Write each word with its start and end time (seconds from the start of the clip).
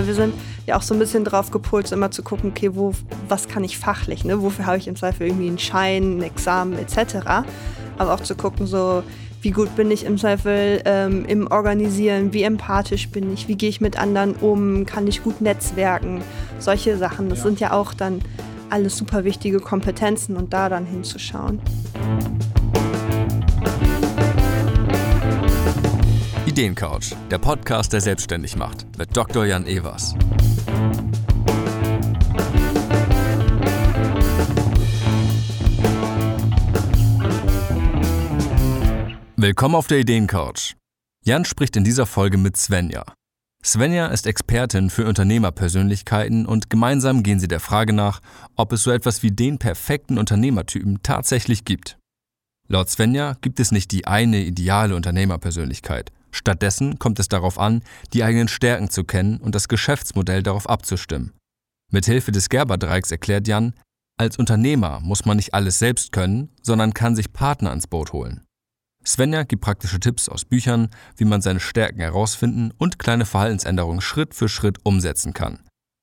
weil 0.00 0.06
wir 0.06 0.14
sind 0.14 0.34
ja 0.66 0.76
auch 0.76 0.82
so 0.82 0.94
ein 0.94 0.98
bisschen 0.98 1.24
drauf 1.24 1.50
gepolt, 1.50 1.92
immer 1.92 2.10
zu 2.10 2.22
gucken, 2.22 2.50
okay, 2.50 2.70
wo, 2.74 2.94
was 3.28 3.48
kann 3.48 3.64
ich 3.64 3.76
fachlich, 3.76 4.24
ne? 4.24 4.40
wofür 4.40 4.64
habe 4.64 4.78
ich 4.78 4.88
im 4.88 4.96
Zweifel 4.96 5.26
irgendwie 5.26 5.48
einen 5.48 5.58
Schein, 5.58 6.18
ein 6.18 6.22
Examen 6.22 6.78
etc. 6.78 7.44
Aber 7.98 8.14
auch 8.14 8.20
zu 8.20 8.34
gucken, 8.34 8.66
so 8.66 9.02
wie 9.42 9.50
gut 9.50 9.76
bin 9.76 9.90
ich 9.90 10.04
im 10.04 10.16
Zweifel 10.16 10.80
ähm, 10.86 11.26
im 11.26 11.46
Organisieren, 11.48 12.32
wie 12.32 12.44
empathisch 12.44 13.10
bin 13.10 13.30
ich, 13.32 13.46
wie 13.48 13.56
gehe 13.56 13.68
ich 13.68 13.82
mit 13.82 13.98
anderen 13.98 14.34
um, 14.36 14.86
kann 14.86 15.06
ich 15.06 15.22
gut 15.22 15.42
netzwerken, 15.42 16.22
solche 16.58 16.96
Sachen. 16.96 17.28
Das 17.28 17.40
ja. 17.40 17.44
sind 17.44 17.60
ja 17.60 17.72
auch 17.72 17.92
dann 17.92 18.22
alles 18.70 18.96
super 18.96 19.24
wichtige 19.24 19.60
Kompetenzen 19.60 20.36
und 20.36 20.54
da 20.54 20.70
dann 20.70 20.86
hinzuschauen. 20.86 21.60
Ideencouch, 26.50 27.14
der 27.30 27.38
Podcast, 27.38 27.92
der 27.92 28.00
selbstständig 28.00 28.56
macht, 28.56 28.84
mit 28.98 29.16
Dr. 29.16 29.46
Jan 29.46 29.68
Evers. 29.68 30.16
Willkommen 39.36 39.76
auf 39.76 39.86
der 39.86 40.00
Ideencouch. 40.00 40.74
Jan 41.24 41.44
spricht 41.44 41.76
in 41.76 41.84
dieser 41.84 42.04
Folge 42.04 42.36
mit 42.36 42.56
Svenja. 42.56 43.04
Svenja 43.64 44.08
ist 44.08 44.26
Expertin 44.26 44.90
für 44.90 45.06
Unternehmerpersönlichkeiten 45.06 46.46
und 46.46 46.68
gemeinsam 46.68 47.22
gehen 47.22 47.38
sie 47.38 47.46
der 47.46 47.60
Frage 47.60 47.92
nach, 47.92 48.18
ob 48.56 48.72
es 48.72 48.82
so 48.82 48.90
etwas 48.90 49.22
wie 49.22 49.30
den 49.30 49.58
perfekten 49.58 50.18
Unternehmertypen 50.18 50.98
tatsächlich 51.04 51.64
gibt. 51.64 51.96
Laut 52.66 52.90
Svenja 52.90 53.36
gibt 53.40 53.60
es 53.60 53.70
nicht 53.70 53.92
die 53.92 54.08
eine 54.08 54.40
ideale 54.42 54.96
Unternehmerpersönlichkeit. 54.96 56.10
Stattdessen 56.32 56.98
kommt 56.98 57.18
es 57.18 57.28
darauf 57.28 57.58
an, 57.58 57.82
die 58.12 58.24
eigenen 58.24 58.48
Stärken 58.48 58.90
zu 58.90 59.04
kennen 59.04 59.38
und 59.38 59.54
das 59.54 59.68
Geschäftsmodell 59.68 60.42
darauf 60.42 60.68
abzustimmen. 60.68 61.32
Mithilfe 61.90 62.32
des 62.32 62.48
Gerber-Dreiecks 62.48 63.10
erklärt 63.10 63.48
Jan, 63.48 63.74
als 64.16 64.38
Unternehmer 64.38 65.00
muss 65.00 65.24
man 65.24 65.38
nicht 65.38 65.54
alles 65.54 65.78
selbst 65.78 66.12
können, 66.12 66.50
sondern 66.62 66.94
kann 66.94 67.16
sich 67.16 67.32
Partner 67.32 67.70
ans 67.70 67.86
Boot 67.86 68.12
holen. 68.12 68.44
Svenja 69.04 69.44
gibt 69.44 69.62
praktische 69.62 69.98
Tipps 69.98 70.28
aus 70.28 70.44
Büchern, 70.44 70.90
wie 71.16 71.24
man 71.24 71.40
seine 71.40 71.60
Stärken 71.60 72.00
herausfinden 72.00 72.70
und 72.76 72.98
kleine 72.98 73.24
Verhaltensänderungen 73.24 74.02
Schritt 74.02 74.34
für 74.34 74.48
Schritt 74.48 74.78
umsetzen 74.84 75.32
kann. 75.32 75.60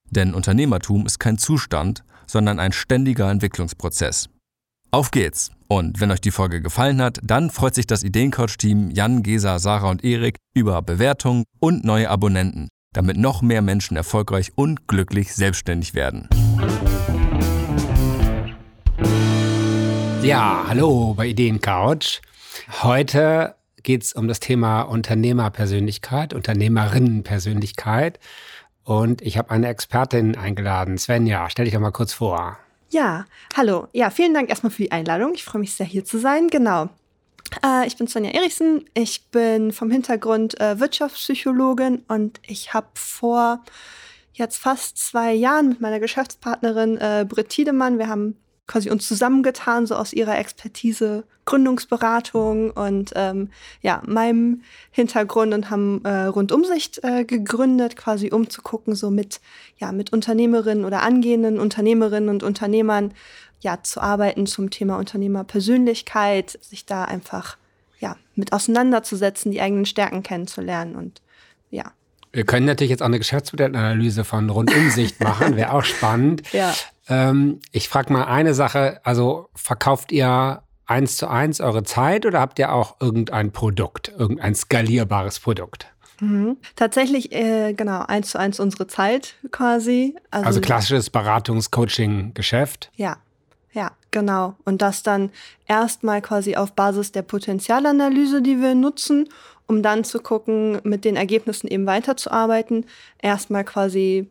Denn 0.10 0.34
Unternehmertum 0.34 1.06
ist 1.06 1.20
kein 1.20 1.38
Zustand, 1.38 2.04
sondern 2.26 2.60
ein 2.60 2.72
ständiger 2.72 3.30
Entwicklungsprozess. 3.30 4.30
Auf 4.90 5.12
geht's! 5.12 5.52
Und 5.68 6.00
wenn 6.00 6.12
euch 6.12 6.22
die 6.22 6.32
Folge 6.32 6.62
gefallen 6.62 7.02
hat, 7.02 7.20
dann 7.22 7.50
freut 7.50 7.76
sich 7.76 7.88
das 7.88 8.04
Ideencoach-Team 8.04 8.90
Jan, 8.92 9.22
Gesa, 9.22 9.60
Sarah 9.60 9.90
und 9.90 10.02
Erik 10.02 10.38
über 10.54 10.82
Bewertungen 10.82 11.44
und 11.60 11.84
neue 11.84 12.10
Abonnenten, 12.10 12.70
damit 12.94 13.18
noch 13.18 13.42
mehr 13.42 13.62
Menschen 13.62 13.98
erfolgreich 13.98 14.54
und 14.56 14.88
glücklich 14.88 15.36
selbstständig 15.36 15.94
werden. 15.94 16.30
Ja, 20.24 20.64
hallo 20.70 21.16
bei 21.16 21.28
Ideencouch. 21.28 22.22
Heute 22.82 23.56
geht 23.84 24.04
es 24.04 24.14
um 24.14 24.30
das 24.30 24.40
Thema 24.40 24.84
Unternehmerpersönlichkeit, 24.84 26.34
Unternehmerinnenpersönlichkeit. 26.34 28.20
Und 28.86 29.22
ich 29.22 29.38
habe 29.38 29.52
eine 29.52 29.68
Expertin 29.68 30.38
eingeladen. 30.38 30.98
Svenja, 30.98 31.50
stell 31.50 31.66
dich 31.66 31.74
doch 31.74 31.82
mal 31.82 31.92
kurz 31.92 32.14
vor. 32.14 32.58
Ja, 32.90 33.26
hallo. 33.56 33.88
Ja, 33.92 34.10
vielen 34.10 34.34
Dank 34.34 34.50
erstmal 34.50 34.72
für 34.72 34.84
die 34.84 34.92
Einladung. 34.92 35.34
Ich 35.34 35.44
freue 35.44 35.60
mich 35.60 35.74
sehr, 35.74 35.86
hier 35.86 36.06
zu 36.06 36.18
sein. 36.18 36.48
Genau. 36.48 36.90
Äh, 37.64 37.86
ich 37.86 37.98
bin 37.98 38.08
Sonja 38.08 38.32
Erichsen. 38.32 38.86
Ich 38.94 39.28
bin 39.30 39.72
vom 39.72 39.92
Hintergrund 39.92 40.60
äh, 40.62 40.80
Wirtschaftspsychologin 40.80 42.04
und 42.08 42.40
ich 42.48 42.74
habe 42.74 42.88
vor 42.94 43.64
jetzt 44.34 44.58
fast 44.58 44.98
zwei 44.98 45.34
Jahren 45.34 45.70
mit 45.70 45.82
meiner 45.82 46.00
Geschäftspartnerin 46.00 46.98
äh, 46.98 47.26
Britt 47.28 47.50
Tiedemann, 47.50 47.98
wir 47.98 48.08
haben 48.08 48.38
quasi 48.68 48.90
uns 48.90 49.08
zusammengetan, 49.08 49.86
so 49.86 49.96
aus 49.96 50.14
ihrer 50.14 50.38
Expertise 50.38 51.24
Gründungsberatung 51.46 52.72
und 52.72 53.14
ähm, 53.16 53.50
ja, 53.82 54.04
meinem 54.06 54.62
Hintergrund 54.92 55.54
und 55.54 55.70
haben 55.72 56.04
äh, 56.04 56.26
Rundumsicht 56.26 57.00
äh, 57.04 57.24
gegründet, 57.24 57.96
quasi 57.96 58.32
um 58.32 58.50
zu 58.50 58.62
gucken, 58.62 58.94
so 58.94 59.10
mit, 59.10 59.40
ja, 59.78 59.92
mit 59.92 60.14
Unternehmerinnen 60.14 60.86
oder 60.86 61.02
angehenden 61.02 61.60
Unternehmerinnen 61.60 62.30
und 62.30 62.44
Unternehmern 62.44 63.14
ja, 63.62 63.82
zu 63.82 64.02
arbeiten 64.02 64.46
zum 64.46 64.70
Thema 64.70 64.98
Unternehmerpersönlichkeit, 64.98 66.60
sich 66.62 66.86
da 66.86 67.06
einfach 67.06 67.58
ja, 68.00 68.18
mit 68.36 68.54
auseinanderzusetzen, 68.54 69.52
die 69.52 69.62
eigenen 69.62 69.86
Stärken 69.86 70.22
kennenzulernen 70.22 70.96
und 70.96 71.22
ja. 71.72 71.92
Wir 72.34 72.46
können 72.46 72.66
natürlich 72.66 72.92
jetzt 72.92 73.02
auch 73.02 73.08
eine 73.08 73.18
Geschäftsmodellanalyse 73.18 74.24
von 74.24 74.50
Rundumsicht 74.50 75.20
machen, 75.22 75.56
wäre 75.56 75.72
auch 75.72 75.84
spannend. 75.84 76.44
Ja. 76.52 76.74
Ähm, 77.10 77.60
ich 77.72 77.90
frage 77.90 78.12
mal 78.12 78.26
eine 78.26 78.54
Sache, 78.54 79.00
also 79.04 79.50
verkauft 79.54 80.12
ihr 80.12 80.62
eins 80.86 81.18
zu 81.18 81.28
eins 81.28 81.62
eure 81.62 81.84
Zeit 81.84 82.26
oder 82.26 82.40
habt 82.40 82.60
ihr 82.60 82.74
auch 82.74 82.98
irgendein 83.00 83.52
Produkt, 83.52 84.12
irgendein 84.18 84.56
skalierbares 84.56 85.40
Produkt? 85.40 85.88
Mhm. 86.20 86.58
Tatsächlich, 86.76 87.32
äh, 87.32 87.74
genau, 87.74 88.02
eins 88.02 88.32
zu 88.32 88.40
eins 88.40 88.60
unsere 88.60 88.88
Zeit 88.88 89.36
quasi. 89.52 90.16
Also, 90.32 90.48
also 90.48 90.62
klassisches 90.62 91.10
Beratungs-Coaching-Geschäft. 91.10 92.90
Ja, 92.96 93.18
ja, 93.74 93.92
genau. 94.10 94.56
Und 94.66 94.82
das 94.82 95.04
dann 95.04 95.30
erstmal 95.68 96.22
quasi 96.22 96.56
auf 96.56 96.74
Basis 96.74 97.12
der 97.12 97.22
Potenzialanalyse, 97.22 98.42
die 98.42 98.60
wir 98.60 98.74
nutzen, 98.74 99.30
um 99.68 99.84
dann 99.84 100.04
zu 100.04 100.20
gucken, 100.20 100.80
mit 100.84 101.06
den 101.06 101.16
Ergebnissen 101.16 101.68
eben 101.68 101.86
weiterzuarbeiten. 101.86 102.86
Erstmal 103.22 103.64
quasi 103.64 104.30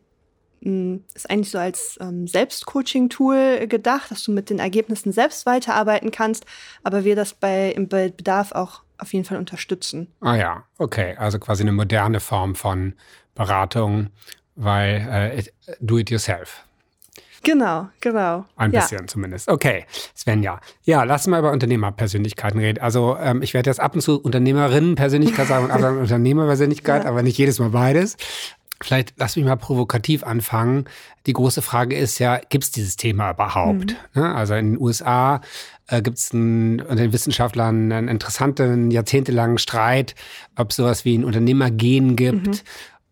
ist 0.61 1.29
eigentlich 1.29 1.51
so 1.51 1.57
als 1.57 1.97
ähm, 2.01 2.27
Selbstcoaching-Tool 2.27 3.67
gedacht, 3.67 4.11
dass 4.11 4.23
du 4.23 4.31
mit 4.31 4.49
den 4.49 4.59
Ergebnissen 4.59 5.11
selbst 5.11 5.45
weiterarbeiten 5.45 6.11
kannst, 6.11 6.45
aber 6.83 7.03
wir 7.03 7.15
das 7.15 7.33
bei, 7.33 7.75
bei 7.89 8.09
Bedarf 8.09 8.51
auch 8.51 8.81
auf 8.97 9.13
jeden 9.13 9.25
Fall 9.25 9.37
unterstützen. 9.37 10.07
Ah 10.21 10.35
ja, 10.35 10.63
okay. 10.77 11.15
Also 11.17 11.39
quasi 11.39 11.63
eine 11.63 11.71
moderne 11.71 12.19
Form 12.19 12.55
von 12.55 12.93
Beratung, 13.35 14.09
weil 14.55 15.35
äh, 15.37 15.43
do 15.79 15.99
it 15.99 16.09
yourself. 16.09 16.63
Genau, 17.43 17.87
genau. 18.01 18.45
Ein 18.55 18.71
ja. 18.71 18.81
bisschen 18.81 19.07
zumindest. 19.07 19.47
Okay, 19.47 19.85
Svenja. 20.15 20.59
Ja, 20.83 21.03
lass 21.03 21.27
mal 21.27 21.39
über 21.39 21.51
Unternehmerpersönlichkeiten 21.51 22.59
reden. 22.59 22.81
Also 22.81 23.15
ähm, 23.21 23.41
ich 23.41 23.53
werde 23.53 23.69
jetzt 23.69 23.79
ab 23.79 23.95
und 23.95 24.01
zu 24.01 24.19
Unternehmerinnenpersönlichkeit 24.21 25.47
sagen 25.47 25.65
und 25.65 25.71
ab 25.71 25.79
und 25.79 25.97
Unternehmerpersönlichkeit, 25.99 27.03
ja. 27.03 27.09
aber 27.09 27.23
nicht 27.23 27.37
jedes 27.37 27.59
Mal 27.59 27.69
beides. 27.69 28.17
Vielleicht 28.81 29.13
lass 29.17 29.35
mich 29.35 29.45
mal 29.45 29.55
provokativ 29.55 30.23
anfangen. 30.23 30.85
Die 31.25 31.33
große 31.33 31.61
Frage 31.61 31.97
ist 31.97 32.19
ja, 32.19 32.39
gibt 32.49 32.63
es 32.63 32.71
dieses 32.71 32.95
Thema 32.95 33.31
überhaupt? 33.31 33.95
Mhm. 34.13 34.21
Ne? 34.21 34.35
Also 34.35 34.53
in 34.53 34.73
den 34.73 34.81
USA 34.81 35.41
äh, 35.87 36.01
gibt 36.01 36.17
es 36.17 36.31
unter 36.31 36.95
den 36.95 37.13
Wissenschaftlern 37.13 37.91
einen 37.91 38.07
interessanten, 38.07 38.91
jahrzehntelangen 38.91 39.57
Streit, 39.57 40.15
ob 40.55 40.69
es 40.71 40.75
sowas 40.75 41.05
wie 41.05 41.17
ein 41.17 41.25
Unternehmergen 41.25 42.15
gibt. 42.15 42.47
Mhm. 42.47 42.59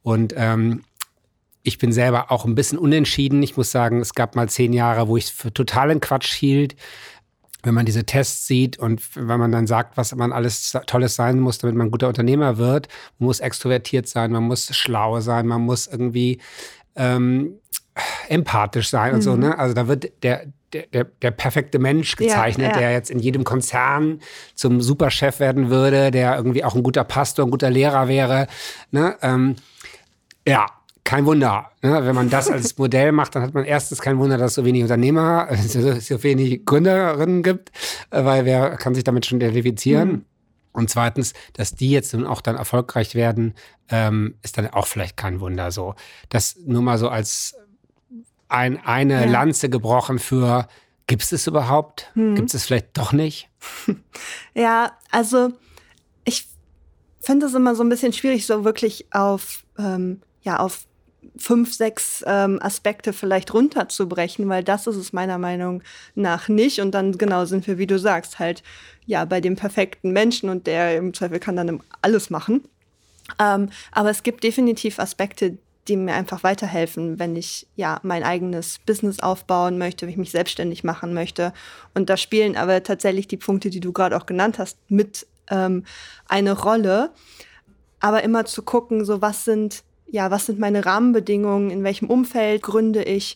Und 0.04 0.34
ähm, 0.38 0.84
ich 1.64 1.80
bin 1.80 1.92
selber 1.92 2.32
auch 2.32 2.46
ein 2.46 2.54
bisschen 2.54 2.78
unentschieden. 2.78 3.42
Ich 3.42 3.58
muss 3.58 3.72
sagen, 3.72 4.00
es 4.00 4.14
gab 4.14 4.36
mal 4.36 4.48
zehn 4.48 4.72
Jahre, 4.72 5.08
wo 5.08 5.18
ich 5.18 5.26
es 5.26 5.30
für 5.32 5.52
totalen 5.52 6.00
Quatsch 6.00 6.32
hielt 6.32 6.76
wenn 7.66 7.74
man 7.74 7.86
diese 7.86 8.06
Tests 8.06 8.48
sieht 8.48 8.78
und 8.78 9.02
wenn 9.16 9.40
man 9.40 9.52
dann 9.52 9.68
sagt, 9.68 9.98
was 9.98 10.16
man 10.16 10.32
alles 10.32 10.78
Tolles 10.88 11.16
sein 11.16 11.40
muss, 11.40 11.58
damit 11.58 11.76
man 11.76 11.88
ein 11.88 11.92
guter 11.92 12.08
Unternehmer 12.08 12.58
wird, 12.58 12.88
man 13.20 13.28
muss 13.28 13.40
extrovertiert 13.40 14.08
sein, 14.08 14.32
man 14.32 14.44
muss 14.44 14.74
schlau 14.76 15.20
sein, 15.20 15.48
man 15.48 15.62
muss 15.62 15.88
irgendwie 15.88 16.40
ähm, 16.96 17.60
empathisch 18.30 18.90
sein 18.90 19.10
mhm. 19.10 19.16
und 19.16 19.22
so. 19.22 19.34
Mhm. 19.34 19.40
Ne? 19.40 19.58
Also 19.58 19.74
da 19.74 19.88
wird 19.88 20.12
der, 20.24 20.46
der, 20.74 20.88
der, 20.88 21.06
der 21.06 21.32
perfekte 21.32 21.80
Mensch 21.80 22.16
gezeichnet, 22.16 22.68
ja, 22.68 22.74
ja. 22.74 22.80
der 22.80 22.92
jetzt 22.92 23.10
in 23.10 23.20
jedem 23.20 23.44
Konzern 23.44 24.20
zum 24.54 24.82
Superchef 24.82 25.40
werden 25.40 25.70
würde, 25.70 26.12
der 26.12 26.36
irgendwie 26.36 26.64
auch 26.64 26.76
ein 26.76 26.84
guter 26.84 27.04
Pastor, 27.04 27.46
ein 27.46 27.52
guter 27.52 27.70
Lehrer 27.70 28.08
wäre. 28.08 28.48
Ne? 28.92 29.16
Ähm, 29.22 29.56
ja, 30.48 30.68
kein 31.06 31.26
Wunder. 31.26 31.72
Ne? 31.82 32.06
Wenn 32.06 32.16
man 32.16 32.30
das 32.30 32.50
als 32.50 32.78
Modell 32.78 33.14
macht, 33.14 33.36
dann 33.36 33.44
hat 33.44 33.54
man 33.54 33.64
erstens 33.64 34.02
kein 34.02 34.18
Wunder, 34.18 34.38
dass 34.38 34.52
es 34.52 34.56
so 34.56 34.66
wenig 34.66 34.82
Unternehmer, 34.82 35.48
so 35.68 36.24
wenig 36.24 36.66
Gründerinnen 36.66 37.44
gibt, 37.44 37.72
äh, 38.10 38.26
weil 38.26 38.44
wer 38.44 38.72
kann 38.76 38.96
sich 38.96 39.06
damit 39.06 39.26
schon 39.26 39.40
identifizieren? 39.40 40.10
Mhm. 40.10 40.26
Und 40.74 40.90
zweitens, 40.90 41.34
dass 41.54 41.74
die 41.74 41.92
jetzt 41.92 42.14
nun 42.14 42.28
auch 42.28 42.42
dann 42.42 42.58
erfolgreich 42.58 43.16
werden, 43.16 43.54
ähm, 43.88 44.36
ist 44.42 44.58
dann 44.58 44.68
auch 44.68 44.88
vielleicht 44.88 45.16
kein 45.16 45.40
Wunder 45.40 45.72
so. 45.72 45.96
Das 46.28 46.58
nur 46.66 46.82
mal 46.82 46.98
so 46.98 47.08
als 47.08 47.56
ein, 48.50 48.84
eine 48.84 49.26
ja. 49.26 49.32
Lanze 49.32 49.70
gebrochen 49.70 50.20
für, 50.20 50.68
gibt 51.08 51.22
es 51.22 51.32
es 51.32 51.48
überhaupt? 51.48 52.12
Mhm. 52.16 52.36
Gibt 52.36 52.50
es 52.50 52.56
es 52.56 52.66
vielleicht 52.66 52.98
doch 52.98 53.14
nicht? 53.14 53.50
Ja, 54.54 54.94
also 55.12 55.50
ich 56.24 56.48
finde 57.20 57.48
es 57.48 57.54
immer 57.54 57.76
so 57.76 57.84
ein 57.84 57.90
bisschen 57.90 58.14
schwierig, 58.14 58.46
so 58.46 58.64
wirklich 58.64 59.08
auf, 59.12 59.66
ähm, 59.78 60.22
ja, 60.44 60.60
auf 60.60 60.86
fünf, 61.38 61.74
sechs 61.74 62.24
ähm, 62.28 62.60
Aspekte 62.62 63.14
vielleicht 63.14 63.54
runterzubrechen, 63.54 64.48
weil 64.50 64.64
das 64.64 64.88
ist 64.88 64.96
es 64.96 65.14
meiner 65.14 65.38
Meinung 65.38 65.84
nach 66.16 66.48
nicht. 66.48 66.80
Und 66.80 66.92
dann 66.92 67.18
genau 67.18 67.46
sind 67.46 67.68
wir, 67.68 67.78
wie 67.78 67.88
du 67.88 68.00
sagst, 68.00 68.40
halt 68.40 68.64
ja 69.06 69.26
bei 69.26 69.42
dem 69.42 69.56
perfekten 69.56 70.12
Menschen 70.12 70.50
und 70.50 70.68
der 70.68 70.98
im 70.98 71.14
Zweifel 71.14 71.40
kann 71.40 71.56
dann 71.56 71.82
alles 72.02 72.30
machen. 72.30 72.64
Ähm, 73.40 73.70
aber 73.92 74.10
es 74.10 74.24
gibt 74.24 74.44
definitiv 74.44 75.00
Aspekte, 75.00 75.58
die 75.88 75.98
mir 75.98 76.14
einfach 76.14 76.44
weiterhelfen, 76.44 77.20
wenn 77.20 77.36
ich 77.36 77.68
ja 77.76 78.00
mein 78.04 78.24
eigenes 78.24 78.80
Business 78.80 79.20
aufbauen 79.20 79.78
möchte, 79.78 80.06
wenn 80.06 80.12
ich 80.12 80.18
mich 80.18 80.32
selbstständig 80.32 80.84
machen 80.84 81.14
möchte. 81.14 81.54
Und 81.94 82.10
da 82.10 82.18
spielen 82.18 82.58
aber 82.58 82.82
tatsächlich 82.84 83.28
die 83.28 83.38
Punkte, 83.38 83.70
die 83.70 83.80
du 83.80 83.94
gerade 83.94 84.18
auch 84.18 84.26
genannt 84.26 84.58
hast, 84.58 84.78
mit 84.90 85.28
ähm, 85.50 85.84
eine 86.28 86.54
Rolle. 86.54 87.12
Aber 88.00 88.24
immer 88.24 88.46
zu 88.46 88.64
gucken, 88.64 89.06
so 89.06 89.22
was 89.22 89.46
sind, 89.46 89.84
ja, 90.08 90.32
was 90.32 90.46
sind 90.46 90.60
meine 90.60 90.86
Rahmenbedingungen, 90.86 91.70
in 91.70 91.84
welchem 91.84 92.10
Umfeld 92.10 92.62
gründe 92.62 93.04
ich 93.04 93.36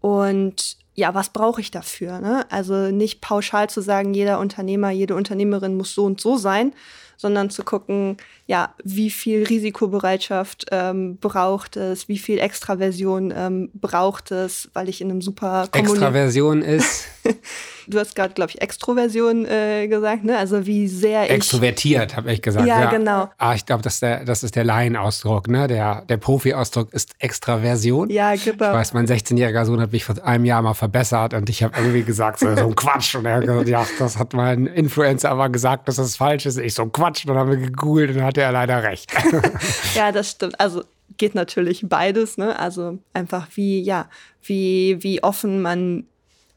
und 0.00 0.76
ja, 0.94 1.14
was 1.14 1.30
brauche 1.30 1.60
ich 1.60 1.70
dafür? 1.70 2.20
Ne? 2.20 2.46
Also 2.50 2.90
nicht 2.90 3.20
pauschal 3.20 3.68
zu 3.68 3.80
sagen, 3.80 4.14
jeder 4.14 4.38
Unternehmer, 4.38 4.90
jede 4.90 5.16
Unternehmerin 5.16 5.76
muss 5.76 5.94
so 5.94 6.04
und 6.04 6.20
so 6.20 6.36
sein, 6.36 6.72
sondern 7.16 7.50
zu 7.50 7.64
gucken, 7.64 8.16
ja, 8.46 8.74
wie 8.84 9.10
viel 9.10 9.44
Risikobereitschaft 9.44 10.66
ähm, 10.70 11.16
braucht 11.16 11.76
es, 11.76 12.08
wie 12.08 12.18
viel 12.18 12.38
Extraversion 12.38 13.32
ähm, 13.36 13.70
braucht 13.74 14.30
es, 14.30 14.68
weil 14.72 14.88
ich 14.88 15.00
in 15.00 15.10
einem 15.10 15.22
super 15.22 15.68
Extraversion 15.72 16.62
ist. 16.62 17.06
du 17.86 17.98
hast 17.98 18.14
gerade, 18.14 18.34
glaube 18.34 18.50
ich, 18.50 18.60
Extroversion 18.60 19.46
äh, 19.46 19.88
gesagt, 19.88 20.24
ne? 20.24 20.36
Also 20.38 20.66
wie 20.66 20.88
sehr 20.88 21.24
ich. 21.24 21.30
Extrovertiert, 21.30 22.16
habe 22.16 22.32
ich 22.32 22.42
gesagt. 22.42 22.66
Ja, 22.66 22.82
ja. 22.82 22.90
genau. 22.90 23.30
Ah, 23.38 23.54
ich 23.54 23.66
glaube, 23.66 23.82
das, 23.82 24.00
das 24.00 24.42
ist 24.42 24.56
der 24.56 24.64
Laienausdruck, 24.64 25.48
ne? 25.48 25.66
Der, 25.68 26.02
der 26.02 26.16
Profi-Ausdruck 26.16 26.92
ist 26.92 27.12
Extraversion. 27.18 28.10
Ja, 28.10 28.34
genau. 28.34 28.52
Ich 28.52 28.60
weiß, 28.60 28.92
mein 28.94 29.06
16-jähriger 29.06 29.64
Sohn 29.64 29.80
hat 29.80 29.92
mich 29.92 30.04
vor 30.04 30.22
einem 30.24 30.44
Jahr 30.44 30.62
mal 30.62 30.74
verbessert 30.74 31.34
und 31.34 31.48
ich 31.48 31.62
habe 31.62 31.76
irgendwie 31.78 32.02
gesagt, 32.02 32.38
so, 32.40 32.54
so 32.54 32.66
ein 32.66 32.74
Quatsch. 32.74 33.14
Und 33.14 33.26
er 33.26 33.36
hat 33.36 33.46
gesagt, 33.46 33.68
ja, 33.68 33.86
das 33.98 34.18
hat 34.18 34.32
mein 34.32 34.66
Influencer 34.66 35.30
aber 35.30 35.48
gesagt, 35.48 35.88
dass 35.88 35.96
das 35.96 36.16
falsch 36.16 36.46
ist. 36.46 36.58
Ich 36.58 36.74
so, 36.74 36.86
Quatsch. 36.86 37.24
Und 37.24 37.28
dann 37.28 37.38
haben 37.38 37.50
wir 37.50 37.58
gegoogelt 37.58 38.10
und 38.10 38.16
dann 38.16 38.26
hat 38.26 38.38
er 38.38 38.52
leider 38.52 38.82
recht. 38.82 39.12
ja, 39.94 40.12
das 40.12 40.30
stimmt. 40.30 40.58
Also 40.60 40.82
geht 41.16 41.34
natürlich 41.34 41.84
beides, 41.88 42.38
ne? 42.38 42.58
Also 42.58 42.98
einfach 43.12 43.48
wie, 43.54 43.80
ja, 43.80 44.08
wie, 44.42 45.02
wie 45.02 45.22
offen 45.22 45.62
man 45.62 46.06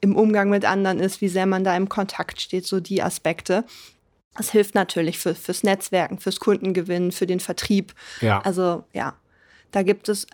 im 0.01 0.15
Umgang 0.15 0.49
mit 0.49 0.65
anderen 0.65 0.99
ist, 0.99 1.21
wie 1.21 1.27
sehr 1.27 1.45
man 1.45 1.63
da 1.63 1.75
im 1.75 1.89
Kontakt 1.89 2.41
steht, 2.41 2.65
so 2.65 2.79
die 2.79 3.01
Aspekte. 3.01 3.65
Das 4.35 4.51
hilft 4.51 4.75
natürlich 4.75 5.17
für, 5.17 5.33
fürs 5.33 5.63
Netzwerken, 5.63 6.19
fürs 6.19 6.39
Kundengewinnen, 6.39 7.11
für 7.11 7.25
den 7.25 7.39
Vertrieb. 7.39 7.93
Ja. 8.21 8.39
Also 8.41 8.83
ja, 8.93 9.15
da 9.71 9.83
gibt 9.83 10.09
es 10.09 10.27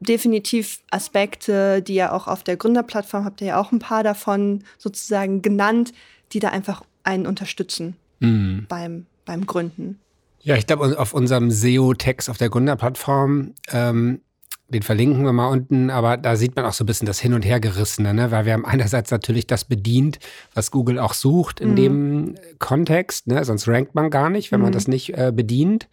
definitiv 0.00 0.80
Aspekte, 0.90 1.82
die 1.82 1.94
ja 1.94 2.12
auch 2.12 2.28
auf 2.28 2.44
der 2.44 2.56
Gründerplattform 2.56 3.24
habt 3.24 3.40
ihr 3.40 3.48
ja 3.48 3.60
auch 3.60 3.72
ein 3.72 3.78
paar 3.78 4.02
davon 4.02 4.62
sozusagen 4.78 5.42
genannt, 5.42 5.92
die 6.32 6.38
da 6.38 6.50
einfach 6.50 6.82
einen 7.02 7.26
unterstützen 7.26 7.96
mhm. 8.20 8.66
beim, 8.68 9.06
beim 9.24 9.46
Gründen. 9.46 10.00
Ja, 10.40 10.56
ich 10.56 10.66
glaube, 10.66 10.98
auf 10.98 11.14
unserem 11.14 11.50
SEO-Text 11.50 12.28
auf 12.28 12.36
der 12.36 12.50
Gründerplattform, 12.50 13.54
ähm, 13.72 14.20
den 14.68 14.82
verlinken 14.82 15.24
wir 15.24 15.32
mal 15.32 15.48
unten, 15.48 15.90
aber 15.90 16.16
da 16.16 16.36
sieht 16.36 16.56
man 16.56 16.64
auch 16.64 16.72
so 16.72 16.84
ein 16.84 16.86
bisschen 16.86 17.06
das 17.06 17.20
Hin- 17.20 17.34
und 17.34 17.44
Hergerissene, 17.44 18.14
ne? 18.14 18.30
weil 18.30 18.46
wir 18.46 18.54
haben 18.54 18.64
einerseits 18.64 19.10
natürlich 19.10 19.46
das 19.46 19.64
bedient, 19.64 20.18
was 20.54 20.70
Google 20.70 20.98
auch 20.98 21.14
sucht 21.14 21.60
in 21.60 21.72
mhm. 21.72 21.76
dem 21.76 22.34
Kontext, 22.58 23.26
ne? 23.26 23.44
sonst 23.44 23.68
rankt 23.68 23.94
man 23.94 24.10
gar 24.10 24.30
nicht, 24.30 24.52
wenn 24.52 24.60
mhm. 24.60 24.64
man 24.64 24.72
das 24.72 24.88
nicht 24.88 25.16
äh, 25.16 25.32
bedient. 25.34 25.88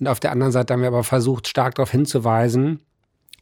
Und 0.00 0.08
auf 0.08 0.20
der 0.20 0.32
anderen 0.32 0.52
Seite 0.52 0.72
haben 0.72 0.80
wir 0.80 0.88
aber 0.88 1.04
versucht, 1.04 1.48
stark 1.48 1.74
darauf 1.74 1.90
hinzuweisen, 1.90 2.80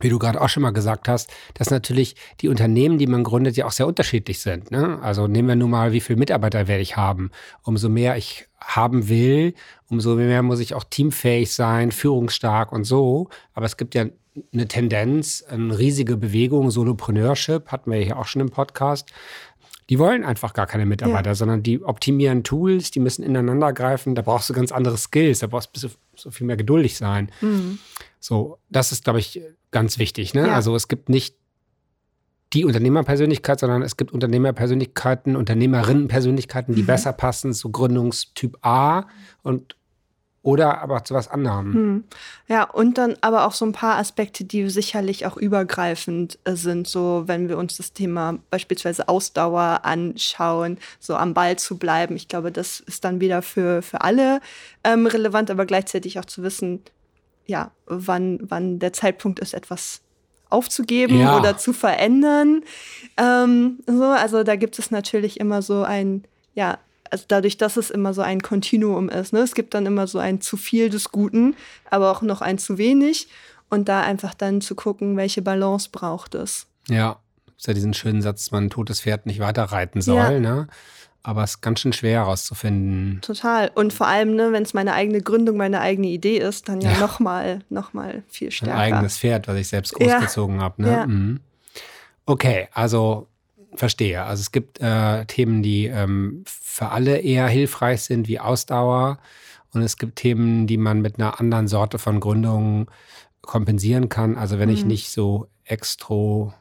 wie 0.01 0.09
du 0.09 0.19
gerade 0.19 0.41
auch 0.41 0.49
schon 0.49 0.63
mal 0.63 0.73
gesagt 0.73 1.09
hast, 1.09 1.33
dass 1.55 1.71
natürlich 1.71 2.17
die 2.41 2.49
Unternehmen, 2.49 2.99
die 2.99 3.07
man 3.07 3.23
gründet, 3.23 3.57
ja 3.57 3.67
auch 3.67 3.73
sehr 3.73 3.87
unterschiedlich 3.87 4.41
sind. 4.41 4.71
Ne? 4.71 4.99
Also 5.03 5.29
nehmen 5.29 5.49
wir 5.49 5.57
nun 5.57 5.71
mal, 5.71 5.93
wie 5.93 6.01
viele 6.01 6.19
Mitarbeiter 6.19 6.67
werde 6.67 6.83
ich 6.83 6.97
haben. 6.97 7.31
Umso 7.63 7.89
mehr 7.89 8.17
ich 8.17 8.49
haben 8.61 9.09
will, 9.09 9.55
umso 9.89 10.17
mehr 10.17 10.43
muss 10.43 10.59
ich 10.59 10.75
auch 10.75 10.85
teamfähig 10.85 11.53
sein, 11.53 11.93
führungsstark 11.93 12.73
und 12.73 12.85
so. 12.85 13.29
Aber 13.53 13.67
es 13.67 13.77
gibt 13.77 13.95
ja 13.95 14.07
eine 14.53 14.67
Tendenz, 14.67 15.45
eine 15.49 15.79
riesige 15.79 16.17
Bewegung, 16.17 16.71
Solopreneurship, 16.71 17.69
hatten 17.69 17.91
wir 17.91 18.05
ja 18.05 18.17
auch 18.17 18.27
schon 18.27 18.43
im 18.43 18.51
Podcast. 18.51 19.11
Die 19.91 19.99
wollen 19.99 20.25
einfach 20.25 20.55
gar 20.55 20.67
keine 20.67 20.87
Mitarbeiter, 20.87 21.31
ja. 21.31 21.35
sondern 21.35 21.63
die 21.63 21.83
optimieren 21.83 22.43
Tools, 22.43 22.91
die 22.91 23.01
müssen 23.01 23.23
ineinander 23.23 23.73
greifen. 23.73 24.15
Da 24.15 24.23
brauchst 24.23 24.49
du 24.49 24.55
ganz 24.55 24.73
andere 24.73 24.97
Skills, 24.97 25.41
da 25.41 25.47
brauchst 25.47 25.71
du 25.77 25.89
so 26.17 26.31
viel 26.31 26.47
mehr 26.47 26.57
geduldig 26.57 26.97
sein. 26.97 27.31
Mhm. 27.43 27.79
So, 28.19 28.59
das 28.71 28.93
ist, 28.93 29.05
glaube 29.05 29.19
ich, 29.19 29.43
ganz 29.71 29.99
wichtig. 29.99 30.33
Ne? 30.33 30.47
Ja. 30.47 30.55
Also 30.55 30.75
es 30.75 30.89
gibt 30.89 31.11
nicht 31.11 31.37
die 32.55 32.65
Unternehmerpersönlichkeit, 32.65 33.61
sondern 33.61 33.83
es 33.83 33.97
gibt 33.97 34.13
Unternehmerpersönlichkeiten, 34.13 35.37
Unternehmerinnenpersönlichkeiten, 35.37 36.75
die 36.75 36.83
mhm. 36.83 36.87
besser 36.87 37.13
passen 37.13 37.53
zu 37.53 37.71
Gründungstyp 37.71 38.57
A 38.63 39.07
und 39.43 39.77
oder 40.45 40.83
aber 40.83 41.03
zu 41.05 41.15
was 41.15 41.29
anderem. 41.29 41.73
Hm. 41.73 42.05
Ja, 42.49 42.65
und 42.65 42.99
dann 42.99 43.17
aber 43.23 43.47
auch 43.47 43.53
so 43.53 43.65
ein 43.65 43.73
paar 43.73 43.97
Aspekte, 43.97 44.45
die 44.45 44.69
sicherlich 44.69 45.25
auch 45.25 45.39
übergreifend 45.39 46.39
äh, 46.45 46.55
sind, 46.55 46.87
so 46.87 47.25
wenn 47.27 47.49
wir 47.49 47.57
uns 47.57 47.79
das 47.79 47.95
Thema 47.95 48.39
beispielsweise 48.51 49.09
Ausdauer 49.09 49.81
anschauen, 49.85 50.79
so 51.01 51.17
am 51.17 51.33
Ball 51.33 51.57
zu 51.57 51.79
bleiben. 51.79 52.15
Ich 52.15 52.29
glaube, 52.29 52.53
das 52.53 52.81
ist 52.81 53.07
dann 53.07 53.21
wieder 53.21 53.41
für, 53.41 53.81
für 53.81 54.03
alle 54.03 54.41
ähm, 54.85 55.07
relevant, 55.07 55.51
aber 55.51 55.65
gleichzeitig 55.65 56.19
auch 56.19 56.27
zu 56.27 56.43
wissen, 56.43 56.83
ja, 57.47 57.71
wann, 57.87 58.39
wann 58.43 58.79
der 58.79 58.93
Zeitpunkt 58.93 59.41
ist, 59.41 59.55
etwas 59.55 60.03
aufzugeben 60.51 61.21
ja. 61.21 61.39
oder 61.39 61.57
zu 61.57 61.73
verändern. 61.73 62.63
Ähm, 63.17 63.79
so, 63.87 64.05
also 64.05 64.43
da 64.45 64.57
gibt 64.57 64.79
es 64.79 64.91
natürlich 64.91 65.41
immer 65.41 65.63
so 65.63 65.85
ein, 65.85 66.25
ja, 66.55 66.79
also 67.11 67.25
dadurch, 67.29 67.57
dass 67.57 67.77
es 67.77 67.91
immer 67.91 68.15
so 68.15 68.23
ein 68.23 68.43
Kontinuum 68.43 69.09
ist. 69.09 69.33
Ne? 69.33 69.41
Es 69.41 69.55
gibt 69.55 69.75
dann 69.75 69.87
immer 69.87 70.07
so 70.07 70.19
ein 70.19 70.41
zu 70.41 70.57
viel 70.57 70.91
des 70.91 71.11
Guten, 71.11 71.57
aber 71.91 72.11
auch 72.11 72.23
noch 72.23 72.41
ein 72.41 72.59
zu 72.59 72.79
wenig. 72.79 73.29
Und 73.71 73.89
da 73.89 74.03
einfach 74.03 74.35
dann 74.35 74.61
zu 74.61 74.75
gucken, 74.75 75.17
welche 75.17 75.43
Balance 75.43 75.89
braucht 75.91 76.35
es. 76.35 76.67
Ja, 76.89 77.19
ist 77.57 77.67
ja 77.67 77.75
diesen 77.75 77.95
schönen 77.95 78.23
Satz, 78.23 78.51
man 78.51 78.65
ein 78.65 78.71
totes 78.71 79.01
Pferd 79.01 79.27
nicht 79.27 79.41
weiter 79.41 79.65
reiten 79.65 80.01
soll. 80.01 80.17
Ja. 80.17 80.39
Ne? 80.39 80.69
Aber 81.23 81.43
es 81.43 81.53
ist 81.53 81.61
ganz 81.63 81.81
schön 81.81 81.95
schwer 81.95 82.21
herauszufinden. 82.21 83.21
Total. 83.23 83.71
Und 83.75 83.95
vor 83.95 84.07
allem, 84.07 84.37
ne, 84.37 84.53
wenn 84.53 84.63
es 84.63 84.75
meine 84.75 84.93
eigene 84.93 85.23
Gründung, 85.23 85.57
meine 85.57 85.81
eigene 85.81 86.09
Idee 86.09 86.37
ist, 86.37 86.69
dann 86.69 86.83
ja, 86.83 86.93
ja. 86.93 86.99
nochmal 87.01 87.61
noch 87.71 87.95
mal 87.95 88.23
viel 88.29 88.51
stärker. 88.51 88.75
Ein 88.75 88.93
eigenes 88.93 89.19
Pferd, 89.19 89.49
was 89.49 89.57
ich 89.57 89.69
selbst 89.69 89.95
großgezogen 89.95 90.57
ja. 90.57 90.63
habe. 90.63 90.83
Ne? 90.83 90.91
Ja. 90.91 91.07
Mhm. 91.07 91.41
Okay, 92.27 92.69
also 92.75 93.29
verstehe. 93.75 94.23
Also 94.25 94.41
es 94.41 94.53
gibt 94.53 94.81
äh, 94.81 95.25
Themen, 95.27 95.63
die 95.63 95.87
ähm, 95.87 96.45
für 96.47 96.89
alle 96.89 97.19
eher 97.19 97.49
hilfreich 97.49 98.03
sind, 98.03 98.29
wie 98.29 98.41
Ausdauer. 98.41 99.19
Und 99.73 99.83
es 99.83 99.97
gibt 99.97 100.17
Themen, 100.17 100.67
die 100.67 100.77
man 100.77 101.01
mit 101.01 101.19
einer 101.19 101.41
anderen 101.41 101.69
Sorte 101.69 101.99
von 101.99 102.21
Gründung 102.21 102.91
kompensieren 103.43 104.09
kann. 104.09 104.37
Also 104.37 104.59
wenn 104.59 104.69
mhm. 104.69 104.75
ich 104.75 104.85
nicht 104.85 105.11
so 105.11 105.49
extro, 105.65 106.55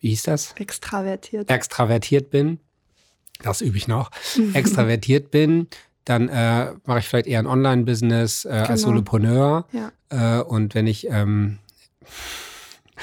wie 0.00 0.10
hieß 0.10 0.24
das? 0.24 0.54
Extravertiert. 0.58 1.50
Extravertiert 1.50 2.30
bin 2.30 2.60
das 3.42 3.60
übe 3.60 3.76
ich 3.76 3.88
noch, 3.88 4.10
extravertiert 4.54 5.30
bin, 5.30 5.68
dann 6.04 6.28
äh, 6.28 6.72
mache 6.84 7.00
ich 7.00 7.08
vielleicht 7.08 7.26
eher 7.26 7.40
ein 7.40 7.46
Online-Business 7.46 8.44
äh, 8.44 8.50
genau. 8.50 8.64
als 8.68 8.82
Solopreneur. 8.82 9.66
Ja. 9.72 10.40
Äh, 10.40 10.42
und 10.42 10.74
wenn 10.74 10.86
ich 10.86 11.08
ähm, 11.10 11.58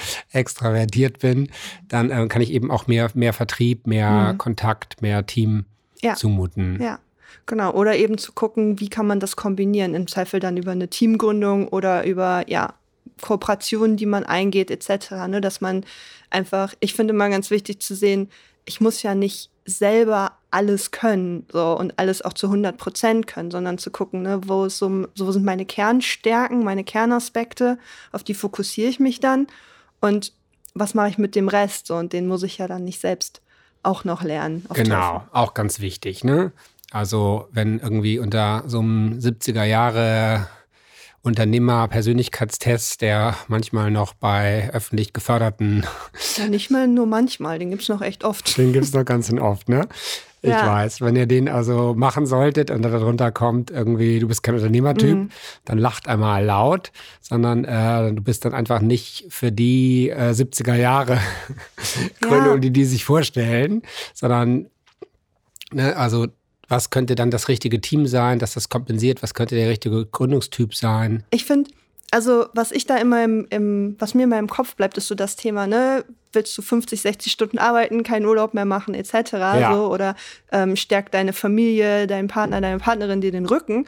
extravertiert 0.31 1.19
bin, 1.19 1.49
dann 1.87 2.09
äh, 2.09 2.27
kann 2.27 2.41
ich 2.41 2.51
eben 2.51 2.71
auch 2.71 2.87
mehr, 2.87 3.09
mehr 3.13 3.33
Vertrieb, 3.33 3.87
mehr 3.87 4.33
mhm. 4.33 4.37
Kontakt, 4.37 5.01
mehr 5.01 5.25
Team 5.25 5.65
ja. 6.01 6.15
zumuten. 6.15 6.81
Ja. 6.81 6.99
Genau, 7.45 7.71
oder 7.71 7.95
eben 7.95 8.17
zu 8.17 8.31
gucken, 8.31 8.79
wie 8.79 8.89
kann 8.89 9.07
man 9.07 9.19
das 9.19 9.35
kombinieren, 9.35 9.95
im 9.95 10.07
Zweifel 10.07 10.39
dann 10.39 10.55
über 10.55 10.71
eine 10.71 10.87
Teamgründung 10.87 11.67
oder 11.67 12.05
über, 12.05 12.45
ja, 12.47 12.75
Kooperationen, 13.21 13.97
die 13.97 14.05
man 14.05 14.23
eingeht, 14.23 14.71
etc. 14.71 15.11
Ne, 15.27 15.41
dass 15.41 15.61
man 15.61 15.85
einfach, 16.29 16.73
ich 16.79 16.93
finde 16.93 17.13
mal 17.13 17.29
ganz 17.29 17.51
wichtig 17.51 17.81
zu 17.81 17.95
sehen, 17.95 18.29
ich 18.65 18.81
muss 18.81 19.03
ja 19.03 19.15
nicht 19.15 19.49
selber 19.65 20.33
alles 20.51 20.91
können 20.91 21.45
so 21.51 21.77
und 21.77 21.97
alles 21.97 22.21
auch 22.21 22.33
zu 22.33 22.47
100 22.47 22.77
Prozent 22.77 23.27
können, 23.27 23.49
sondern 23.49 23.77
zu 23.77 23.91
gucken, 23.91 24.23
ne, 24.23 24.41
wo, 24.45 24.67
so, 24.69 25.07
so 25.15 25.31
sind 25.31 25.45
meine 25.45 25.65
Kernstärken, 25.65 26.63
meine 26.63 26.83
Kernaspekte, 26.83 27.77
auf 28.11 28.23
die 28.23 28.33
fokussiere 28.33 28.89
ich 28.89 28.99
mich 28.99 29.19
dann 29.19 29.47
und 30.03 30.33
was 30.75 30.93
mache 30.93 31.07
ich 31.09 31.17
mit 31.17 31.35
dem 31.35 31.47
Rest 31.47 31.87
so, 31.87 31.95
und 31.95 32.11
den 32.13 32.27
muss 32.27 32.43
ich 32.43 32.57
ja 32.57 32.67
dann 32.67 32.83
nicht 32.83 32.99
selbst 32.99 33.41
auch 33.83 34.03
noch 34.03 34.21
lernen. 34.21 34.65
Genau, 34.73 35.19
Teufel. 35.19 35.29
auch 35.31 35.53
ganz 35.53 35.79
wichtig. 35.79 36.23
Ne? 36.23 36.51
Also 36.91 37.47
wenn 37.51 37.79
irgendwie 37.79 38.19
unter 38.19 38.63
so 38.67 38.79
einem 38.79 39.19
70er 39.19 39.63
Jahre 39.63 40.47
Unternehmer-Persönlichkeitstest, 41.23 43.01
der 43.01 43.35
manchmal 43.47 43.89
noch 43.91 44.13
bei 44.13 44.69
öffentlich 44.73 45.13
geförderten. 45.13 45.85
Ja, 46.37 46.47
nicht 46.47 46.69
mal 46.69 46.87
nur 46.87 47.05
manchmal, 47.05 47.59
den 47.59 47.69
gibt 47.69 47.83
es 47.83 47.89
noch 47.89 48.01
echt 48.01 48.23
oft. 48.23 48.57
Den 48.57 48.73
gibt 48.73 48.85
es 48.85 48.93
noch 48.93 49.05
ganz 49.05 49.31
oft, 49.33 49.69
ne? 49.69 49.87
Ich 50.41 50.49
ja. 50.49 50.67
weiß. 50.67 50.99
Wenn 50.99 51.15
ihr 51.15 51.25
den 51.25 51.47
also 51.47 51.93
machen 51.95 52.25
solltet 52.25 52.69
und 52.69 52.81
darunter 52.81 53.31
kommt, 53.31 53.71
irgendwie, 53.71 54.19
du 54.19 54.27
bist 54.27 54.43
kein 54.43 54.55
Unternehmertyp, 54.55 55.15
mhm. 55.15 55.29
dann 55.63 55.77
lacht 55.77 56.09
einmal 56.09 56.43
laut, 56.43 56.91
sondern 57.21 57.63
äh, 57.63 58.13
du 58.13 58.21
bist 58.21 58.43
dann 58.43 58.53
einfach 58.53 58.81
nicht 58.81 59.25
für 59.29 59.53
die 59.53 60.09
äh, 60.09 60.31
70er 60.31 60.75
Jahre 60.75 61.17
Gründung, 62.19 62.55
ja. 62.55 62.57
die 62.57 62.71
die 62.71 62.83
sich 62.83 63.05
vorstellen, 63.05 63.83
sondern 64.13 64.67
ne, 65.71 65.95
also 65.95 66.27
was 66.73 66.89
könnte 66.89 67.13
dann 67.13 67.29
das 67.29 67.49
richtige 67.49 67.79
Team 67.81 68.07
sein, 68.07 68.39
dass 68.39 68.55
das 68.55 68.67
kompensiert? 68.67 69.21
Was 69.21 69.35
könnte 69.35 69.53
der 69.53 69.69
richtige 69.69 70.07
Gründungstyp 70.07 70.73
sein? 70.73 71.23
Ich 71.29 71.45
finde, 71.45 71.69
also 72.09 72.47
was 72.53 72.71
ich 72.71 72.87
da 72.87 72.97
immer 72.97 73.23
im, 73.23 73.45
im, 73.51 73.95
was 73.99 74.15
mir 74.15 74.23
immer 74.23 74.39
im 74.39 74.49
Kopf 74.49 74.75
bleibt, 74.75 74.97
ist 74.97 75.07
so 75.07 75.13
das 75.13 75.35
Thema, 75.35 75.67
ne, 75.67 76.03
willst 76.31 76.57
du 76.57 76.63
50, 76.63 76.99
60 76.99 77.31
Stunden 77.31 77.59
arbeiten, 77.59 78.01
keinen 78.01 78.25
Urlaub 78.25 78.55
mehr 78.55 78.65
machen, 78.65 78.95
etc. 78.95 79.33
Ja. 79.33 79.75
So, 79.75 79.93
oder 79.93 80.15
ähm, 80.51 80.75
stärkt 80.75 81.13
deine 81.13 81.31
Familie, 81.31 82.07
dein 82.07 82.27
Partner, 82.27 82.59
deine 82.59 82.79
Partnerin 82.79 83.21
dir 83.21 83.31
den 83.31 83.45
Rücken. 83.45 83.85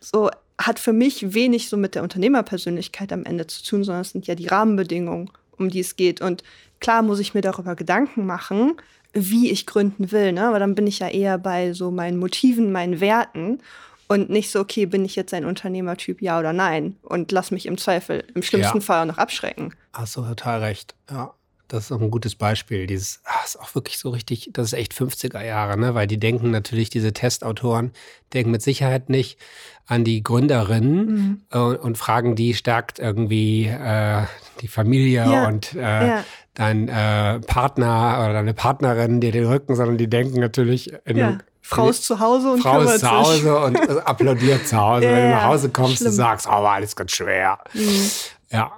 So 0.00 0.28
hat 0.58 0.80
für 0.80 0.92
mich 0.92 1.34
wenig 1.34 1.68
so 1.68 1.76
mit 1.76 1.94
der 1.94 2.02
Unternehmerpersönlichkeit 2.02 3.12
am 3.12 3.24
Ende 3.24 3.46
zu 3.46 3.64
tun, 3.64 3.84
sondern 3.84 4.02
es 4.02 4.10
sind 4.10 4.26
ja 4.26 4.34
die 4.34 4.48
Rahmenbedingungen, 4.48 5.30
um 5.56 5.68
die 5.68 5.80
es 5.80 5.94
geht. 5.94 6.20
Und 6.20 6.42
klar 6.80 7.02
muss 7.02 7.20
ich 7.20 7.32
mir 7.32 7.42
darüber 7.42 7.76
Gedanken 7.76 8.26
machen, 8.26 8.74
wie 9.12 9.50
ich 9.50 9.66
gründen 9.66 10.12
will, 10.12 10.32
ne? 10.32 10.46
aber 10.46 10.58
dann 10.58 10.74
bin 10.74 10.86
ich 10.86 11.00
ja 11.00 11.08
eher 11.08 11.38
bei 11.38 11.72
so 11.72 11.90
meinen 11.90 12.18
Motiven, 12.18 12.72
meinen 12.72 13.00
Werten 13.00 13.60
und 14.08 14.30
nicht 14.30 14.50
so, 14.50 14.60
okay, 14.60 14.86
bin 14.86 15.04
ich 15.04 15.16
jetzt 15.16 15.32
ein 15.34 15.44
Unternehmertyp, 15.44 16.20
ja 16.20 16.38
oder 16.38 16.52
nein? 16.52 16.96
Und 17.02 17.32
lass 17.32 17.50
mich 17.50 17.66
im 17.66 17.78
Zweifel, 17.78 18.24
im 18.34 18.42
schlimmsten 18.42 18.78
ja. 18.78 18.82
Fall 18.82 19.02
auch 19.02 19.12
noch 19.12 19.18
abschrecken. 19.18 19.74
Hast 19.92 20.16
du 20.16 20.22
total 20.22 20.60
recht. 20.60 20.94
Ja, 21.10 21.34
das 21.72 21.84
ist 21.84 21.92
auch 21.92 22.00
ein 22.02 22.10
gutes 22.10 22.34
Beispiel. 22.34 22.86
Dieses, 22.86 23.22
ach, 23.24 23.46
ist 23.46 23.58
auch 23.58 23.74
wirklich 23.74 23.98
so 23.98 24.10
richtig, 24.10 24.50
das 24.52 24.68
ist 24.68 24.78
echt 24.78 24.92
50er 24.92 25.42
Jahre, 25.42 25.78
ne? 25.78 25.94
Weil 25.94 26.06
die 26.06 26.18
denken 26.18 26.50
natürlich, 26.50 26.90
diese 26.90 27.14
Testautoren 27.14 27.92
denken 28.34 28.50
mit 28.50 28.60
Sicherheit 28.60 29.08
nicht 29.08 29.38
an 29.86 30.04
die 30.04 30.22
Gründerin 30.22 31.06
mhm. 31.06 31.40
äh, 31.50 31.58
und 31.58 31.96
fragen, 31.96 32.36
die 32.36 32.52
stärkt 32.52 32.98
irgendwie 32.98 33.64
äh, 33.64 34.24
die 34.60 34.68
Familie 34.68 35.24
ja. 35.24 35.48
und 35.48 35.72
äh, 35.72 36.06
ja. 36.08 36.24
Dein 36.54 36.88
äh, 36.88 37.40
Partner 37.40 38.18
oder 38.20 38.32
deine 38.34 38.54
Partnerin 38.54 39.20
dir 39.20 39.32
den 39.32 39.46
Rücken, 39.46 39.74
sondern 39.74 39.98
die 39.98 40.08
denken 40.08 40.40
natürlich 40.40 40.92
in 41.04 41.16
ja. 41.16 41.38
Frau 41.62 41.88
ist 41.88 42.04
zu 42.04 42.18
Hause 42.18 42.52
und 42.52 42.60
Frau 42.60 42.80
ist 42.80 43.00
zu 43.00 43.10
Hause 43.10 43.58
und 43.58 43.76
applaudiert 44.06 44.66
zu 44.66 44.76
Hause. 44.76 45.06
ja, 45.06 45.12
Wenn 45.12 45.22
du 45.22 45.30
nach 45.30 45.44
Hause 45.44 45.68
kommst 45.70 45.98
schlimm. 45.98 46.10
und 46.10 46.16
sagst, 46.16 46.46
oh, 46.46 46.50
war 46.50 46.72
alles 46.72 46.96
ganz 46.96 47.12
schwer. 47.12 47.58
Mhm. 47.72 48.10
Ja. 48.50 48.72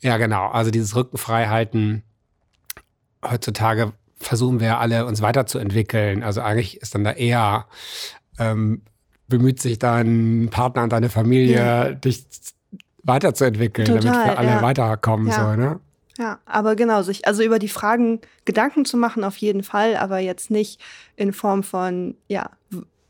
Ja, 0.00 0.16
genau. 0.16 0.48
Also 0.48 0.70
dieses 0.70 0.96
Rückenfreihalten. 0.96 2.02
Heutzutage 3.24 3.92
versuchen 4.16 4.58
wir 4.58 4.78
alle, 4.78 5.06
uns 5.06 5.22
weiterzuentwickeln. 5.22 6.24
Also 6.24 6.40
eigentlich 6.40 6.80
ist 6.80 6.94
dann 6.94 7.04
da 7.04 7.12
eher, 7.12 7.66
ähm, 8.38 8.82
bemüht 9.28 9.60
sich 9.60 9.78
dein 9.78 10.48
Partner 10.50 10.82
und 10.82 10.92
deine 10.92 11.08
Familie, 11.08 11.56
ja. 11.56 11.90
dich 11.92 12.26
weiterzuentwickeln, 13.04 13.86
Total, 13.86 14.02
damit 14.02 14.26
wir 14.26 14.38
alle 14.38 14.48
ja. 14.48 14.62
weiterkommen. 14.62 15.28
Ja. 15.28 15.34
So, 15.34 15.56
ne? 15.56 15.80
Ja, 16.18 16.40
aber 16.44 16.76
genau, 16.76 17.02
sich 17.02 17.26
also 17.26 17.42
über 17.42 17.58
die 17.58 17.68
Fragen 17.68 18.20
Gedanken 18.44 18.84
zu 18.84 18.96
machen, 18.96 19.24
auf 19.24 19.36
jeden 19.38 19.62
Fall, 19.62 19.96
aber 19.96 20.18
jetzt 20.18 20.50
nicht 20.50 20.80
in 21.16 21.32
Form 21.32 21.62
von, 21.62 22.16
ja, 22.28 22.50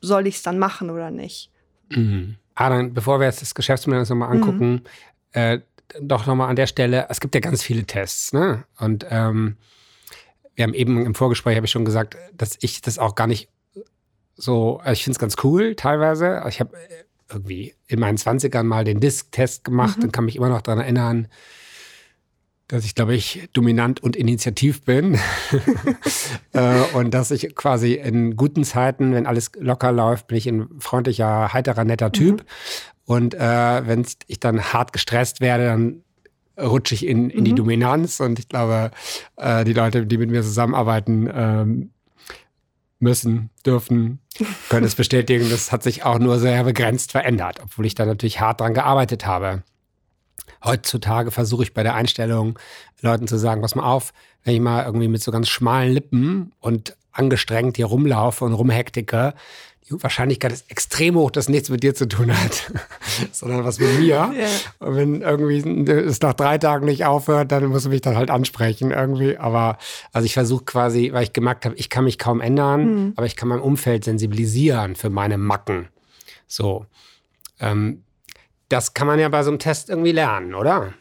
soll 0.00 0.26
ich 0.26 0.36
es 0.36 0.42
dann 0.42 0.58
machen 0.58 0.90
oder 0.90 1.10
nicht. 1.10 1.50
Mhm. 1.90 2.36
Ah, 2.54 2.68
dann, 2.68 2.94
bevor 2.94 3.18
wir 3.18 3.26
jetzt 3.26 3.42
das 3.42 3.54
Geschäftsmodell 3.54 4.04
nochmal 4.04 4.30
angucken, 4.30 4.70
mhm. 4.70 4.80
äh, 5.32 5.60
doch 6.00 6.26
nochmal 6.26 6.48
an 6.48 6.56
der 6.56 6.66
Stelle, 6.66 7.06
es 7.08 7.20
gibt 7.20 7.34
ja 7.34 7.40
ganz 7.40 7.62
viele 7.62 7.84
Tests, 7.84 8.32
ne? 8.32 8.64
Und 8.78 9.04
ähm, 9.10 9.56
wir 10.54 10.64
haben 10.64 10.74
eben 10.74 11.04
im 11.04 11.14
Vorgespräch, 11.14 11.56
habe 11.56 11.66
ich 11.66 11.72
schon 11.72 11.84
gesagt, 11.84 12.16
dass 12.34 12.56
ich 12.60 12.80
das 12.82 12.98
auch 12.98 13.14
gar 13.14 13.26
nicht 13.26 13.48
so, 14.34 14.78
also 14.78 14.92
ich 14.92 15.04
finde 15.04 15.16
es 15.16 15.18
ganz 15.18 15.36
cool 15.44 15.74
teilweise. 15.74 16.42
Ich 16.48 16.60
habe 16.60 16.76
äh, 16.76 17.04
irgendwie 17.30 17.74
in 17.86 18.00
meinen 18.00 18.18
20ern 18.18 18.64
mal 18.64 18.84
den 18.84 19.00
Disk-Test 19.00 19.64
gemacht 19.64 19.98
mhm. 19.98 20.04
und 20.04 20.12
kann 20.12 20.24
mich 20.24 20.36
immer 20.36 20.48
noch 20.48 20.62
daran 20.62 20.80
erinnern, 20.80 21.28
dass 22.68 22.84
ich, 22.84 22.94
glaube 22.94 23.14
ich, 23.14 23.48
dominant 23.52 24.02
und 24.02 24.16
initiativ 24.16 24.82
bin. 24.82 25.18
äh, 26.52 26.80
und 26.94 27.12
dass 27.12 27.30
ich 27.30 27.54
quasi 27.54 27.94
in 27.94 28.36
guten 28.36 28.64
Zeiten, 28.64 29.12
wenn 29.12 29.26
alles 29.26 29.52
locker 29.58 29.92
läuft, 29.92 30.28
bin 30.28 30.38
ich 30.38 30.46
ein 30.48 30.68
freundlicher, 30.78 31.52
heiterer, 31.52 31.84
netter 31.84 32.12
Typ. 32.12 32.40
Mhm. 32.40 32.46
Und 33.04 33.34
äh, 33.34 33.86
wenn 33.86 34.06
ich 34.26 34.40
dann 34.40 34.72
hart 34.72 34.92
gestresst 34.92 35.40
werde, 35.40 35.66
dann 35.66 36.02
rutsche 36.58 36.94
ich 36.94 37.06
in, 37.06 37.30
in 37.30 37.40
mhm. 37.40 37.44
die 37.44 37.54
Dominanz. 37.54 38.20
Und 38.20 38.38
ich 38.38 38.48
glaube, 38.48 38.90
äh, 39.36 39.64
die 39.64 39.72
Leute, 39.74 40.06
die 40.06 40.18
mit 40.18 40.30
mir 40.30 40.42
zusammenarbeiten, 40.42 41.28
ähm, 41.32 41.90
müssen, 43.00 43.50
dürfen, 43.66 44.20
können 44.68 44.86
es 44.86 44.94
bestätigen. 44.94 45.50
Das 45.50 45.72
hat 45.72 45.82
sich 45.82 46.04
auch 46.04 46.18
nur 46.18 46.38
sehr 46.38 46.62
begrenzt 46.64 47.12
verändert, 47.12 47.58
obwohl 47.62 47.84
ich 47.84 47.94
da 47.94 48.06
natürlich 48.06 48.40
hart 48.40 48.60
dran 48.60 48.74
gearbeitet 48.74 49.26
habe 49.26 49.62
heutzutage 50.64 51.30
versuche 51.30 51.62
ich 51.62 51.74
bei 51.74 51.82
der 51.82 51.94
Einstellung 51.94 52.58
Leuten 53.00 53.26
zu 53.26 53.36
sagen, 53.36 53.62
pass 53.62 53.74
mal 53.74 53.84
auf, 53.84 54.12
wenn 54.44 54.54
ich 54.54 54.60
mal 54.60 54.84
irgendwie 54.84 55.08
mit 55.08 55.22
so 55.22 55.32
ganz 55.32 55.48
schmalen 55.48 55.92
Lippen 55.92 56.52
und 56.60 56.96
angestrengt 57.12 57.76
hier 57.76 57.86
rumlaufe 57.86 58.44
und 58.44 58.52
rumhektike, 58.52 59.34
die 59.88 60.02
Wahrscheinlichkeit 60.02 60.52
ist 60.52 60.70
extrem 60.70 61.16
hoch, 61.16 61.30
dass 61.30 61.48
nichts 61.48 61.68
mit 61.68 61.82
dir 61.82 61.94
zu 61.94 62.06
tun 62.06 62.32
hat, 62.32 62.72
sondern 63.32 63.64
was 63.64 63.80
mit 63.80 63.98
mir. 63.98 64.08
Ja. 64.08 64.32
Und 64.78 64.96
wenn 64.96 65.22
irgendwie 65.22 65.58
es 65.90 66.20
nach 66.20 66.34
drei 66.34 66.58
Tagen 66.58 66.86
nicht 66.86 67.04
aufhört, 67.04 67.50
dann 67.50 67.66
muss 67.66 67.84
ich 67.84 67.90
mich 67.90 68.00
dann 68.00 68.16
halt 68.16 68.30
ansprechen 68.30 68.92
irgendwie. 68.92 69.36
Aber 69.38 69.78
also 70.12 70.24
ich 70.24 70.34
versuche 70.34 70.64
quasi, 70.64 71.10
weil 71.12 71.24
ich 71.24 71.32
gemerkt 71.32 71.64
habe, 71.64 71.74
ich 71.74 71.90
kann 71.90 72.04
mich 72.04 72.18
kaum 72.18 72.40
ändern, 72.40 72.84
mhm. 72.84 73.12
aber 73.16 73.26
ich 73.26 73.34
kann 73.34 73.48
mein 73.48 73.60
Umfeld 73.60 74.04
sensibilisieren 74.04 74.94
für 74.94 75.10
meine 75.10 75.36
Macken. 75.36 75.88
So. 76.46 76.86
Ähm, 77.58 78.02
das 78.72 78.94
kann 78.94 79.06
man 79.06 79.18
ja 79.18 79.28
bei 79.28 79.42
so 79.42 79.50
einem 79.50 79.58
Test 79.58 79.90
irgendwie 79.90 80.12
lernen, 80.12 80.54
oder? 80.54 80.94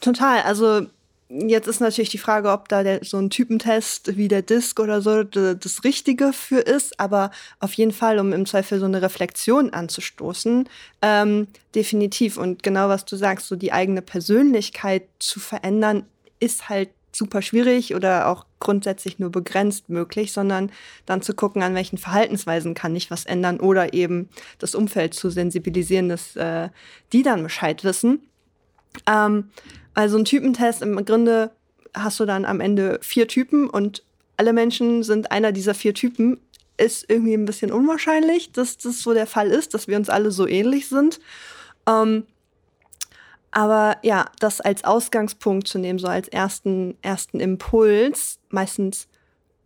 Total. 0.00 0.42
Also 0.42 0.86
jetzt 1.28 1.68
ist 1.68 1.80
natürlich 1.80 2.08
die 2.08 2.18
Frage, 2.18 2.50
ob 2.50 2.68
da 2.68 2.82
der, 2.82 3.04
so 3.04 3.18
ein 3.18 3.30
Typentest 3.30 4.16
wie 4.16 4.28
der 4.28 4.42
Disk 4.42 4.80
oder 4.80 5.02
so 5.02 5.24
das 5.24 5.84
Richtige 5.84 6.32
für 6.32 6.60
ist. 6.60 6.98
Aber 6.98 7.30
auf 7.60 7.74
jeden 7.74 7.92
Fall, 7.92 8.18
um 8.18 8.32
im 8.32 8.46
Zweifel 8.46 8.80
so 8.80 8.86
eine 8.86 9.02
Reflexion 9.02 9.72
anzustoßen, 9.72 10.68
ähm, 11.02 11.48
definitiv. 11.74 12.38
Und 12.38 12.62
genau 12.62 12.88
was 12.88 13.04
du 13.04 13.16
sagst, 13.16 13.48
so 13.48 13.56
die 13.56 13.72
eigene 13.72 14.02
Persönlichkeit 14.02 15.04
zu 15.18 15.38
verändern, 15.38 16.06
ist 16.40 16.68
halt 16.68 16.90
super 17.18 17.42
schwierig 17.42 17.94
oder 17.94 18.28
auch 18.28 18.46
grundsätzlich 18.60 19.18
nur 19.18 19.30
begrenzt 19.30 19.88
möglich, 19.88 20.32
sondern 20.32 20.70
dann 21.04 21.20
zu 21.20 21.34
gucken, 21.34 21.62
an 21.62 21.74
welchen 21.74 21.98
Verhaltensweisen 21.98 22.74
kann 22.74 22.96
ich 22.96 23.10
was 23.10 23.26
ändern 23.26 23.60
oder 23.60 23.92
eben 23.92 24.28
das 24.58 24.74
Umfeld 24.74 25.14
zu 25.14 25.28
sensibilisieren, 25.28 26.08
dass 26.08 26.36
äh, 26.36 26.68
die 27.12 27.22
dann 27.22 27.42
Bescheid 27.42 27.84
wissen. 27.84 28.22
Ähm, 29.06 29.50
also 29.94 30.16
ein 30.16 30.24
Typentest 30.24 30.80
im 30.82 31.04
Grunde 31.04 31.50
hast 31.94 32.20
du 32.20 32.24
dann 32.24 32.44
am 32.44 32.60
Ende 32.60 32.98
vier 33.02 33.28
Typen 33.28 33.68
und 33.68 34.04
alle 34.36 34.52
Menschen 34.52 35.02
sind 35.02 35.32
einer 35.32 35.52
dieser 35.52 35.74
vier 35.74 35.94
Typen. 35.94 36.40
Ist 36.76 37.06
irgendwie 37.08 37.34
ein 37.34 37.44
bisschen 37.44 37.72
unwahrscheinlich, 37.72 38.52
dass 38.52 38.78
das 38.78 39.00
so 39.00 39.12
der 39.12 39.26
Fall 39.26 39.48
ist, 39.48 39.74
dass 39.74 39.88
wir 39.88 39.96
uns 39.96 40.08
alle 40.08 40.30
so 40.30 40.46
ähnlich 40.46 40.88
sind. 40.88 41.18
Ähm, 41.88 42.24
aber 43.58 43.96
ja, 44.04 44.26
das 44.38 44.60
als 44.60 44.84
Ausgangspunkt 44.84 45.66
zu 45.66 45.80
nehmen, 45.80 45.98
so 45.98 46.06
als 46.06 46.28
ersten, 46.28 46.96
ersten 47.02 47.40
Impuls, 47.40 48.38
meistens 48.50 49.08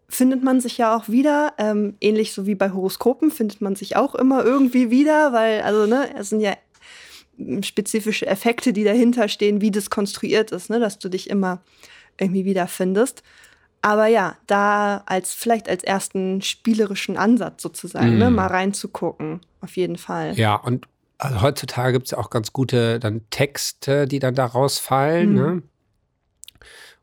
findet 0.08 0.42
man 0.42 0.62
sich 0.62 0.78
ja 0.78 0.96
auch 0.96 1.10
wieder, 1.10 1.52
ähm, 1.58 1.96
ähnlich 2.00 2.32
so 2.32 2.46
wie 2.46 2.54
bei 2.54 2.70
Horoskopen 2.70 3.30
findet 3.30 3.60
man 3.60 3.76
sich 3.76 3.94
auch 3.94 4.14
immer 4.14 4.46
irgendwie 4.46 4.90
wieder, 4.90 5.34
weil, 5.34 5.60
also, 5.60 5.84
ne, 5.84 6.08
es 6.16 6.30
sind 6.30 6.40
ja 6.40 6.54
spezifische 7.60 8.26
Effekte, 8.26 8.72
die 8.72 8.84
dahinter 8.84 9.28
stehen, 9.28 9.60
wie 9.60 9.70
das 9.70 9.90
konstruiert 9.90 10.52
ist, 10.52 10.70
ne, 10.70 10.80
dass 10.80 10.98
du 10.98 11.10
dich 11.10 11.28
immer 11.28 11.60
irgendwie 12.18 12.46
wiederfindest. 12.46 13.22
Aber 13.82 14.06
ja, 14.06 14.38
da 14.46 15.02
als 15.04 15.34
vielleicht 15.34 15.68
als 15.68 15.84
ersten 15.84 16.40
spielerischen 16.40 17.18
Ansatz 17.18 17.60
sozusagen, 17.60 18.14
mm. 18.14 18.18
ne, 18.18 18.30
mhm. 18.30 18.36
mal 18.36 18.46
reinzugucken, 18.46 19.42
auf 19.60 19.76
jeden 19.76 19.98
Fall. 19.98 20.32
Ja, 20.38 20.54
und 20.54 20.86
also 21.22 21.40
heutzutage 21.40 21.92
gibt 21.92 22.06
es 22.06 22.10
ja 22.10 22.18
auch 22.18 22.30
ganz 22.30 22.52
gute 22.52 22.98
dann 22.98 23.22
Texte, 23.30 24.08
die 24.08 24.18
dann 24.18 24.34
da 24.34 24.44
rausfallen. 24.44 25.30
Mhm. 25.30 25.36
Ne? 25.36 25.62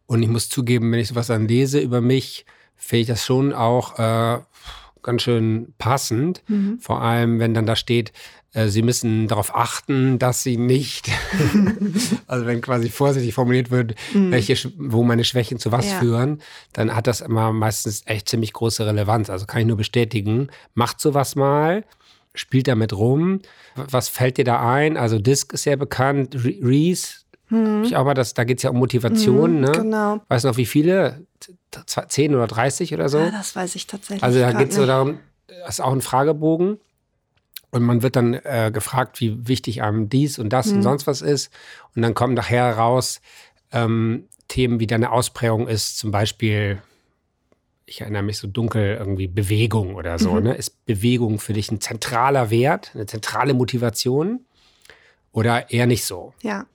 Und 0.08 0.24
ich 0.24 0.30
muss 0.30 0.50
zugeben, 0.50 0.92
wenn 0.92 1.00
ich 1.00 1.08
sowas 1.08 1.28
dann 1.28 1.48
lese 1.48 1.80
über 1.80 2.02
mich, 2.02 2.46
finde 2.76 3.02
ich 3.02 3.08
das 3.08 3.26
schon 3.26 3.54
auch 3.54 3.98
äh, 3.98 4.40
ganz 5.04 5.22
schön 5.22 5.74
passend. 5.78 6.44
Mhm. 6.48 6.80
Vor 6.82 7.02
allem, 7.02 7.40
wenn 7.40 7.54
dann 7.54 7.66
da 7.66 7.78
steht, 7.78 8.12
äh, 8.52 8.68
Sie 8.68 8.82
müssen 8.82 9.30
darauf 9.30 9.56
achten, 9.56 10.20
dass 10.20 10.44
Sie 10.44 10.58
nicht, 10.58 11.10
also 12.28 12.46
wenn 12.46 12.60
quasi 12.60 12.90
vorsichtig 12.90 13.34
formuliert 13.34 13.72
wird, 13.72 13.96
mhm. 14.14 14.32
welche, 14.32 14.58
wo 14.78 15.04
meine 15.04 15.24
Schwächen 15.24 15.60
zu 15.60 15.72
was 15.72 15.90
ja. 15.90 16.00
führen, 16.00 16.42
dann 16.74 16.94
hat 16.94 17.08
das 17.08 17.22
immer 17.22 17.54
meistens 17.54 18.02
echt 18.06 18.28
ziemlich 18.28 18.52
große 18.52 18.86
Relevanz. 18.86 19.30
Also 19.30 19.46
kann 19.46 19.62
ich 19.62 19.68
nur 19.68 19.78
bestätigen, 19.78 20.50
macht 20.74 21.00
sowas 21.00 21.36
mal 21.38 21.86
spielt 22.34 22.68
damit 22.68 22.94
rum. 22.94 23.42
Was 23.76 24.10
fällt 24.10 24.38
dir 24.38 24.46
da 24.46 24.72
ein? 24.72 24.98
Also 24.98 25.20
Disc 25.20 25.54
ist 25.54 25.66
ja 25.66 25.76
bekannt, 25.76 26.36
Reese, 26.36 27.26
hm. 27.48 27.84
ich 27.84 27.96
auch 27.96 28.06
mal, 28.06 28.14
das, 28.14 28.34
da 28.34 28.44
geht 28.44 28.58
es 28.58 28.64
ja 28.64 28.70
um 28.70 28.78
Motivation. 28.78 29.56
Hm, 29.56 29.62
ne? 29.62 29.72
Genau. 29.72 30.22
Weißt 30.28 30.46
du 30.46 30.50
noch, 30.50 30.58
wie 30.58 30.66
viele? 30.66 31.26
Zehn 31.86 32.36
oder 32.36 32.48
30 32.48 32.94
oder 32.94 33.10
so? 33.10 33.20
Ja, 33.20 33.32
das 33.32 33.56
weiß 33.56 33.76
ich 33.76 33.88
tatsächlich. 33.88 34.24
Also 34.24 34.40
da 34.40 34.52
geht 34.52 34.70
es 34.70 34.76
so 34.76 34.86
darum, 34.86 35.20
das 35.48 35.76
ist 35.76 35.80
auch 35.80 35.94
ein 35.94 36.02
Fragebogen. 36.02 36.80
Und 37.72 37.84
man 37.84 38.02
wird 38.02 38.16
dann 38.16 38.34
äh, 38.34 38.72
gefragt, 38.74 39.22
wie 39.22 39.48
wichtig 39.48 39.84
einem 39.84 40.10
dies 40.10 40.40
und 40.40 40.50
das 40.50 40.68
hm. 40.68 40.78
und 40.78 40.82
sonst 40.84 41.08
was 41.08 41.22
ist. 41.22 41.52
Und 41.96 42.02
dann 42.02 42.16
kommen 42.16 42.34
nachher 42.34 42.76
raus 42.76 43.22
ähm, 43.72 44.28
Themen, 44.48 44.80
wie 44.80 44.88
deine 44.88 45.12
Ausprägung 45.12 45.68
ist, 45.68 46.00
zum 46.00 46.12
Beispiel 46.12 46.82
ich 47.90 48.02
erinnere 48.02 48.24
mich 48.24 48.38
so 48.38 48.48
dunkel, 48.48 48.98
irgendwie 48.98 49.28
Bewegung 49.28 49.96
oder 49.96 50.20
so. 50.20 50.34
Mhm. 50.34 50.44
Ne? 50.44 50.56
Ist 50.56 50.86
Bewegung 50.86 51.40
für 51.40 51.54
dich 51.54 51.72
ein 51.72 51.82
zentraler 51.82 52.50
Wert, 52.50 52.92
eine 52.94 53.06
zentrale 53.06 53.54
Motivation 53.54 54.46
oder 55.32 55.72
eher 55.72 55.88
nicht 55.88 56.06
so? 56.06 56.34
Ja. 56.42 56.66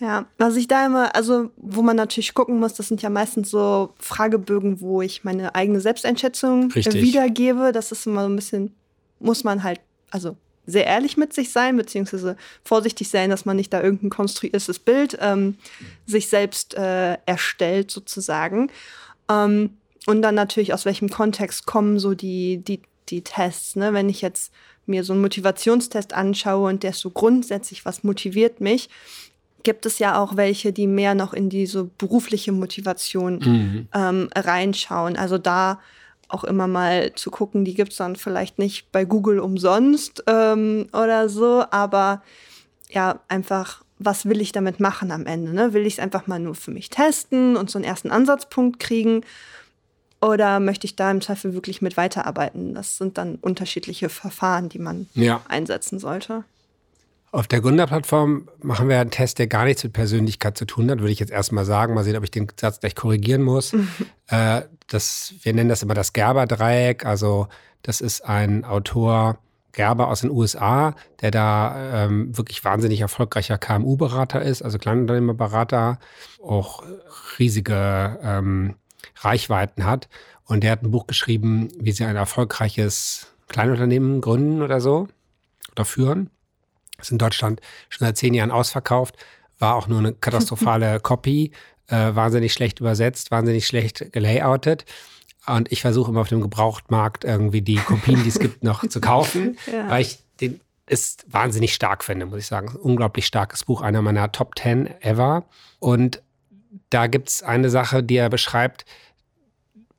Ja, 0.00 0.26
was 0.38 0.56
ich 0.56 0.66
da 0.66 0.86
immer, 0.86 1.14
also 1.14 1.50
wo 1.56 1.80
man 1.80 1.94
natürlich 1.94 2.34
gucken 2.34 2.58
muss, 2.58 2.74
das 2.74 2.88
sind 2.88 3.00
ja 3.00 3.10
meistens 3.10 3.48
so 3.50 3.94
Fragebögen, 4.00 4.80
wo 4.80 5.00
ich 5.00 5.22
meine 5.22 5.54
eigene 5.54 5.80
Selbsteinschätzung 5.80 6.70
äh, 6.70 6.74
Richtig. 6.74 7.00
wiedergebe. 7.00 7.70
Das 7.72 7.92
ist 7.92 8.06
immer 8.06 8.22
so 8.22 8.28
ein 8.28 8.36
bisschen, 8.36 8.74
muss 9.20 9.44
man 9.44 9.62
halt, 9.62 9.80
also 10.10 10.36
sehr 10.66 10.86
ehrlich 10.86 11.16
mit 11.16 11.32
sich 11.32 11.52
sein, 11.52 11.76
beziehungsweise 11.76 12.36
vorsichtig 12.64 13.08
sein, 13.08 13.30
dass 13.30 13.44
man 13.44 13.56
nicht 13.56 13.72
da 13.72 13.82
irgendein 13.82 14.10
konstruiertes 14.10 14.78
Bild 14.80 15.16
ähm, 15.20 15.58
sich 16.06 16.28
selbst 16.28 16.74
äh, 16.74 17.16
erstellt, 17.24 17.90
sozusagen. 17.90 18.70
Ähm, 19.30 19.70
und 20.06 20.22
dann 20.22 20.34
natürlich, 20.34 20.74
aus 20.74 20.84
welchem 20.84 21.08
Kontext 21.08 21.66
kommen 21.66 21.98
so 21.98 22.14
die, 22.14 22.58
die, 22.58 22.80
die 23.08 23.22
Tests. 23.22 23.76
Ne? 23.76 23.92
Wenn 23.92 24.08
ich 24.08 24.20
jetzt 24.20 24.52
mir 24.86 25.04
so 25.04 25.12
einen 25.12 25.22
Motivationstest 25.22 26.12
anschaue 26.12 26.68
und 26.68 26.82
der 26.82 26.90
ist 26.90 27.00
so 27.00 27.10
grundsätzlich, 27.10 27.84
was 27.84 28.04
motiviert 28.04 28.60
mich, 28.60 28.90
gibt 29.62 29.86
es 29.86 29.98
ja 29.98 30.18
auch 30.20 30.36
welche, 30.36 30.72
die 30.72 30.86
mehr 30.86 31.14
noch 31.14 31.32
in 31.32 31.48
diese 31.48 31.84
berufliche 31.84 32.52
Motivation 32.52 33.38
Mhm. 33.38 33.88
ähm, 33.94 34.28
reinschauen. 34.34 35.16
Also 35.16 35.38
da 35.38 35.80
auch 36.28 36.44
immer 36.44 36.66
mal 36.66 37.12
zu 37.14 37.30
gucken, 37.30 37.64
die 37.64 37.74
gibt 37.74 37.92
es 37.92 37.98
dann 37.98 38.16
vielleicht 38.16 38.58
nicht 38.58 38.92
bei 38.92 39.04
Google 39.04 39.40
umsonst 39.40 40.22
ähm, 40.26 40.86
oder 40.92 41.28
so, 41.28 41.64
aber 41.70 42.22
ja, 42.90 43.20
einfach, 43.28 43.82
was 43.98 44.26
will 44.26 44.40
ich 44.40 44.52
damit 44.52 44.80
machen 44.80 45.10
am 45.10 45.26
Ende? 45.26 45.54
Ne? 45.54 45.72
Will 45.72 45.86
ich 45.86 45.94
es 45.94 45.98
einfach 45.98 46.26
mal 46.26 46.38
nur 46.38 46.54
für 46.54 46.70
mich 46.70 46.90
testen 46.90 47.56
und 47.56 47.70
so 47.70 47.78
einen 47.78 47.84
ersten 47.84 48.10
Ansatzpunkt 48.10 48.80
kriegen? 48.80 49.22
Oder 50.24 50.58
möchte 50.58 50.86
ich 50.86 50.96
da 50.96 51.10
im 51.10 51.20
Zweifel 51.20 51.52
wirklich 51.52 51.82
mit 51.82 51.96
weiterarbeiten? 51.96 52.74
Das 52.74 52.96
sind 52.96 53.18
dann 53.18 53.34
unterschiedliche 53.36 54.08
Verfahren, 54.08 54.68
die 54.70 54.78
man 54.78 55.06
Ja. 55.14 55.42
einsetzen 55.48 55.98
sollte. 55.98 56.44
Auf 57.30 57.46
der 57.48 57.60
Gründerplattform 57.60 58.48
machen 58.62 58.88
wir 58.88 59.00
einen 59.00 59.10
Test, 59.10 59.38
der 59.38 59.48
gar 59.48 59.64
nichts 59.64 59.82
mit 59.84 59.92
Persönlichkeit 59.92 60.56
zu 60.56 60.64
tun 60.66 60.90
hat, 60.90 61.00
würde 61.00 61.10
ich 61.10 61.18
jetzt 61.18 61.32
erstmal 61.32 61.64
sagen. 61.64 61.92
Mal 61.92 62.04
sehen, 62.04 62.16
ob 62.16 62.24
ich 62.24 62.30
den 62.30 62.46
Satz 62.58 62.80
gleich 62.80 62.94
korrigieren 62.94 63.42
muss. 63.42 63.72
äh, 64.28 64.62
das, 64.86 65.34
wir 65.42 65.52
nennen 65.52 65.68
das 65.68 65.82
immer 65.82 65.94
das 65.94 66.12
Gerber-Dreieck. 66.12 67.04
Also, 67.04 67.48
das 67.82 68.00
ist 68.00 68.24
ein 68.24 68.64
Autor, 68.64 69.38
Gerber 69.72 70.08
aus 70.08 70.20
den 70.20 70.30
USA, 70.30 70.94
der 71.20 71.32
da 71.32 72.04
ähm, 72.04 72.36
wirklich 72.38 72.64
wahnsinnig 72.64 73.00
erfolgreicher 73.00 73.58
KMU-Berater 73.58 74.40
ist, 74.40 74.62
also 74.62 74.78
Kleinunternehmerberater, 74.78 75.98
auch 76.42 76.84
riesige 77.38 78.18
ähm, 78.22 78.76
Reichweiten 79.16 79.84
hat. 79.84 80.08
Und 80.44 80.62
der 80.62 80.72
hat 80.72 80.82
ein 80.82 80.90
Buch 80.90 81.06
geschrieben, 81.06 81.68
wie 81.78 81.92
sie 81.92 82.04
ein 82.04 82.16
erfolgreiches 82.16 83.28
Kleinunternehmen 83.48 84.20
gründen 84.20 84.62
oder 84.62 84.80
so 84.80 85.08
oder 85.72 85.84
führen. 85.84 86.30
Ist 86.98 87.10
in 87.10 87.18
Deutschland 87.18 87.60
schon 87.88 88.06
seit 88.06 88.16
zehn 88.16 88.34
Jahren 88.34 88.50
ausverkauft, 88.50 89.16
war 89.58 89.74
auch 89.74 89.88
nur 89.88 89.98
eine 89.98 90.12
katastrophale 90.12 91.00
Copy, 91.02 91.52
äh, 91.88 92.14
wahnsinnig 92.14 92.52
schlecht 92.52 92.80
übersetzt, 92.80 93.30
wahnsinnig 93.30 93.66
schlecht 93.66 94.12
gelayoutet. 94.12 94.84
Und 95.46 95.70
ich 95.72 95.82
versuche 95.82 96.10
immer 96.10 96.22
auf 96.22 96.28
dem 96.28 96.40
Gebrauchtmarkt 96.40 97.24
irgendwie 97.24 97.60
die 97.62 97.76
Kopien, 97.76 98.22
die 98.22 98.28
es 98.28 98.38
gibt, 98.38 98.64
noch 98.64 98.86
zu 98.88 99.00
kaufen, 99.00 99.58
Ja. 99.72 99.88
weil 99.90 100.02
ich 100.02 100.18
den 100.40 100.60
ist 100.86 101.24
wahnsinnig 101.32 101.72
stark 101.74 102.04
finde, 102.04 102.26
muss 102.26 102.40
ich 102.40 102.46
sagen. 102.46 102.68
Ein 102.68 102.76
unglaublich 102.76 103.24
starkes 103.26 103.64
Buch, 103.64 103.80
einer 103.80 104.02
meiner 104.02 104.30
Top 104.32 104.58
10 104.58 104.86
ever. 105.00 105.44
Und 105.78 106.22
da 106.90 107.06
gibt 107.06 107.28
es 107.28 107.42
eine 107.42 107.70
Sache, 107.70 108.02
die 108.02 108.16
er 108.16 108.30
beschreibt, 108.30 108.84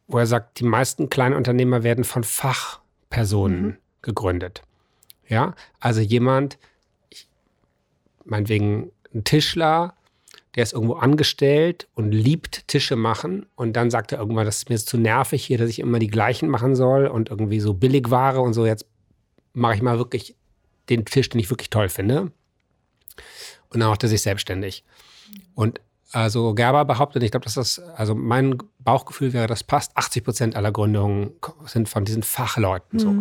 wo 0.07 0.17
er 0.19 0.27
sagt, 0.27 0.59
die 0.59 0.65
meisten 0.65 1.09
kleinen 1.09 1.35
Unternehmer 1.35 1.83
werden 1.83 2.03
von 2.03 2.23
Fachpersonen 2.23 3.77
gegründet. 4.01 4.61
Ja, 5.27 5.55
also 5.79 6.01
jemand, 6.01 6.57
ich, 7.09 7.27
meinetwegen 8.23 8.91
ein 9.13 9.23
Tischler, 9.23 9.95
der 10.55 10.63
ist 10.63 10.73
irgendwo 10.73 10.93
angestellt 10.93 11.87
und 11.95 12.11
liebt 12.11 12.67
Tische 12.67 12.95
machen 12.95 13.45
und 13.55 13.73
dann 13.73 13.89
sagt 13.89 14.11
er 14.11 14.19
irgendwann, 14.19 14.45
das 14.45 14.57
ist 14.57 14.69
mir 14.69 14.77
zu 14.77 14.97
nervig 14.97 15.43
hier, 15.43 15.57
dass 15.57 15.69
ich 15.69 15.79
immer 15.79 15.99
die 15.99 16.07
gleichen 16.07 16.49
machen 16.49 16.75
soll 16.75 17.07
und 17.07 17.29
irgendwie 17.29 17.59
so 17.59 17.73
Billigware 17.73 18.39
und 18.39 18.53
so, 18.53 18.65
jetzt 18.65 18.85
mache 19.53 19.75
ich 19.75 19.81
mal 19.81 19.97
wirklich 19.97 20.35
den 20.89 21.03
Tisch, 21.03 21.29
den 21.29 21.39
ich 21.39 21.49
wirklich 21.49 21.69
toll 21.69 21.89
finde. 21.89 22.31
Und 23.69 23.79
dann 23.79 23.89
macht 23.89 24.03
er 24.03 24.09
sich 24.09 24.21
selbstständig. 24.21 24.85
Und 25.55 25.81
also 26.15 26.53
Gerber 26.53 26.85
behauptet, 26.85 27.23
ich 27.23 27.31
glaube, 27.31 27.43
dass 27.43 27.55
das, 27.55 27.77
also 27.77 28.15
mein 28.15 28.57
Bauchgefühl 28.79 29.33
wäre, 29.33 29.47
das 29.47 29.65
passt. 29.65 29.97
80 29.97 30.23
Prozent 30.23 30.55
aller 30.55 30.71
Gründungen 30.71 31.31
sind 31.65 31.89
von 31.89 32.05
diesen 32.05 32.23
Fachleuten 32.23 32.99
so. 32.99 33.15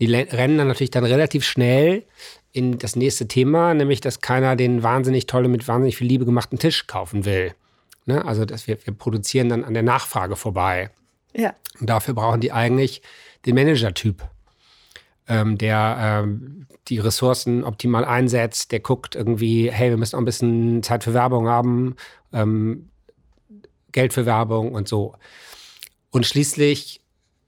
Die 0.00 0.06
rennen 0.14 0.56
dann 0.56 0.68
natürlich 0.68 0.90
dann 0.90 1.04
relativ 1.04 1.44
schnell 1.44 2.04
in 2.52 2.78
das 2.78 2.96
nächste 2.96 3.28
Thema, 3.28 3.74
nämlich, 3.74 4.00
dass 4.00 4.22
keiner 4.22 4.56
den 4.56 4.82
wahnsinnig 4.82 5.26
tolle, 5.26 5.48
mit 5.48 5.68
wahnsinnig 5.68 5.98
viel 5.98 6.06
Liebe 6.06 6.24
gemachten 6.24 6.58
Tisch 6.58 6.86
kaufen 6.86 7.26
will. 7.26 7.52
Ne? 8.06 8.24
Also, 8.24 8.46
dass 8.46 8.66
wir, 8.66 8.78
wir 8.86 8.94
produzieren 8.94 9.50
dann 9.50 9.62
an 9.62 9.74
der 9.74 9.82
Nachfrage 9.82 10.34
vorbei. 10.34 10.88
Ja. 11.34 11.54
Und 11.78 11.90
dafür 11.90 12.14
brauchen 12.14 12.40
die 12.40 12.52
eigentlich 12.52 13.02
den 13.44 13.54
Manager-Typ, 13.54 14.22
ähm, 15.28 15.58
der 15.58 16.22
ähm, 16.24 16.66
die 16.88 16.98
Ressourcen 16.98 17.64
optimal 17.64 18.04
einsetzt, 18.04 18.72
der 18.72 18.80
guckt 18.80 19.14
irgendwie, 19.14 19.70
hey, 19.70 19.90
wir 19.90 19.96
müssen 19.96 20.16
auch 20.16 20.20
ein 20.20 20.24
bisschen 20.24 20.82
Zeit 20.82 21.04
für 21.04 21.14
Werbung 21.14 21.48
haben, 21.48 21.96
ähm, 22.32 22.90
Geld 23.92 24.12
für 24.12 24.26
Werbung 24.26 24.72
und 24.72 24.88
so. 24.88 25.14
Und 26.10 26.26
schließlich 26.26 27.00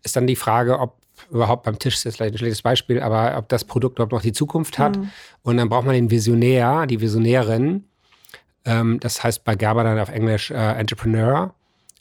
ist 0.02 0.16
dann 0.16 0.26
die 0.26 0.36
Frage, 0.36 0.78
ob 0.78 1.00
überhaupt 1.30 1.64
beim 1.64 1.78
Tisch 1.78 1.94
ist 1.94 2.04
jetzt 2.04 2.16
vielleicht 2.16 2.34
ein 2.34 2.38
schlechtes 2.38 2.62
Beispiel, 2.62 3.00
aber 3.00 3.36
ob 3.36 3.48
das 3.48 3.64
Produkt 3.64 3.96
überhaupt 3.96 4.12
noch 4.12 4.22
die 4.22 4.32
Zukunft 4.32 4.78
hat. 4.78 4.98
Und 5.42 5.56
dann 5.56 5.68
braucht 5.68 5.86
man 5.86 5.94
den 5.94 6.10
Visionär, 6.10 6.86
die 6.86 7.00
Visionärin. 7.00 7.84
Ähm, 8.64 9.00
das 9.00 9.22
heißt 9.22 9.44
bei 9.44 9.54
Gerber 9.54 9.84
dann 9.84 9.98
auf 9.98 10.08
Englisch 10.08 10.50
äh, 10.50 10.54
Entrepreneur. 10.54 11.54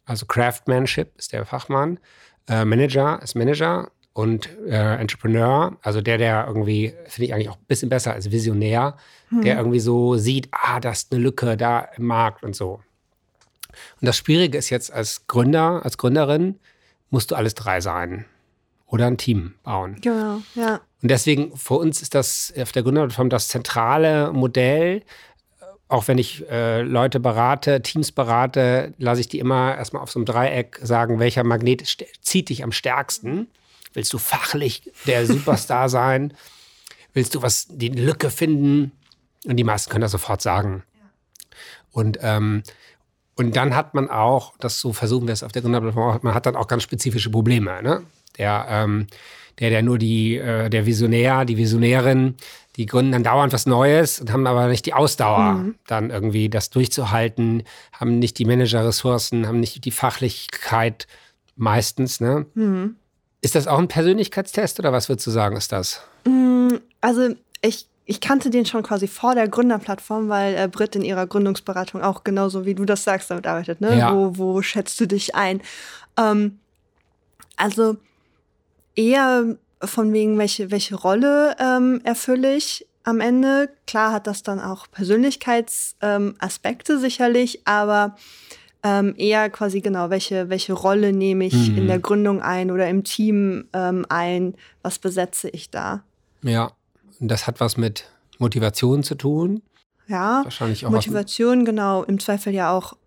Also 0.05 0.25
Craftsmanship 0.25 1.17
ist 1.17 1.33
der 1.33 1.45
Fachmann. 1.45 1.99
Äh, 2.47 2.65
Manager 2.65 3.21
ist 3.21 3.35
Manager 3.35 3.91
und 4.13 4.50
äh, 4.67 4.95
Entrepreneur, 4.95 5.78
also 5.82 6.02
der, 6.02 6.17
der 6.17 6.45
irgendwie, 6.47 6.93
finde 7.06 7.26
ich 7.26 7.34
eigentlich 7.34 7.50
auch 7.50 7.58
ein 7.58 7.65
bisschen 7.67 7.89
besser 7.89 8.13
als 8.13 8.32
Visionär, 8.32 8.97
der 9.32 9.58
irgendwie 9.58 9.80
so 9.80 10.17
sieht, 10.17 10.50
ah, 10.52 10.82
da 10.82 10.91
ist 10.91 11.13
eine 11.13 11.21
Lücke 11.21 11.56
da 11.56 11.88
im 11.95 12.06
Markt 12.06 12.43
und 12.43 12.56
so. 12.56 12.82
Und 14.02 14.06
das 14.06 14.17
Schwierige 14.17 14.58
ist 14.58 14.69
jetzt 14.69 14.91
als 14.91 15.28
Gründer, 15.28 15.86
als 15.86 15.97
Gründerin, 15.97 16.60
musst 17.10 17.32
du 17.32 17.36
alles 17.36 17.56
drei 17.56 17.80
sein. 17.80 18.26
Oder 18.88 19.08
ein 19.08 19.17
Team 19.17 19.54
bauen. 19.63 19.95
Genau, 20.02 20.41
ja. 20.54 20.82
Und 21.02 21.10
deswegen, 21.10 21.56
für 21.56 21.76
uns 21.76 22.02
ist 22.02 22.13
das 22.13 22.54
auf 22.60 22.74
der 22.74 22.84
Gründerplattform 22.84 23.30
das 23.30 23.47
zentrale 23.47 24.34
Modell. 24.34 25.04
Auch 25.88 26.10
wenn 26.10 26.17
ich 26.17 26.47
äh, 26.50 26.82
Leute 26.82 27.21
berate, 27.21 27.82
Teams 27.82 28.12
berate, 28.12 28.93
lasse 28.97 29.21
ich 29.21 29.30
die 29.30 29.39
immer 29.39 29.78
erstmal 29.78 30.04
auf 30.04 30.12
so 30.12 30.19
einem 30.19 30.26
Dreieck 30.26 30.78
sagen, 30.84 31.19
welcher 31.19 31.45
Magnet 31.45 31.86
zieht 32.21 32.50
dich 32.50 32.65
am 32.65 32.74
stärksten. 32.74 33.47
Willst 33.93 34.13
du 34.13 34.17
fachlich 34.17 34.91
der 35.06 35.25
Superstar 35.25 35.89
sein? 35.89 36.34
Willst 37.13 37.36
du 37.36 37.41
was, 37.41 37.67
die 37.69 37.89
Lücke 37.89 38.30
finden? 38.30 38.91
Und 39.45 39.58
die 39.58 39.63
meisten 39.63 39.89
können 39.89 40.01
das 40.01 40.12
sofort 40.12 40.41
sagen. 40.41 40.84
Und, 41.91 42.19
ähm, 42.21 42.63
und 43.36 43.56
dann 43.56 43.75
hat 43.75 43.93
man 43.93 44.10
auch, 44.10 44.54
das 44.60 44.80
so 44.80 44.93
versuchen 44.93 45.27
wir 45.27 45.34
es 45.34 45.43
auf 45.43 45.51
der 45.51 45.62
Gründerplattform, 45.62 46.19
man 46.21 46.34
hat 46.34 46.45
dann 46.45 46.56
auch 46.56 46.67
ganz 46.67 46.84
spezifische 46.84 47.30
Probleme. 47.30 47.82
Ne? 47.82 48.04
Der, 48.38 48.65
ähm, 48.69 49.08
der, 49.60 49.69
der 49.71 49.82
nur 49.82 49.97
die, 49.97 50.38
äh, 50.38 50.69
der 50.69 50.86
Visionär, 50.86 51.45
die 51.45 51.58
Visionärin, 51.58 52.36
die 52.77 52.86
gründen 52.86 53.12
dann 53.12 53.23
dauernd 53.23 53.51
was 53.51 53.65
Neues 53.65 54.21
und 54.21 54.32
haben 54.32 54.47
aber 54.47 54.67
nicht 54.67 54.86
die 54.86 54.93
Ausdauer, 54.93 55.65
dann 55.88 56.10
irgendwie 56.10 56.49
das 56.49 56.69
durchzuhalten, 56.69 57.63
haben 57.91 58.19
nicht 58.19 58.38
die 58.39 58.45
Managerressourcen, 58.45 59.47
haben 59.47 59.60
nicht 59.60 59.84
die 59.84 59.91
Fachlichkeit 59.91 61.08
meistens. 61.56 62.21
Ne? 62.21 62.45
Ist 63.41 63.56
das 63.56 63.67
auch 63.67 63.80
ein 63.80 63.88
Persönlichkeitstest 63.88 64.80
oder 64.80 64.93
was 64.93 65.10
würdest 65.10 65.27
du 65.27 65.32
sagen, 65.32 65.58
ist 65.58 65.71
das? 65.71 66.01
Also 67.01 67.34
ich, 67.62 67.88
ich 68.06 68.21
kannte 68.21 68.51
den 68.51 68.65
schon 68.65 68.84
quasi 68.84 69.08
vor 69.08 69.34
der 69.34 69.47
Gründerplattform, 69.47 70.30
weil 70.30 70.56
äh, 70.56 70.67
Britt 70.67 70.95
in 70.95 71.01
ihrer 71.01 71.25
Gründungsberatung 71.25 72.01
auch 72.01 72.23
genauso 72.23 72.65
wie 72.65 72.75
du 72.75 72.86
das 72.86 73.04
sagst 73.04 73.32
damit 73.32 73.47
arbeitet. 73.47 73.82
Ne? 73.82 73.97
Ja. 73.97 74.13
Wo, 74.13 74.38
wo 74.38 74.62
schätzt 74.62 74.99
du 74.99 75.08
dich 75.08 75.34
ein? 75.34 75.62
Ähm, 76.17 76.60
also 77.58 77.97
eher 78.95 79.56
von 79.84 80.13
wegen, 80.13 80.38
welche, 80.38 80.69
welche 80.69 80.93
Rolle 80.95 81.56
ähm, 81.60 82.01
erfülle 82.04 82.56
ich 82.56 82.86
am 83.04 83.19
Ende. 83.19 83.69
Klar 83.88 84.13
hat 84.13 84.27
das 84.27 84.43
dann 84.43 84.60
auch 84.60 84.86
Persönlichkeitsaspekte 84.91 86.93
ähm, 86.93 86.99
sicherlich, 86.99 87.62
aber 87.65 88.15
ähm, 88.83 89.13
eher 89.17 89.49
quasi 89.49 89.81
genau, 89.81 90.09
welche, 90.09 90.49
welche 90.49 90.73
Rolle 90.73 91.13
nehme 91.13 91.45
ich 91.45 91.75
in 91.77 91.87
der 91.87 91.99
Gründung 91.99 92.41
ein 92.41 92.71
oder 92.71 92.87
im 92.89 93.03
Team 93.03 93.65
ähm, 93.73 94.05
ein, 94.09 94.55
was 94.81 94.97
besetze 94.99 95.49
ich 95.49 95.69
da. 95.69 96.03
Ja, 96.41 96.71
das 97.19 97.45
hat 97.47 97.59
was 97.59 97.77
mit 97.77 98.05
Motivation 98.39 99.03
zu 99.03 99.15
tun. 99.15 99.61
Ja, 100.07 100.41
Wahrscheinlich 100.43 100.85
auch 100.85 100.89
Motivation, 100.89 101.63
genau, 101.63 102.03
im 102.03 102.19
Zweifel 102.19 102.53
ja 102.53 102.71
auch 102.75 102.97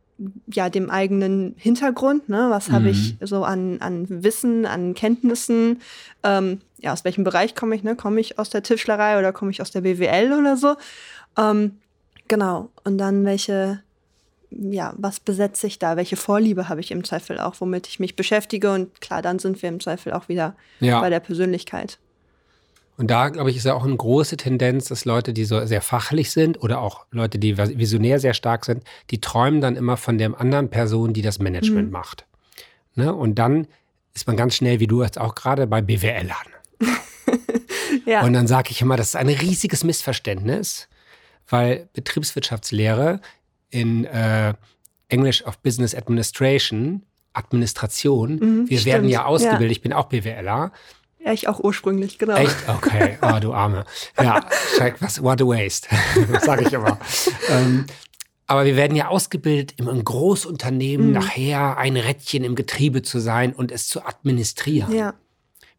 ja 0.46 0.70
dem 0.70 0.90
eigenen 0.90 1.56
Hintergrund, 1.58 2.28
ne? 2.28 2.46
Was 2.48 2.70
habe 2.70 2.88
ich 2.90 3.16
Mhm. 3.20 3.26
so 3.26 3.42
an, 3.42 3.80
an 3.80 4.06
Wissen, 4.08 4.64
an 4.64 4.94
Kenntnissen? 4.94 5.80
Ähm, 6.22 6.60
ja, 6.78 6.92
aus 6.92 7.04
welchem 7.04 7.24
Bereich 7.24 7.56
komme 7.56 7.74
ich, 7.74 7.82
ne? 7.82 7.96
Komme 7.96 8.20
ich 8.20 8.38
aus 8.38 8.48
der 8.48 8.62
Tischlerei 8.62 9.18
oder 9.18 9.32
komme 9.32 9.50
ich 9.50 9.60
aus 9.60 9.72
der 9.72 9.80
BWL 9.80 10.32
oder 10.38 10.56
so? 10.56 10.76
Ähm, 11.37 11.78
Genau. 12.28 12.70
Und 12.84 12.96
dann 12.96 13.24
welche, 13.26 13.82
ja, 14.59 14.95
was 14.97 15.21
besetze 15.21 15.67
ich 15.67 15.79
da? 15.79 15.97
Welche 15.97 16.17
Vorliebe 16.17 16.69
habe 16.69 16.81
ich 16.81 16.90
im 16.90 17.05
Zweifel 17.05 17.38
auch, 17.38 17.55
womit 17.61 17.88
ich 17.88 18.01
mich 18.01 18.17
beschäftige? 18.17 18.73
Und 18.73 19.01
klar, 19.01 19.23
dann 19.23 19.38
sind 19.38 19.62
wir 19.62 19.69
im 19.69 19.81
Zweifel 19.81 20.12
auch 20.12 20.29
wieder 20.29 20.57
Ja. 20.81 21.01
bei 21.01 21.11
der 21.11 21.21
Persönlichkeit. 21.21 21.99
Und 22.97 23.11
da, 23.11 23.29
glaube 23.29 23.51
ich, 23.51 23.57
ist 23.57 23.64
ja 23.64 23.75
auch 23.75 23.85
eine 23.85 23.97
große 23.97 24.37
Tendenz, 24.37 24.87
dass 24.87 25.05
Leute, 25.05 25.33
die 25.33 25.45
so 25.45 25.67
sehr 25.67 25.83
fachlich 25.83 26.31
sind 26.31 26.62
oder 26.62 26.81
auch 26.81 27.07
Leute, 27.11 27.38
die 27.40 27.59
visionär 27.59 28.21
sehr 28.21 28.35
stark 28.35 28.64
sind, 28.64 28.85
die 29.11 29.21
träumen 29.21 29.61
dann 29.61 29.75
immer 29.75 29.97
von 29.97 30.17
der 30.17 30.38
anderen 30.40 30.69
Person, 30.71 31.12
die 31.12 31.23
das 31.23 31.40
Management 31.40 31.90
macht. 31.90 32.25
Ne? 32.95 33.12
Und 33.12 33.35
dann 33.40 33.67
ist 34.14 34.29
man 34.29 34.37
ganz 34.37 34.55
schnell, 34.55 34.79
wie 34.79 34.87
du 34.87 35.03
jetzt 35.03 35.19
auch 35.19 35.35
gerade, 35.35 35.67
bei 35.67 35.83
BWLern. 35.83 36.31
Ja. 38.07 38.23
Und 38.23 38.33
dann 38.33 38.47
sage 38.47 38.71
ich 38.71 38.83
immer, 38.83 38.97
das 38.97 39.09
ist 39.09 39.17
ein 39.17 39.29
riesiges 39.29 39.85
Missverständnis, 39.85 40.88
weil 41.49 41.88
Betriebswirtschaftslehre 41.93 43.21
in 43.74 44.04
äh, 44.04 44.54
English 45.08 45.42
of 45.44 45.58
Business 45.58 45.94
Administration, 45.94 47.02
Administration, 47.32 48.37
Mhm, 48.37 48.70
wir 48.70 48.84
werden 48.84 49.00
stimmt, 49.02 49.10
ja 49.10 49.20
ja. 49.20 49.24
ausgebildet, 49.26 49.70
ich 49.72 49.82
bin 49.82 49.92
auch 49.92 50.06
BWLer. 50.06 50.72
ja, 51.24 51.32
ich 51.32 51.48
auch 51.48 51.60
ursprünglich, 51.60 52.18
genau. 52.18 52.37
Echt? 52.37 52.56
Okay, 52.68 53.18
oh, 53.22 53.38
du 53.40 53.52
Arme. 53.52 53.84
Ja, 54.20 54.44
check, 54.78 54.96
was, 55.00 55.22
what 55.22 55.40
a 55.42 55.44
waste, 55.46 55.88
sage 56.42 56.64
ich 56.66 56.72
immer. 56.72 56.98
ähm, 57.50 57.87
aber 58.46 58.64
wir 58.66 58.76
werden 58.76 58.94
ja 58.96 59.08
ausgebildet, 59.08 59.74
im 59.78 60.04
Großunternehmen 60.04 61.08
Mhm. 61.08 61.12
nachher 61.12 61.76
ein 61.78 61.96
Rädchen 61.96 62.44
im 62.44 62.54
Getriebe 62.54 63.02
zu 63.02 63.18
sein 63.18 63.52
und 63.54 63.72
es 63.72 63.88
zu 63.88 64.04
administrieren. 64.06 64.92
Ja, 64.94 65.14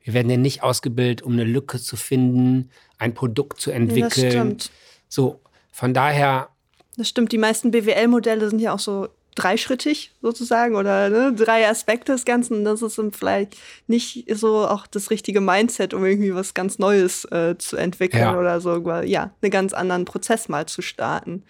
Wir 0.03 0.13
werden 0.13 0.29
ja 0.29 0.38
nicht 0.38 0.62
ausgebildet, 0.63 1.21
um 1.21 1.34
eine 1.34 1.43
Lücke 1.45 1.79
zu 1.79 1.95
finden, 1.95 2.69
ein 2.97 3.13
Produkt 3.13 3.60
zu 3.62 3.71
entwickeln. 3.71 4.10
das 4.10 4.31
stimmt. 4.34 4.71
So, 5.10 5.41
von 5.71 5.93
daher, 5.93 6.49
Das 6.97 7.10
stimmt. 7.10 7.31
Die 7.31 7.38
meisten 7.38 7.71
BWL-Modelle 7.71 8.49
sind 8.49 8.60
ja 8.60 8.73
auch 8.73 8.79
so 8.79 9.10
dreischrittig 9.36 10.12
sozusagen 10.21 10.75
oder 10.75 11.10
ne, 11.10 11.34
drei 11.34 11.67
Aspekte 11.67 12.13
des 12.13 12.23
Ganzen. 12.23 12.63
Das 12.63 12.81
ist 12.81 12.99
vielleicht 13.12 13.58
nicht 13.88 14.25
so 14.34 14.65
auch 14.65 14.88
das 14.88 15.10
richtige 15.10 15.41
Mindset, 15.41 15.93
um 15.93 16.05
irgendwie 16.05 16.34
was 16.34 16.53
ganz 16.53 16.79
Neues 16.79 17.25
äh, 17.25 17.58
zu 17.58 17.75
entwickeln 17.75 18.21
Ja. 18.23 18.39
oder 18.39 18.62
so. 18.62 18.77
Ja, 19.03 19.31
einen 19.41 19.51
ganz 19.51 19.73
anderen 19.73 20.05
Prozess 20.05 20.47
mal 20.47 20.65
zu 20.67 20.81
starten. 20.81 21.43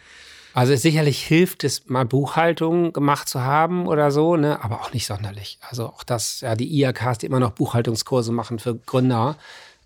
also 0.56 0.76
sicherlich 0.76 1.22
hilft 1.24 1.64
es, 1.64 1.88
mal 1.88 2.06
Buchhaltung 2.06 2.92
gemacht 2.92 3.30
zu 3.30 3.42
haben 3.42 3.88
oder 3.88 4.10
so, 4.10 4.36
ne? 4.36 4.64
aber 4.64 4.82
auch 4.82 4.92
nicht 4.92 5.06
sonderlich. 5.06 5.60
Also 5.70 5.86
auch 5.86 6.04
das, 6.04 6.42
ja, 6.42 6.56
die 6.56 6.68
IAKs, 6.80 7.20
die 7.20 7.28
immer 7.28 7.40
noch 7.40 7.52
Buchhaltungskurse 7.52 8.32
machen 8.32 8.58
für 8.58 8.74
Gründer, 8.76 9.38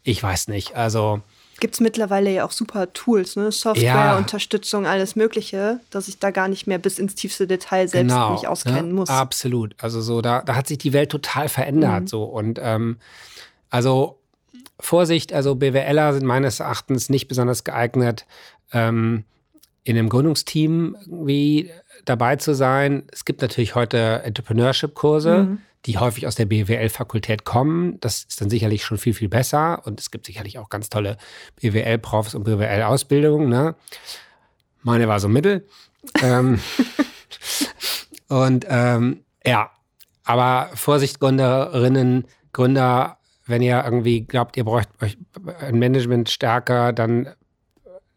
ich 0.03 0.23
weiß 0.23 0.47
nicht. 0.47 0.77
Also, 0.77 1.21
Gibt 1.59 1.73
es 1.75 1.79
mittlerweile 1.79 2.31
ja 2.31 2.45
auch 2.45 2.51
super 2.51 2.91
Tools, 2.93 3.35
ne? 3.35 3.51
Software, 3.51 3.83
Ja. 3.83 4.17
Unterstützung, 4.17 4.85
alles 4.85 5.15
Mögliche, 5.15 5.79
dass 5.89 6.07
ich 6.07 6.19
da 6.19 6.31
gar 6.31 6.47
nicht 6.47 6.67
mehr 6.67 6.77
bis 6.77 6.99
ins 6.99 7.15
tiefste 7.15 7.47
Detail 7.47 7.87
selbst 7.87 8.11
genau, 8.13 8.31
mich 8.33 8.47
auskennen 8.47 8.87
ne? 8.89 8.93
muss. 8.93 9.09
Absolut. 9.09 9.75
Also 9.77 10.01
so, 10.01 10.21
da, 10.21 10.41
da 10.41 10.55
hat 10.55 10.67
sich 10.67 10.77
die 10.77 10.93
Welt 10.93 11.09
total 11.09 11.49
verändert. 11.49 12.01
Mhm. 12.03 12.07
So. 12.07 12.23
Und 12.23 12.59
ähm, 12.61 12.97
also 13.69 14.17
Vorsicht, 14.79 15.33
also 15.33 15.55
BWLer 15.55 16.13
sind 16.13 16.25
meines 16.25 16.59
Erachtens 16.59 17.09
nicht 17.09 17.27
besonders 17.27 17.63
geeignet, 17.63 18.25
ähm, 18.71 19.25
in 19.83 19.97
einem 19.97 20.09
Gründungsteam 20.09 20.95
irgendwie 21.05 21.69
dabei 22.05 22.35
zu 22.37 22.53
sein. 22.53 23.03
Es 23.11 23.25
gibt 23.25 23.41
natürlich 23.41 23.75
heute 23.75 24.21
Entrepreneurship-Kurse, 24.23 25.37
Mhm. 25.43 25.61
Die 25.85 25.97
häufig 25.97 26.27
aus 26.27 26.35
der 26.35 26.45
BWL-Fakultät 26.45 27.45
kommen. 27.45 27.99
Das 28.01 28.23
ist 28.23 28.41
dann 28.41 28.49
sicherlich 28.49 28.83
schon 28.83 28.97
viel, 28.97 29.13
viel 29.13 29.29
besser. 29.29 29.85
Und 29.85 29.99
es 29.99 30.11
gibt 30.11 30.25
sicherlich 30.25 30.59
auch 30.59 30.69
ganz 30.69 30.89
tolle 30.89 31.17
BWL-Profs 31.61 32.35
und 32.35 32.43
BWL-Ausbildungen. 32.43 33.49
Ne? 33.49 33.75
Meine 34.81 35.07
war 35.07 35.19
so 35.19 35.29
mittel. 35.29 35.67
ähm, 36.21 36.59
und 38.27 38.65
ähm, 38.69 39.23
ja, 39.45 39.71
aber 40.25 40.69
Vorsicht, 40.75 41.19
Gründerinnen, 41.19 42.25
Gründer, 42.51 43.17
wenn 43.45 43.61
ihr 43.61 43.83
irgendwie 43.83 44.21
glaubt, 44.21 44.57
ihr 44.57 44.65
braucht 44.65 44.89
euch 45.01 45.17
ein 45.59 45.79
Management 45.79 46.29
stärker, 46.29 46.93
dann 46.93 47.29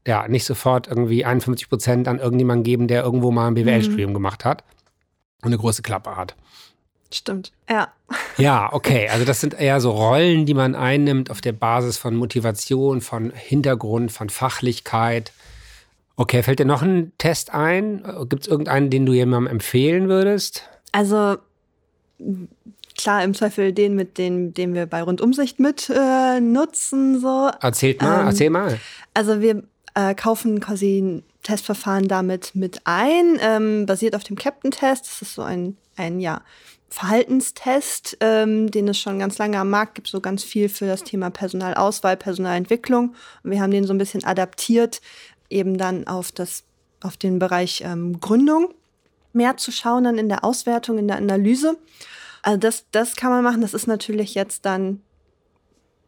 ja, 0.06 0.26
nicht 0.26 0.44
sofort 0.44 0.88
irgendwie 0.88 1.24
51 1.24 1.68
Prozent 1.68 2.08
an 2.08 2.18
irgendjemanden 2.18 2.64
geben, 2.64 2.88
der 2.88 3.04
irgendwo 3.04 3.30
mal 3.30 3.46
ein 3.46 3.54
BWL-Studium 3.54 4.14
gemacht 4.14 4.44
hat 4.44 4.64
und 5.42 5.46
eine 5.46 5.58
große 5.58 5.82
Klappe 5.82 6.16
hat. 6.16 6.34
Stimmt. 7.14 7.52
Ja. 7.68 7.92
Ja, 8.36 8.72
okay. 8.72 9.08
Also 9.08 9.24
das 9.24 9.40
sind 9.40 9.54
eher 9.54 9.80
so 9.80 9.90
Rollen, 9.90 10.46
die 10.46 10.54
man 10.54 10.74
einnimmt 10.74 11.30
auf 11.30 11.40
der 11.40 11.52
Basis 11.52 11.98
von 11.98 12.16
Motivation, 12.16 13.00
von 13.00 13.30
Hintergrund, 13.30 14.12
von 14.12 14.30
Fachlichkeit. 14.30 15.32
Okay, 16.16 16.42
fällt 16.42 16.58
dir 16.58 16.64
noch 16.64 16.82
ein 16.82 17.12
Test 17.18 17.52
ein? 17.54 18.04
Gibt 18.28 18.42
es 18.42 18.48
irgendeinen, 18.48 18.90
den 18.90 19.06
du 19.06 19.12
jemandem 19.12 19.50
empfehlen 19.50 20.08
würdest? 20.08 20.68
Also 20.92 21.36
klar, 22.96 23.24
im 23.24 23.34
Zweifel 23.34 23.72
den, 23.72 23.94
mit 23.94 24.18
dem, 24.18 24.54
den 24.54 24.74
wir 24.74 24.86
bei 24.86 25.02
Rundumsicht 25.02 25.58
mit 25.58 25.90
äh, 25.90 26.40
nutzen. 26.40 27.20
So. 27.20 27.50
Erzählt 27.60 28.02
mal, 28.02 28.20
Ähm, 28.20 28.26
erzähl 28.26 28.50
mal. 28.50 28.78
Also 29.14 29.40
wir 29.40 29.62
äh, 29.94 30.14
kaufen 30.14 30.60
quasi 30.60 31.00
ein 31.00 31.22
Testverfahren 31.42 32.08
damit 32.08 32.54
mit 32.54 32.80
ein, 32.84 33.38
ähm, 33.40 33.86
basiert 33.86 34.14
auf 34.14 34.24
dem 34.24 34.36
Captain-Test. 34.36 35.06
Das 35.06 35.22
ist 35.22 35.34
so 35.34 35.42
ein, 35.42 35.76
ein 35.96 36.20
ja, 36.20 36.42
Verhaltenstest, 36.92 38.18
ähm, 38.20 38.70
den 38.70 38.86
es 38.86 38.98
schon 38.98 39.18
ganz 39.18 39.38
lange 39.38 39.58
am 39.58 39.70
Markt 39.70 39.94
gibt, 39.94 40.08
so 40.08 40.20
ganz 40.20 40.44
viel 40.44 40.68
für 40.68 40.86
das 40.86 41.02
Thema 41.02 41.30
Personalauswahl, 41.30 42.18
Personalentwicklung. 42.18 43.14
Und 43.42 43.50
wir 43.50 43.62
haben 43.62 43.70
den 43.70 43.84
so 43.84 43.94
ein 43.94 43.98
bisschen 43.98 44.24
adaptiert, 44.24 45.00
eben 45.48 45.78
dann 45.78 46.06
auf, 46.06 46.32
das, 46.32 46.64
auf 47.00 47.16
den 47.16 47.38
Bereich 47.38 47.82
ähm, 47.82 48.20
Gründung 48.20 48.74
mehr 49.32 49.56
zu 49.56 49.72
schauen, 49.72 50.04
dann 50.04 50.18
in 50.18 50.28
der 50.28 50.44
Auswertung, 50.44 50.98
in 50.98 51.08
der 51.08 51.16
Analyse. 51.16 51.78
Also 52.42 52.58
das, 52.58 52.84
das 52.90 53.16
kann 53.16 53.30
man 53.30 53.42
machen. 53.42 53.62
Das 53.62 53.72
ist 53.72 53.86
natürlich 53.86 54.34
jetzt 54.34 54.66
dann 54.66 55.00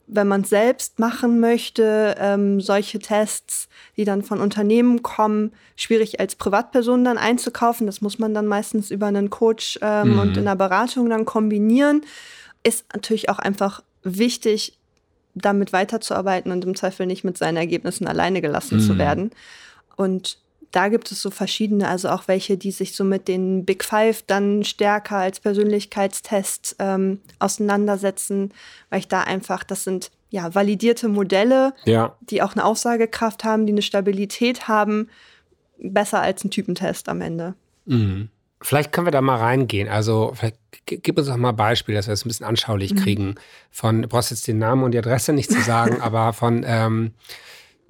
wenn 0.07 0.29
man 0.29 0.43
es 0.43 0.51
selbst 0.51 0.99
machen 0.99 1.41
möchte, 1.41 2.15
ähm, 2.19 2.61
solche 2.61 2.99
Tests, 2.99 3.69
die 3.97 4.05
dann 4.05 4.23
von 4.23 4.41
Unternehmen 4.41 5.03
kommen, 5.03 5.53
schwierig 5.77 6.21
als 6.21 6.37
Privatperson 6.37 7.05
dann 7.05 7.19
einzukaufen. 7.19 7.87
Das 7.87 8.01
muss 8.01 8.19
man 8.19 8.35
dann 8.35 8.47
meistens 8.47 8.91
über 8.91 9.07
einen 9.07 9.31
Coach 9.31 9.79
ähm, 9.83 10.13
Mhm. 10.13 10.19
und 10.19 10.37
in 10.37 10.45
der 10.45 10.57
Beratung 10.57 11.09
dann 11.09 11.25
kombinieren. 11.25 12.03
Ist 12.63 12.85
natürlich 12.93 13.29
auch 13.31 13.39
einfach 13.39 13.83
wichtig, 14.03 14.79
damit 15.35 15.73
weiterzuarbeiten 15.73 16.53
und 16.53 16.65
im 16.65 16.77
Zweifel 16.77 17.07
nicht 17.07 17.25
mit 17.25 17.37
seinen 17.39 17.57
Ergebnissen 17.57 18.07
alleine 18.07 18.41
gelassen 18.41 18.79
zu 18.81 18.95
Mhm. 18.95 18.99
werden. 18.99 19.31
Und 19.97 20.39
da 20.75 20.89
gibt 20.89 21.13
es 21.13 21.23
so 21.23 21.31
verschiedene, 21.31 21.89
also 21.89 22.09
auch 22.09 22.27
welche, 22.27 22.57
die 22.59 22.73
sich 22.73 22.97
so 22.97 23.05
mit 23.05 23.29
den 23.29 23.65
Big 23.65 23.85
Five 23.85 24.23
dann 24.27 24.65
stärker 24.65 25.19
als 25.19 25.39
Persönlichkeitstest 25.41 26.77
ähm, 26.81 27.21
auseinandersetzen, 27.39 28.53
weil 28.91 28.99
ich 28.99 29.09
da 29.09 29.21
einfach, 29.23 29.63
das 29.65 29.85
sind 29.85 30.11
ja 30.31 30.53
validierte 30.55 31.09
Modelle, 31.09 31.75
Ja. 31.85 32.17
die 32.23 32.43
auch 32.43 32.55
eine 32.55 32.65
Aussagekraft 32.65 33.45
haben, 33.45 33.67
die 33.67 33.73
eine 33.73 33.83
Stabilität 33.83 34.67
haben, 34.67 35.09
besser 35.79 36.21
als 36.21 36.43
ein 36.45 36.51
Typentest 36.51 37.09
am 37.09 37.21
Ende. 37.21 37.55
Mhm. 37.85 38.29
Vielleicht 38.61 38.93
können 38.93 39.07
wir 39.07 39.13
da 39.13 39.21
mal 39.21 39.37
reingehen. 39.37 39.89
Also, 39.89 40.33
vielleicht 40.35 40.57
gib 40.87 41.19
uns 41.19 41.27
doch 41.29 41.37
mal 41.37 41.51
ein 41.51 41.57
Beispiel, 41.57 41.95
dass 41.95 42.07
wir 42.07 42.15
es 42.15 42.25
ein 42.25 42.29
bisschen 42.29 42.47
anschaulich 42.47 42.97
kriegen. 42.97 43.35
Von, 43.71 44.03
du 44.03 44.09
brauchst 44.09 44.31
jetzt 44.31 44.49
den 44.49 44.59
Namen 44.59 44.83
und 44.85 44.93
die 44.93 44.99
Adresse 44.99 45.35
nicht 45.35 45.53
zu 45.53 45.61
sagen, 45.61 46.01
aber 46.01 46.33
von 46.33 46.65
ähm, 46.67 47.13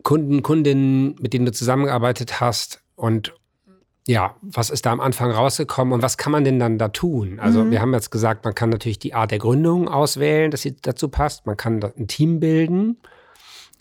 Kunden, 0.04 0.42
Kundinnen, 0.44 1.16
mit 1.20 1.32
denen 1.32 1.46
du 1.46 1.52
zusammengearbeitet 1.52 2.40
hast 2.40 2.82
und 2.94 3.34
ja, 4.06 4.36
was 4.42 4.68
ist 4.68 4.84
da 4.84 4.92
am 4.92 5.00
Anfang 5.00 5.30
rausgekommen 5.30 5.94
und 5.94 6.02
was 6.02 6.18
kann 6.18 6.30
man 6.30 6.44
denn 6.44 6.58
dann 6.60 6.76
da 6.76 6.88
tun? 6.88 7.40
Also, 7.40 7.70
wir 7.70 7.80
haben 7.80 7.94
jetzt 7.94 8.10
gesagt, 8.10 8.44
man 8.44 8.54
kann 8.54 8.68
natürlich 8.68 8.98
die 8.98 9.14
Art 9.14 9.30
der 9.30 9.38
Gründung 9.38 9.88
auswählen, 9.88 10.50
dass 10.50 10.60
sie 10.60 10.76
dazu 10.76 11.08
passt. 11.08 11.46
Man 11.46 11.56
kann 11.56 11.82
ein 11.82 12.06
Team 12.06 12.38
bilden, 12.38 12.98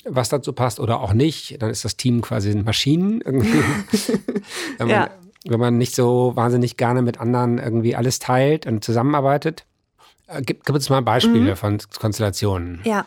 was 0.05 0.29
dazu 0.29 0.53
passt 0.53 0.79
oder 0.79 1.01
auch 1.01 1.11
nicht. 1.11 1.61
Dann 1.61 1.69
ist 1.69 1.83
das 1.83 1.97
Team 1.97 2.21
quasi 2.21 2.55
Maschinen 2.55 3.19
irgendwie. 3.25 3.59
wenn, 4.77 4.87
man, 4.87 4.89
Ja. 4.89 5.09
wenn 5.45 5.59
man 5.59 5.77
nicht 5.77 5.93
so 5.93 6.31
wahnsinnig 6.37 6.77
gerne 6.77 7.01
mit 7.01 7.19
anderen 7.19 7.57
irgendwie 7.57 7.97
alles 7.97 8.19
teilt 8.19 8.65
und 8.65 8.81
zusammenarbeitet. 8.81 9.65
Äh, 10.27 10.41
Gib, 10.41 10.63
gib 10.63 10.73
uns 10.73 10.89
mal 10.89 11.01
Beispiele 11.01 11.57
von 11.57 11.79
Konstellationen. 11.99 12.79
Ja, 12.85 13.05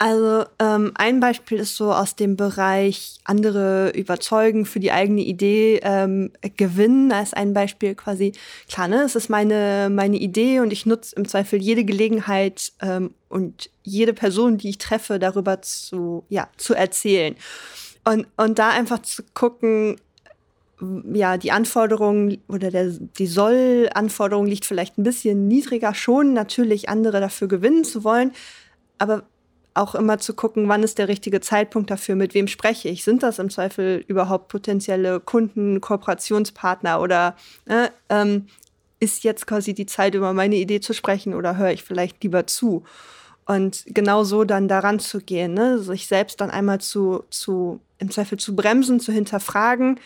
also 0.00 0.44
ähm, 0.60 0.92
ein 0.94 1.18
Beispiel 1.18 1.58
ist 1.58 1.74
so 1.74 1.92
aus 1.92 2.14
dem 2.14 2.36
Bereich 2.36 3.18
andere 3.24 3.90
überzeugen 3.90 4.64
für 4.64 4.78
die 4.78 4.92
eigene 4.92 5.22
Idee 5.22 5.80
ähm, 5.82 6.30
gewinnen. 6.56 7.08
Da 7.08 7.20
ist 7.20 7.36
ein 7.36 7.52
Beispiel 7.52 7.96
quasi, 7.96 8.32
klar, 8.68 8.86
ne, 8.86 9.02
es 9.02 9.16
ist 9.16 9.28
meine, 9.28 9.88
meine 9.90 10.16
Idee 10.16 10.60
und 10.60 10.72
ich 10.72 10.86
nutze 10.86 11.16
im 11.16 11.26
Zweifel 11.26 11.60
jede 11.60 11.84
Gelegenheit 11.84 12.72
ähm, 12.80 13.12
und 13.28 13.70
jede 13.82 14.14
Person, 14.14 14.56
die 14.56 14.68
ich 14.70 14.78
treffe, 14.78 15.18
darüber 15.18 15.62
zu, 15.62 16.24
ja, 16.28 16.48
zu 16.56 16.74
erzählen. 16.74 17.34
Und, 18.04 18.28
und 18.36 18.60
da 18.60 18.70
einfach 18.70 19.00
zu 19.02 19.24
gucken, 19.34 19.96
ja, 21.12 21.38
die 21.38 21.50
Anforderung 21.50 22.38
oder 22.46 22.70
der, 22.70 22.86
die 22.86 23.26
Soll-Anforderung 23.26 24.46
liegt 24.46 24.64
vielleicht 24.64 24.96
ein 24.96 25.02
bisschen 25.02 25.48
niedriger, 25.48 25.92
schon 25.92 26.34
natürlich 26.34 26.88
andere 26.88 27.20
dafür 27.20 27.48
gewinnen 27.48 27.82
zu 27.82 28.04
wollen, 28.04 28.30
aber 28.98 29.24
auch 29.78 29.94
immer 29.94 30.18
zu 30.18 30.34
gucken, 30.34 30.68
wann 30.68 30.82
ist 30.82 30.98
der 30.98 31.08
richtige 31.08 31.40
Zeitpunkt 31.40 31.90
dafür, 31.90 32.16
mit 32.16 32.34
wem 32.34 32.48
spreche 32.48 32.88
ich. 32.88 33.04
Sind 33.04 33.22
das 33.22 33.38
im 33.38 33.48
Zweifel 33.48 34.04
überhaupt 34.06 34.48
potenzielle 34.48 35.20
Kunden, 35.20 35.80
Kooperationspartner 35.80 37.00
oder 37.00 37.36
äh, 37.66 37.88
ähm, 38.08 38.46
ist 39.00 39.22
jetzt 39.22 39.46
quasi 39.46 39.74
die 39.74 39.86
Zeit, 39.86 40.14
über 40.14 40.32
meine 40.32 40.56
Idee 40.56 40.80
zu 40.80 40.92
sprechen 40.92 41.32
oder 41.32 41.56
höre 41.56 41.70
ich 41.70 41.84
vielleicht 41.84 42.22
lieber 42.24 42.46
zu? 42.46 42.82
Und 43.46 43.84
genau 43.86 44.24
so 44.24 44.44
dann 44.44 44.68
daran 44.68 44.98
zu 44.98 45.20
gehen, 45.20 45.54
ne? 45.54 45.78
sich 45.78 46.06
selbst 46.06 46.40
dann 46.40 46.50
einmal 46.50 46.80
zu, 46.80 47.24
zu, 47.30 47.80
im 47.98 48.10
Zweifel 48.10 48.38
zu 48.38 48.54
bremsen, 48.56 49.00
zu 49.00 49.12
hinterfragen 49.12 50.00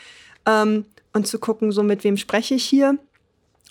ähm, 0.47 0.85
und 1.13 1.27
zu 1.27 1.39
gucken, 1.39 1.73
so 1.73 1.83
mit 1.83 2.05
wem 2.05 2.17
spreche 2.19 2.55
ich 2.55 2.65
hier 2.65 2.99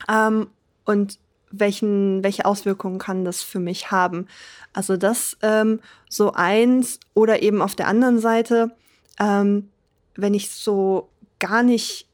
ähm, 0.10 0.48
und 0.84 1.20
welchen, 1.52 2.24
welche 2.24 2.46
Auswirkungen 2.46 3.00
kann 3.00 3.26
das 3.26 3.42
für 3.42 3.60
mich 3.60 3.92
haben. 3.92 4.28
Also 4.74 4.98
das 4.98 5.38
ähm, 5.42 5.80
so 6.10 6.34
eins 6.34 7.00
oder 7.14 7.42
eben 7.42 7.62
auf 7.62 7.76
der 7.76 7.88
anderen 7.88 8.20
Seite, 8.20 8.72
ähm, 9.20 9.70
wenn 10.16 10.34
ich 10.34 10.50
so 10.52 11.10
gar 11.40 11.64
nicht 11.64 12.08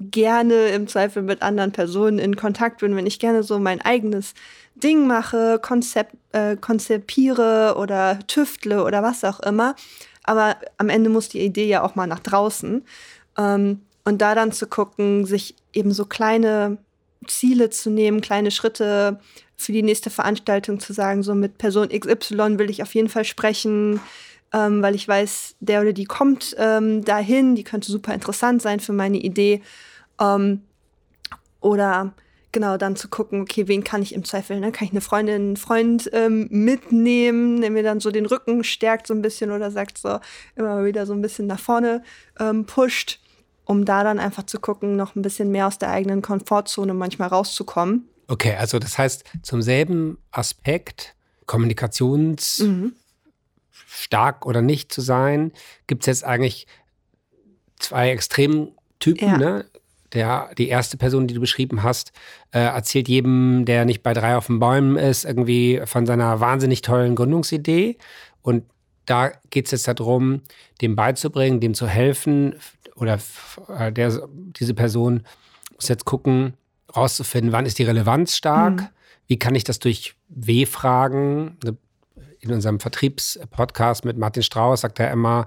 gerne 0.00 0.68
im 0.68 0.86
Zweifel 0.86 1.22
mit 1.22 1.42
anderen 1.42 1.72
Personen 1.72 2.18
in 2.18 2.36
Kontakt 2.36 2.80
bin, 2.80 2.94
wenn 2.94 3.06
ich 3.06 3.18
gerne 3.18 3.42
so 3.42 3.58
mein 3.58 3.80
eigenes 3.80 4.34
Ding 4.76 5.06
mache, 5.06 5.58
Konzept, 5.60 6.14
äh, 6.32 6.56
konzipiere 6.56 7.74
oder 7.76 8.20
tüftle 8.26 8.84
oder 8.84 9.02
was 9.02 9.24
auch 9.24 9.40
immer. 9.40 9.74
Aber 10.22 10.56
am 10.76 10.88
Ende 10.88 11.10
muss 11.10 11.28
die 11.28 11.40
Idee 11.40 11.66
ja 11.66 11.82
auch 11.82 11.94
mal 11.94 12.06
nach 12.06 12.20
draußen. 12.20 12.84
Ähm, 13.36 13.80
und 14.04 14.22
da 14.22 14.34
dann 14.34 14.52
zu 14.52 14.66
gucken, 14.66 15.26
sich 15.26 15.54
eben 15.72 15.92
so 15.92 16.06
kleine 16.06 16.78
Ziele 17.28 17.70
zu 17.70 17.90
nehmen, 17.90 18.20
kleine 18.20 18.50
Schritte 18.50 19.20
für 19.56 19.72
die 19.72 19.82
nächste 19.82 20.10
Veranstaltung 20.10 20.80
zu 20.80 20.92
sagen, 20.92 21.22
so 21.22 21.34
mit 21.34 21.58
Person 21.58 21.88
XY 21.88 22.58
will 22.58 22.70
ich 22.70 22.82
auf 22.82 22.94
jeden 22.94 23.08
Fall 23.08 23.24
sprechen, 23.24 24.00
ähm, 24.52 24.82
weil 24.82 24.94
ich 24.94 25.06
weiß, 25.06 25.56
der 25.60 25.80
oder 25.80 25.92
die 25.92 26.04
kommt 26.04 26.54
ähm, 26.58 27.04
dahin, 27.04 27.54
die 27.54 27.64
könnte 27.64 27.90
super 27.90 28.14
interessant 28.14 28.62
sein 28.62 28.80
für 28.80 28.92
meine 28.92 29.18
Idee. 29.18 29.62
Ähm, 30.20 30.62
oder 31.60 32.12
genau 32.52 32.76
dann 32.76 32.96
zu 32.96 33.08
gucken, 33.08 33.42
okay, 33.42 33.68
wen 33.68 33.84
kann 33.84 34.02
ich 34.02 34.14
im 34.14 34.24
Zweifel, 34.24 34.58
ne? 34.60 34.72
kann 34.72 34.86
ich 34.86 34.92
eine 34.92 35.00
Freundin, 35.00 35.34
einen 35.34 35.56
Freund 35.56 36.08
ähm, 36.12 36.48
mitnehmen, 36.50 37.60
der 37.60 37.70
mir 37.70 37.82
dann 37.82 38.00
so 38.00 38.10
den 38.10 38.26
Rücken 38.26 38.64
stärkt 38.64 39.06
so 39.06 39.14
ein 39.14 39.22
bisschen 39.22 39.50
oder 39.50 39.70
sagt 39.70 39.98
so 39.98 40.18
immer 40.56 40.84
wieder 40.84 41.04
so 41.04 41.12
ein 41.12 41.20
bisschen 41.20 41.46
nach 41.46 41.60
vorne 41.60 42.02
ähm, 42.40 42.64
pusht, 42.64 43.20
um 43.68 43.84
da 43.84 44.02
dann 44.02 44.18
einfach 44.18 44.44
zu 44.44 44.58
gucken, 44.58 44.96
noch 44.96 45.14
ein 45.14 45.22
bisschen 45.22 45.50
mehr 45.50 45.66
aus 45.66 45.78
der 45.78 45.90
eigenen 45.90 46.22
Komfortzone 46.22 46.94
manchmal 46.94 47.28
rauszukommen. 47.28 48.08
Okay, 48.26 48.56
also 48.56 48.78
das 48.78 48.96
heißt, 48.96 49.24
zum 49.42 49.60
selben 49.60 50.18
Aspekt, 50.30 51.14
Kommunikations 51.44 52.60
mhm. 52.60 52.94
oder 54.42 54.62
nicht 54.62 54.90
zu 54.90 55.02
sein, 55.02 55.52
gibt 55.86 56.02
es 56.02 56.06
jetzt 56.06 56.24
eigentlich 56.24 56.66
zwei 57.78 58.10
Extremtypen, 58.10 59.28
ja. 59.28 59.36
ne? 59.36 59.64
der, 60.14 60.50
die 60.56 60.68
erste 60.68 60.96
Person, 60.96 61.26
die 61.26 61.34
du 61.34 61.40
beschrieben 61.40 61.82
hast, 61.82 62.12
äh, 62.52 62.60
erzählt 62.60 63.08
jedem, 63.08 63.66
der 63.66 63.84
nicht 63.84 64.02
bei 64.02 64.14
drei 64.14 64.36
auf 64.36 64.46
den 64.46 64.60
Bäumen 64.60 64.96
ist, 64.96 65.26
irgendwie 65.26 65.82
von 65.84 66.06
seiner 66.06 66.40
wahnsinnig 66.40 66.80
tollen 66.80 67.14
Gründungsidee. 67.14 67.98
Und 68.40 68.64
da 69.04 69.32
geht 69.50 69.66
es 69.66 69.72
jetzt 69.72 69.88
darum, 69.88 70.42
dem 70.80 70.96
beizubringen, 70.96 71.60
dem 71.60 71.74
zu 71.74 71.86
helfen. 71.86 72.54
Oder 72.98 73.18
äh, 73.68 73.92
der, 73.92 74.28
diese 74.32 74.74
Person 74.74 75.22
muss 75.74 75.88
jetzt 75.88 76.04
gucken, 76.04 76.54
rauszufinden, 76.94 77.52
wann 77.52 77.66
ist 77.66 77.78
die 77.78 77.84
Relevanz 77.84 78.36
stark, 78.36 78.80
mhm. 78.80 78.88
wie 79.26 79.38
kann 79.38 79.54
ich 79.54 79.64
das 79.64 79.78
durch 79.78 80.14
W-Fragen, 80.28 81.56
eine 81.62 81.76
in 82.40 82.52
unserem 82.52 82.80
Vertriebspodcast 82.80 84.04
mit 84.04 84.16
Martin 84.16 84.42
Strauß 84.42 84.82
sagt 84.82 85.00
er 85.00 85.10
immer, 85.10 85.46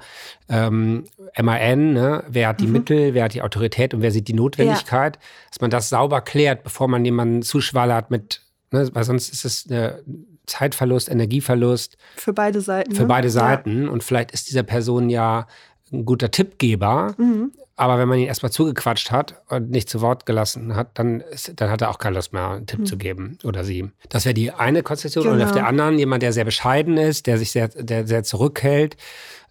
ähm, 0.50 1.06
MAN, 1.42 1.94
ne? 1.94 2.24
wer 2.28 2.50
hat 2.50 2.60
die 2.60 2.68
mhm. 2.68 2.74
Mittel, 2.74 3.14
wer 3.14 3.26
hat 3.26 3.34
die 3.34 3.42
Autorität 3.42 3.94
und 3.94 4.02
wer 4.02 4.12
sieht 4.12 4.28
die 4.28 4.34
Notwendigkeit, 4.34 5.16
ja. 5.16 5.22
dass 5.50 5.62
man 5.62 5.70
das 5.70 5.90
sauber 5.90 6.22
klärt, 6.22 6.64
bevor 6.64 6.88
man 6.88 7.06
jemanden 7.06 7.42
zuschwallert 7.44 8.12
mit, 8.12 8.42
ne? 8.72 8.90
weil 8.94 9.04
sonst 9.04 9.32
ist 9.32 9.46
es 9.46 9.68
eine 9.70 10.04
Zeitverlust, 10.46 11.10
Energieverlust. 11.10 11.98
Für 12.16 12.34
beide 12.34 12.62
Seiten. 12.62 12.94
Für 12.94 13.04
ne? 13.04 13.08
beide 13.08 13.30
Seiten. 13.30 13.84
Ja. 13.84 13.90
Und 13.90 14.04
vielleicht 14.04 14.32
ist 14.32 14.50
dieser 14.50 14.64
Person 14.64 15.10
ja 15.10 15.48
ein 15.92 16.06
guter 16.06 16.32
Tippgeber, 16.32 17.16
mhm. 17.18 17.52
Aber 17.82 17.98
wenn 17.98 18.08
man 18.08 18.20
ihn 18.20 18.28
erstmal 18.28 18.52
zugequatscht 18.52 19.10
hat 19.10 19.42
und 19.50 19.72
nicht 19.72 19.90
zu 19.90 20.02
Wort 20.02 20.28
gelassen 20.28 20.76
hat, 20.76 20.90
dann, 21.00 21.22
ist, 21.22 21.54
dann 21.56 21.72
hat 21.72 21.82
er 21.82 21.90
auch 21.90 21.98
keine 21.98 22.18
Lust 22.18 22.32
mehr, 22.32 22.50
einen 22.50 22.68
Tipp 22.68 22.82
hm. 22.82 22.86
zu 22.86 22.96
geben 22.96 23.40
oder 23.44 23.64
sie. 23.64 23.90
Das 24.10 24.26
wäre 24.26 24.36
die 24.36 24.52
eine 24.52 24.84
Konstellation. 24.84 25.24
Genau. 25.24 25.36
Und 25.36 25.42
auf 25.42 25.48
genau. 25.48 25.62
der 25.62 25.68
anderen 25.68 25.98
jemand, 25.98 26.22
der 26.22 26.32
sehr 26.32 26.46
bescheiden 26.46 26.98
ist, 26.98 27.26
der 27.26 27.40
sich 27.40 27.50
sehr, 27.50 27.70
der 27.70 28.06
sehr 28.06 28.22
zurückhält, 28.22 28.98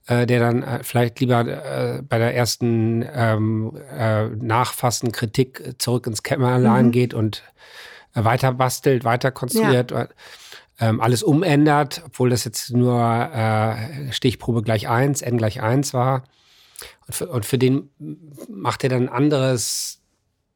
äh, 0.06 0.26
der 0.26 0.38
dann 0.38 0.62
äh, 0.62 0.78
vielleicht 0.84 1.18
lieber 1.18 1.40
äh, 1.40 2.02
bei 2.02 2.18
der 2.18 2.36
ersten 2.36 3.04
ähm, 3.12 3.76
äh, 3.98 4.26
Nachfassen, 4.28 5.10
Kritik 5.10 5.74
zurück 5.78 6.06
ins 6.06 6.22
Kämmerlein 6.22 6.86
mhm. 6.86 6.92
geht 6.92 7.14
und 7.14 7.42
weiter 8.14 8.52
bastelt, 8.52 9.02
weiter 9.02 9.32
konstruiert. 9.32 9.90
Ja. 9.90 10.06
Ähm, 10.80 11.00
alles 11.00 11.22
umändert, 11.22 12.02
obwohl 12.06 12.30
das 12.30 12.44
jetzt 12.44 12.72
nur 12.72 12.98
äh, 13.02 14.12
Stichprobe 14.12 14.62
gleich 14.62 14.88
eins, 14.88 15.20
n 15.20 15.36
gleich 15.36 15.60
eins 15.60 15.92
war. 15.92 16.24
Und 17.06 17.14
für, 17.14 17.26
und 17.28 17.44
für 17.44 17.58
den 17.58 17.90
macht 18.48 18.82
er 18.82 18.90
dann 18.90 19.08
anderes 19.08 20.00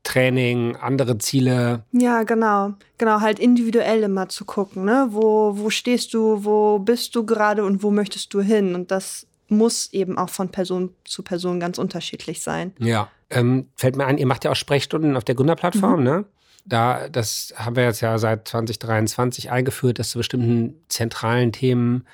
Training, 0.02 0.76
andere 0.76 1.18
Ziele. 1.18 1.84
Ja, 1.92 2.22
genau. 2.22 2.74
Genau, 2.98 3.20
halt 3.20 3.38
individuell 3.38 4.02
immer 4.02 4.28
zu 4.28 4.44
gucken, 4.44 4.84
ne? 4.84 5.08
Wo, 5.10 5.56
wo 5.56 5.70
stehst 5.70 6.14
du, 6.14 6.44
wo 6.44 6.78
bist 6.78 7.14
du 7.16 7.24
gerade 7.26 7.64
und 7.64 7.82
wo 7.82 7.90
möchtest 7.90 8.32
du 8.34 8.40
hin? 8.40 8.74
Und 8.74 8.90
das 8.90 9.26
muss 9.48 9.92
eben 9.92 10.16
auch 10.18 10.28
von 10.28 10.50
Person 10.50 10.90
zu 11.04 11.22
Person 11.22 11.58
ganz 11.58 11.78
unterschiedlich 11.78 12.42
sein. 12.42 12.72
Ja. 12.78 13.08
Ähm, 13.30 13.68
fällt 13.76 13.96
mir 13.96 14.04
ein, 14.04 14.18
ihr 14.18 14.26
macht 14.26 14.44
ja 14.44 14.50
auch 14.50 14.56
Sprechstunden 14.56 15.16
auf 15.16 15.24
der 15.24 15.34
Gründerplattform, 15.34 16.00
mhm. 16.00 16.04
ne? 16.04 16.24
Da, 16.64 17.08
das 17.08 17.52
haben 17.56 17.76
wir 17.76 17.84
jetzt 17.84 18.00
ja 18.00 18.16
seit 18.18 18.48
2023 18.48 19.50
eingeführt, 19.50 19.98
dass 19.98 20.10
zu 20.10 20.18
bestimmten 20.18 20.74
zentralen 20.88 21.52
Themen 21.52 22.06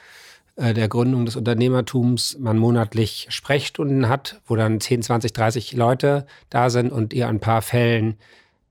äh, 0.57 0.75
der 0.75 0.89
Gründung 0.89 1.25
des 1.25 1.37
Unternehmertums 1.37 2.37
man 2.39 2.59
monatlich 2.59 3.27
Sprechstunden 3.31 4.09
hat, 4.09 4.41
wo 4.47 4.57
dann 4.57 4.81
10, 4.81 5.03
20, 5.03 5.33
30 5.33 5.73
Leute 5.75 6.27
da 6.51 6.69
sind 6.69 6.91
und 6.91 7.13
ihr 7.13 7.29
ein 7.29 7.41
paar 7.41 7.63
Fällen 7.63 8.17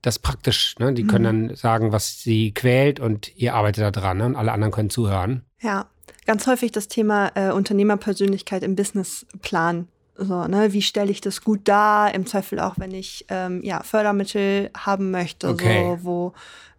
das 0.02 0.18
praktisch, 0.18 0.76
ne? 0.78 0.94
die 0.94 1.06
können 1.06 1.42
mhm. 1.42 1.48
dann 1.48 1.56
sagen, 1.56 1.92
was 1.92 2.22
sie 2.22 2.52
quält 2.52 3.00
und 3.00 3.36
ihr 3.36 3.54
arbeitet 3.54 3.84
da 3.84 3.90
dran 3.90 4.18
ne? 4.18 4.26
und 4.26 4.36
alle 4.36 4.52
anderen 4.52 4.72
können 4.72 4.90
zuhören. 4.90 5.42
Ja, 5.60 5.86
ganz 6.26 6.46
häufig 6.46 6.72
das 6.72 6.88
Thema 6.88 7.32
äh, 7.34 7.52
Unternehmerpersönlichkeit 7.52 8.62
im 8.62 8.76
Businessplan. 8.76 9.88
So, 10.22 10.46
ne, 10.46 10.74
wie 10.74 10.82
stelle 10.82 11.10
ich 11.10 11.22
das 11.22 11.40
gut 11.40 11.60
dar? 11.64 12.14
Im 12.14 12.26
Zweifel 12.26 12.60
auch, 12.60 12.74
wenn 12.76 12.92
ich 12.92 13.24
ähm, 13.30 13.62
ja, 13.64 13.82
Fördermittel 13.82 14.68
haben 14.76 15.10
möchte, 15.10 15.48
okay. 15.48 15.82
so, 15.82 16.04
wo, 16.04 16.32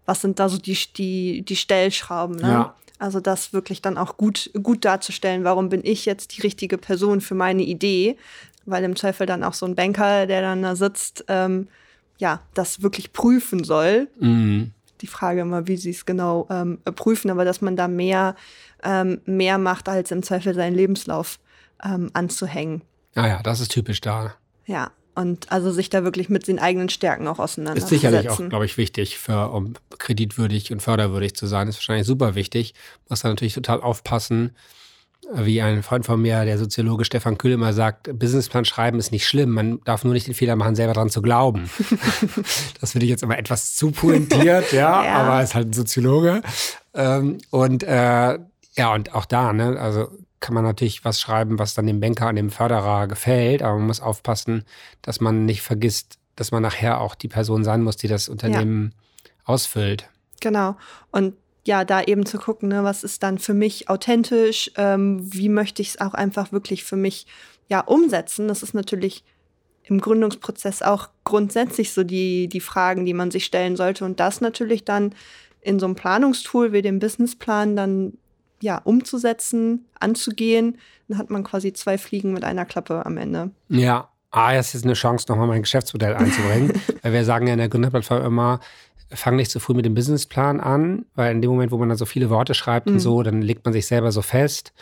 was 0.05 0.21
sind 0.21 0.37
da 0.37 0.47
so 0.47 0.59
die, 0.59 0.77
die, 0.95 1.41
die 1.41 1.55
Stellschrauben? 1.55 2.35
Ne? 2.35 2.47
Ja. 2.47 2.75
Also 2.99 3.19
das 3.19 3.51
wirklich 3.51 3.81
dann 3.81 3.97
auch 3.97 4.15
gut, 4.15 4.51
gut 4.61 4.85
darzustellen, 4.85 5.43
warum 5.43 5.69
bin 5.69 5.81
ich 5.83 6.05
jetzt 6.05 6.37
die 6.37 6.41
richtige 6.41 6.77
Person 6.77 7.19
für 7.19 7.33
meine 7.33 7.63
Idee, 7.63 8.15
weil 8.65 8.83
im 8.83 8.95
Zweifel 8.95 9.25
dann 9.25 9.43
auch 9.43 9.55
so 9.55 9.65
ein 9.65 9.73
Banker, 9.73 10.27
der 10.27 10.43
dann 10.43 10.61
da 10.61 10.75
sitzt, 10.75 11.25
ähm, 11.27 11.67
ja, 12.19 12.41
das 12.53 12.83
wirklich 12.83 13.11
prüfen 13.11 13.63
soll. 13.63 14.07
Mhm. 14.19 14.69
Die 15.01 15.07
Frage 15.07 15.41
immer, 15.41 15.67
wie 15.67 15.77
sie 15.77 15.89
es 15.89 16.05
genau 16.05 16.47
ähm, 16.51 16.77
prüfen, 16.95 17.31
aber 17.31 17.43
dass 17.43 17.61
man 17.61 17.75
da 17.75 17.87
mehr, 17.87 18.35
ähm, 18.83 19.19
mehr 19.25 19.57
macht, 19.57 19.89
als 19.89 20.11
im 20.11 20.21
Zweifel 20.21 20.53
seinen 20.53 20.75
Lebenslauf 20.75 21.39
ähm, 21.83 22.11
anzuhängen. 22.13 22.83
Ah 23.15 23.27
ja, 23.27 23.43
das 23.43 23.59
ist 23.59 23.71
typisch 23.71 24.01
da. 24.01 24.35
Ja, 24.65 24.91
und 25.13 25.51
also 25.51 25.71
sich 25.71 25.89
da 25.89 26.03
wirklich 26.03 26.29
mit 26.29 26.47
den 26.47 26.59
eigenen 26.59 26.89
Stärken 26.89 27.27
auch 27.27 27.39
auseinandersetzen. 27.39 27.93
Ist 27.93 28.01
sicherlich 28.01 28.29
auch, 28.29 28.49
glaube 28.49 28.65
ich, 28.65 28.77
wichtig, 28.77 29.17
für, 29.17 29.51
um 29.51 29.73
kreditwürdig 29.97 30.71
und 30.71 30.81
förderwürdig 30.81 31.35
zu 31.35 31.47
sein. 31.47 31.67
Ist 31.67 31.77
wahrscheinlich 31.77 32.07
super 32.07 32.35
wichtig. 32.35 32.73
Muss 33.09 33.21
da 33.21 33.29
natürlich 33.29 33.53
total 33.53 33.81
aufpassen. 33.81 34.55
Wie 35.33 35.61
ein 35.61 35.83
Freund 35.83 36.05
von 36.05 36.21
mir, 36.21 36.45
der 36.45 36.57
Soziologe 36.57 37.05
Stefan 37.05 37.37
Kühl 37.37 37.51
immer 37.51 37.73
sagt, 37.73 38.17
Businessplan 38.17 38.65
schreiben 38.65 38.99
ist 38.99 39.11
nicht 39.11 39.27
schlimm. 39.27 39.51
Man 39.51 39.81
darf 39.83 40.03
nur 40.03 40.13
nicht 40.13 40.27
den 40.27 40.33
Fehler 40.33 40.55
machen, 40.55 40.75
selber 40.75 40.93
dran 40.93 41.09
zu 41.09 41.21
glauben. 41.21 41.69
das 42.81 42.93
finde 42.93 43.05
ich 43.05 43.11
jetzt 43.11 43.21
immer 43.21 43.37
etwas 43.37 43.75
zu 43.75 43.91
pointiert, 43.91 44.71
ja, 44.71 45.03
ja, 45.05 45.13
aber 45.17 45.43
ist 45.43 45.53
halt 45.53 45.69
ein 45.69 45.73
Soziologe. 45.73 46.41
Ähm, 46.93 47.37
und 47.49 47.83
äh, 47.83 48.39
ja, 48.75 48.93
und 48.93 49.13
auch 49.13 49.25
da, 49.25 49.53
ne, 49.53 49.79
also 49.79 50.09
kann 50.41 50.53
man 50.55 50.63
natürlich 50.63 51.05
was 51.05 51.21
schreiben, 51.21 51.59
was 51.59 51.75
dann 51.75 51.87
dem 51.87 52.01
Banker 52.01 52.27
und 52.27 52.35
dem 52.35 52.49
Förderer 52.49 53.07
gefällt, 53.07 53.61
aber 53.61 53.77
man 53.77 53.87
muss 53.87 54.01
aufpassen, 54.01 54.65
dass 55.01 55.21
man 55.21 55.45
nicht 55.45 55.61
vergisst, 55.61 56.17
dass 56.35 56.51
man 56.51 56.63
nachher 56.63 56.99
auch 56.99 57.15
die 57.15 57.27
Person 57.27 57.63
sein 57.63 57.83
muss, 57.83 57.95
die 57.95 58.07
das 58.07 58.27
Unternehmen 58.27 58.93
ja. 59.23 59.31
ausfüllt. 59.45 60.09
Genau. 60.41 60.75
Und 61.11 61.35
ja, 61.63 61.85
da 61.85 62.01
eben 62.01 62.25
zu 62.25 62.39
gucken, 62.39 62.69
ne, 62.69 62.83
was 62.83 63.03
ist 63.03 63.21
dann 63.21 63.37
für 63.37 63.53
mich 63.53 63.87
authentisch, 63.87 64.71
ähm, 64.77 65.21
wie 65.31 65.49
möchte 65.49 65.83
ich 65.83 65.89
es 65.89 66.01
auch 66.01 66.15
einfach 66.15 66.51
wirklich 66.51 66.83
für 66.83 66.95
mich 66.95 67.27
ja 67.69 67.81
umsetzen. 67.81 68.47
Das 68.47 68.63
ist 68.63 68.73
natürlich 68.73 69.23
im 69.83 70.01
Gründungsprozess 70.01 70.81
auch 70.81 71.09
grundsätzlich 71.23 71.93
so 71.93 72.03
die, 72.03 72.47
die 72.47 72.59
Fragen, 72.61 73.05
die 73.05 73.13
man 73.13 73.29
sich 73.29 73.45
stellen 73.45 73.75
sollte. 73.75 74.05
Und 74.05 74.19
das 74.19 74.41
natürlich 74.41 74.85
dann 74.85 75.13
in 75.61 75.79
so 75.79 75.85
einem 75.85 75.95
Planungstool 75.95 76.73
wie 76.73 76.81
dem 76.81 76.97
Businessplan 76.97 77.75
dann 77.75 78.17
ja, 78.61 78.77
umzusetzen, 78.77 79.85
anzugehen. 79.99 80.77
Dann 81.07 81.17
hat 81.17 81.29
man 81.29 81.43
quasi 81.43 81.73
zwei 81.73 81.97
Fliegen 81.97 82.33
mit 82.33 82.43
einer 82.43 82.65
Klappe 82.65 83.05
am 83.05 83.17
Ende. 83.17 83.51
Ja, 83.69 84.09
ah, 84.31 84.53
das 84.53 84.73
ist 84.75 84.85
eine 84.85 84.93
Chance, 84.93 85.25
nochmal 85.29 85.47
mein 85.47 85.61
Geschäftsmodell 85.61 86.15
einzubringen. 86.15 86.73
weil 87.01 87.13
wir 87.13 87.25
sagen 87.25 87.47
ja 87.47 87.53
in 87.53 87.59
der 87.59 87.69
Gründerplattform 87.69 88.23
immer, 88.23 88.59
fang 89.09 89.35
nicht 89.35 89.51
zu 89.51 89.59
früh 89.59 89.73
mit 89.73 89.85
dem 89.85 89.93
Businessplan 89.93 90.59
an, 90.59 91.05
weil 91.15 91.31
in 91.31 91.41
dem 91.41 91.51
Moment, 91.51 91.71
wo 91.71 91.77
man 91.77 91.89
dann 91.89 91.97
so 91.97 92.05
viele 92.05 92.29
Worte 92.29 92.53
schreibt 92.53 92.87
mhm. 92.87 92.93
und 92.93 92.99
so, 92.99 93.23
dann 93.23 93.41
legt 93.41 93.65
man 93.65 93.73
sich 93.73 93.85
selber 93.87 94.11
so 94.11 94.21
fest. 94.21 94.73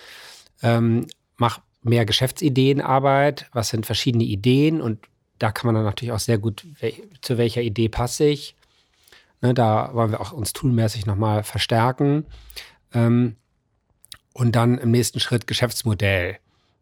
Ähm, 0.61 1.07
mach 1.37 1.59
mehr 1.81 2.05
Geschäftsideenarbeit, 2.05 3.47
was 3.53 3.69
sind 3.69 3.85
verschiedene 3.85 4.25
Ideen 4.25 4.81
und 4.81 4.99
da 5.39 5.51
kann 5.51 5.67
man 5.67 5.75
dann 5.75 5.85
natürlich 5.85 6.11
auch 6.11 6.19
sehr 6.19 6.37
gut, 6.37 6.65
zu 7.21 7.37
welcher 7.37 7.61
Idee 7.61 7.87
passe 7.87 8.25
ich. 8.25 8.55
Ne, 9.41 9.53
da 9.53 9.91
wollen 9.93 10.11
wir 10.11 10.19
auch 10.19 10.33
uns 10.33 10.51
toolmäßig 10.51 11.05
nochmal 11.05 11.43
verstärken. 11.43 12.25
Ähm, 12.93 13.37
und 14.33 14.55
dann 14.55 14.77
im 14.77 14.91
nächsten 14.91 15.19
Schritt 15.19 15.47
Geschäftsmodell. 15.47 16.37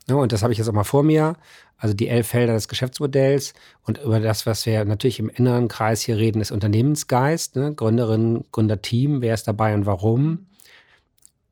Ne, 0.07 0.15
und 0.15 0.31
das 0.31 0.41
habe 0.41 0.53
ich 0.53 0.59
jetzt 0.59 0.69
auch 0.69 0.73
mal 0.73 0.83
vor 0.83 1.03
mir. 1.03 1.35
Also 1.77 1.93
die 1.93 2.07
elf 2.07 2.27
Felder 2.27 2.53
des 2.53 2.67
Geschäftsmodells 2.67 3.53
und 3.83 3.99
über 3.99 4.19
das, 4.19 4.45
was 4.45 4.65
wir 4.65 4.83
natürlich 4.85 5.19
im 5.19 5.29
inneren 5.29 5.67
Kreis 5.67 6.01
hier 6.01 6.17
reden, 6.17 6.41
ist 6.41 6.51
Unternehmensgeist, 6.51 7.55
ne? 7.55 7.73
Gründerin, 7.73 8.45
Gründerteam, 8.51 9.21
wer 9.21 9.35
ist 9.35 9.47
dabei 9.47 9.75
und 9.75 9.85
warum? 9.85 10.47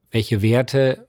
Welche 0.09 0.41
Werte 0.41 1.07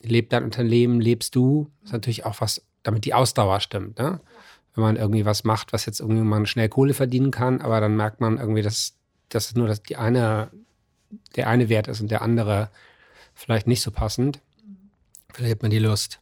lebt 0.00 0.32
dein 0.32 0.44
Unternehmen, 0.44 1.00
lebst 1.00 1.34
du? 1.34 1.70
Das 1.80 1.90
ist 1.90 1.92
natürlich 1.92 2.24
auch 2.24 2.40
was, 2.40 2.62
damit 2.82 3.04
die 3.04 3.12
Ausdauer 3.12 3.60
stimmt. 3.60 3.98
Ne? 3.98 4.20
Wenn 4.74 4.84
man 4.84 4.96
irgendwie 4.96 5.26
was 5.26 5.44
macht, 5.44 5.72
was 5.72 5.84
jetzt 5.84 6.00
irgendwie 6.00 6.22
man 6.22 6.46
schnell 6.46 6.68
Kohle 6.68 6.94
verdienen 6.94 7.30
kann, 7.30 7.60
aber 7.60 7.80
dann 7.80 7.96
merkt 7.96 8.20
man 8.20 8.38
irgendwie, 8.38 8.62
dass 8.62 8.94
das 9.28 9.54
nur 9.54 9.68
das 9.68 9.82
die 9.82 9.96
eine, 9.96 10.50
der 11.36 11.48
eine 11.48 11.68
Wert 11.68 11.88
ist 11.88 12.00
und 12.00 12.10
der 12.10 12.22
andere 12.22 12.70
vielleicht 13.42 13.66
nicht 13.66 13.82
so 13.82 13.90
passend. 13.90 14.40
Vielleicht 15.32 15.56
hat 15.56 15.62
man 15.62 15.70
die 15.70 15.78
Lust. 15.78 16.20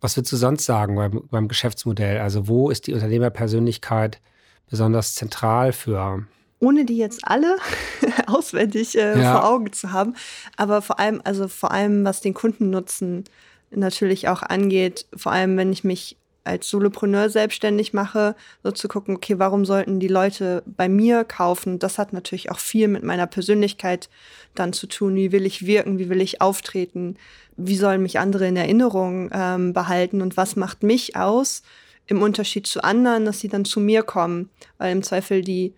Was 0.00 0.16
würdest 0.16 0.32
du 0.32 0.36
sonst 0.36 0.64
sagen 0.64 0.96
beim, 0.96 1.22
beim 1.30 1.48
Geschäftsmodell? 1.48 2.18
Also 2.18 2.48
wo 2.48 2.70
ist 2.70 2.86
die 2.86 2.94
Unternehmerpersönlichkeit 2.94 4.20
besonders 4.68 5.14
zentral 5.14 5.72
für? 5.72 6.26
Ohne 6.58 6.84
die 6.84 6.96
jetzt 6.96 7.20
alle 7.24 7.56
auswendig 8.26 8.96
äh, 8.96 9.20
ja. 9.20 9.32
vor 9.32 9.48
Augen 9.48 9.72
zu 9.72 9.92
haben, 9.92 10.14
aber 10.56 10.80
vor 10.80 10.98
allem, 10.98 11.20
also 11.24 11.48
vor 11.48 11.72
allem, 11.72 12.04
was 12.04 12.20
den 12.20 12.34
Kundennutzen 12.34 13.24
natürlich 13.70 14.28
auch 14.28 14.42
angeht, 14.42 15.06
vor 15.14 15.32
allem 15.32 15.56
wenn 15.56 15.72
ich 15.72 15.84
mich 15.84 16.16
als 16.44 16.68
Solopreneur 16.68 17.30
selbstständig 17.30 17.92
mache, 17.92 18.34
so 18.62 18.72
zu 18.72 18.88
gucken, 18.88 19.16
okay, 19.16 19.38
warum 19.38 19.64
sollten 19.64 20.00
die 20.00 20.08
Leute 20.08 20.62
bei 20.66 20.88
mir 20.88 21.24
kaufen? 21.24 21.78
Das 21.78 21.98
hat 21.98 22.12
natürlich 22.12 22.50
auch 22.50 22.58
viel 22.58 22.88
mit 22.88 23.04
meiner 23.04 23.26
Persönlichkeit 23.26 24.08
dann 24.54 24.72
zu 24.72 24.86
tun. 24.86 25.14
Wie 25.14 25.32
will 25.32 25.46
ich 25.46 25.66
wirken? 25.66 25.98
Wie 25.98 26.08
will 26.08 26.20
ich 26.20 26.40
auftreten? 26.40 27.16
Wie 27.56 27.76
sollen 27.76 28.02
mich 28.02 28.18
andere 28.18 28.48
in 28.48 28.56
Erinnerung 28.56 29.30
ähm, 29.32 29.72
behalten? 29.72 30.20
Und 30.20 30.36
was 30.36 30.56
macht 30.56 30.82
mich 30.82 31.16
aus 31.16 31.62
im 32.06 32.22
Unterschied 32.22 32.66
zu 32.66 32.82
anderen, 32.82 33.24
dass 33.24 33.40
sie 33.40 33.48
dann 33.48 33.64
zu 33.64 33.78
mir 33.78 34.02
kommen? 34.02 34.50
Weil 34.78 34.92
im 34.92 35.02
Zweifel 35.02 35.42
die 35.42 35.74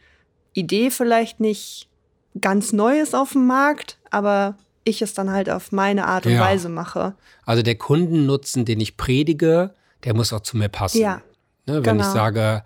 Idee 0.55 0.91
vielleicht 0.91 1.41
nicht 1.41 1.89
ganz 2.41 2.73
neu 2.73 3.01
ist 3.01 3.15
auf 3.15 3.33
dem 3.33 3.47
Markt, 3.47 3.99
aber 4.11 4.57
ich 4.85 5.03
es 5.03 5.15
dann 5.15 5.31
halt 5.31 5.51
auf 5.51 5.73
meine 5.73 6.07
Art 6.07 6.27
und 6.27 6.33
ja. 6.33 6.41
Weise 6.41 6.69
mache. 6.69 7.15
Also 7.45 7.63
der 7.63 7.77
Kundennutzen, 7.77 8.65
den 8.65 8.81
ich 8.81 8.97
predige, 8.97 9.75
der 10.05 10.15
muss 10.15 10.33
auch 10.33 10.41
zu 10.41 10.57
mir 10.57 10.69
passen. 10.69 11.01
Ja, 11.01 11.23
ne, 11.67 11.77
wenn 11.77 11.83
genau. 11.83 12.01
ich 12.01 12.07
sage, 12.07 12.63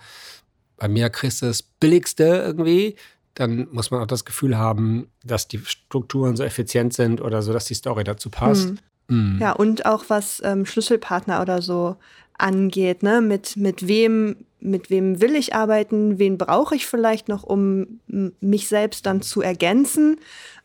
bei 0.76 0.88
mir 0.88 1.10
kriegst 1.10 1.42
du 1.42 1.46
das 1.46 1.62
Billigste 1.62 2.24
irgendwie, 2.24 2.96
dann 3.34 3.68
muss 3.70 3.90
man 3.90 4.02
auch 4.02 4.06
das 4.06 4.24
Gefühl 4.24 4.58
haben, 4.58 5.10
dass 5.24 5.48
die 5.48 5.58
Strukturen 5.58 6.36
so 6.36 6.42
effizient 6.42 6.92
sind 6.92 7.20
oder 7.20 7.42
so, 7.42 7.52
dass 7.52 7.66
die 7.66 7.74
Story 7.74 8.04
dazu 8.04 8.30
passt. 8.30 8.70
Mhm. 8.70 8.78
Mhm. 9.08 9.38
Ja, 9.40 9.52
und 9.52 9.86
auch 9.86 10.04
was 10.08 10.42
ähm, 10.44 10.66
Schlüsselpartner 10.66 11.40
oder 11.40 11.62
so 11.62 11.96
angeht, 12.36 13.02
ne? 13.02 13.20
Mit, 13.20 13.56
mit 13.56 13.86
wem, 13.86 14.44
mit 14.60 14.90
wem 14.90 15.20
will 15.20 15.34
ich 15.34 15.54
arbeiten, 15.54 16.18
wen 16.18 16.36
brauche 16.36 16.74
ich 16.74 16.86
vielleicht 16.86 17.28
noch, 17.28 17.42
um 17.42 18.00
mich 18.06 18.68
selbst 18.68 19.06
dann 19.06 19.22
zu 19.22 19.40
ergänzen 19.40 20.18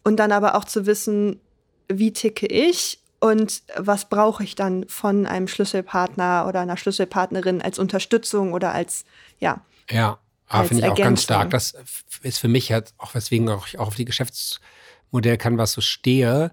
und 0.03 0.17
dann 0.17 0.31
aber 0.31 0.55
auch 0.55 0.65
zu 0.65 0.85
wissen, 0.85 1.39
wie 1.87 2.11
ticke 2.11 2.47
ich 2.47 2.99
und 3.23 3.63
was 3.77 4.09
brauche 4.09 4.43
ich 4.43 4.53
dann 4.55 4.85
von 4.89 5.25
einem 5.25 5.47
Schlüsselpartner 5.47 6.45
oder 6.45 6.59
einer 6.59 6.75
Schlüsselpartnerin 6.75 7.61
als 7.61 7.79
Unterstützung 7.79 8.51
oder 8.51 8.73
als, 8.73 9.05
ja. 9.39 9.61
Ja, 9.89 10.19
ah, 10.49 10.65
finde 10.65 10.83
ich 10.83 10.91
auch 10.91 10.97
ganz 10.97 11.23
stark. 11.23 11.49
Das 11.51 11.73
ist 12.21 12.39
für 12.39 12.49
mich 12.49 12.73
halt 12.73 12.93
auch, 12.97 13.15
weswegen 13.15 13.47
ich 13.65 13.79
auch 13.79 13.87
auf 13.87 13.95
die 13.95 14.03
Geschäftsmodell 14.03 15.37
kann, 15.37 15.57
was 15.57 15.71
so 15.71 15.79
stehe, 15.79 16.51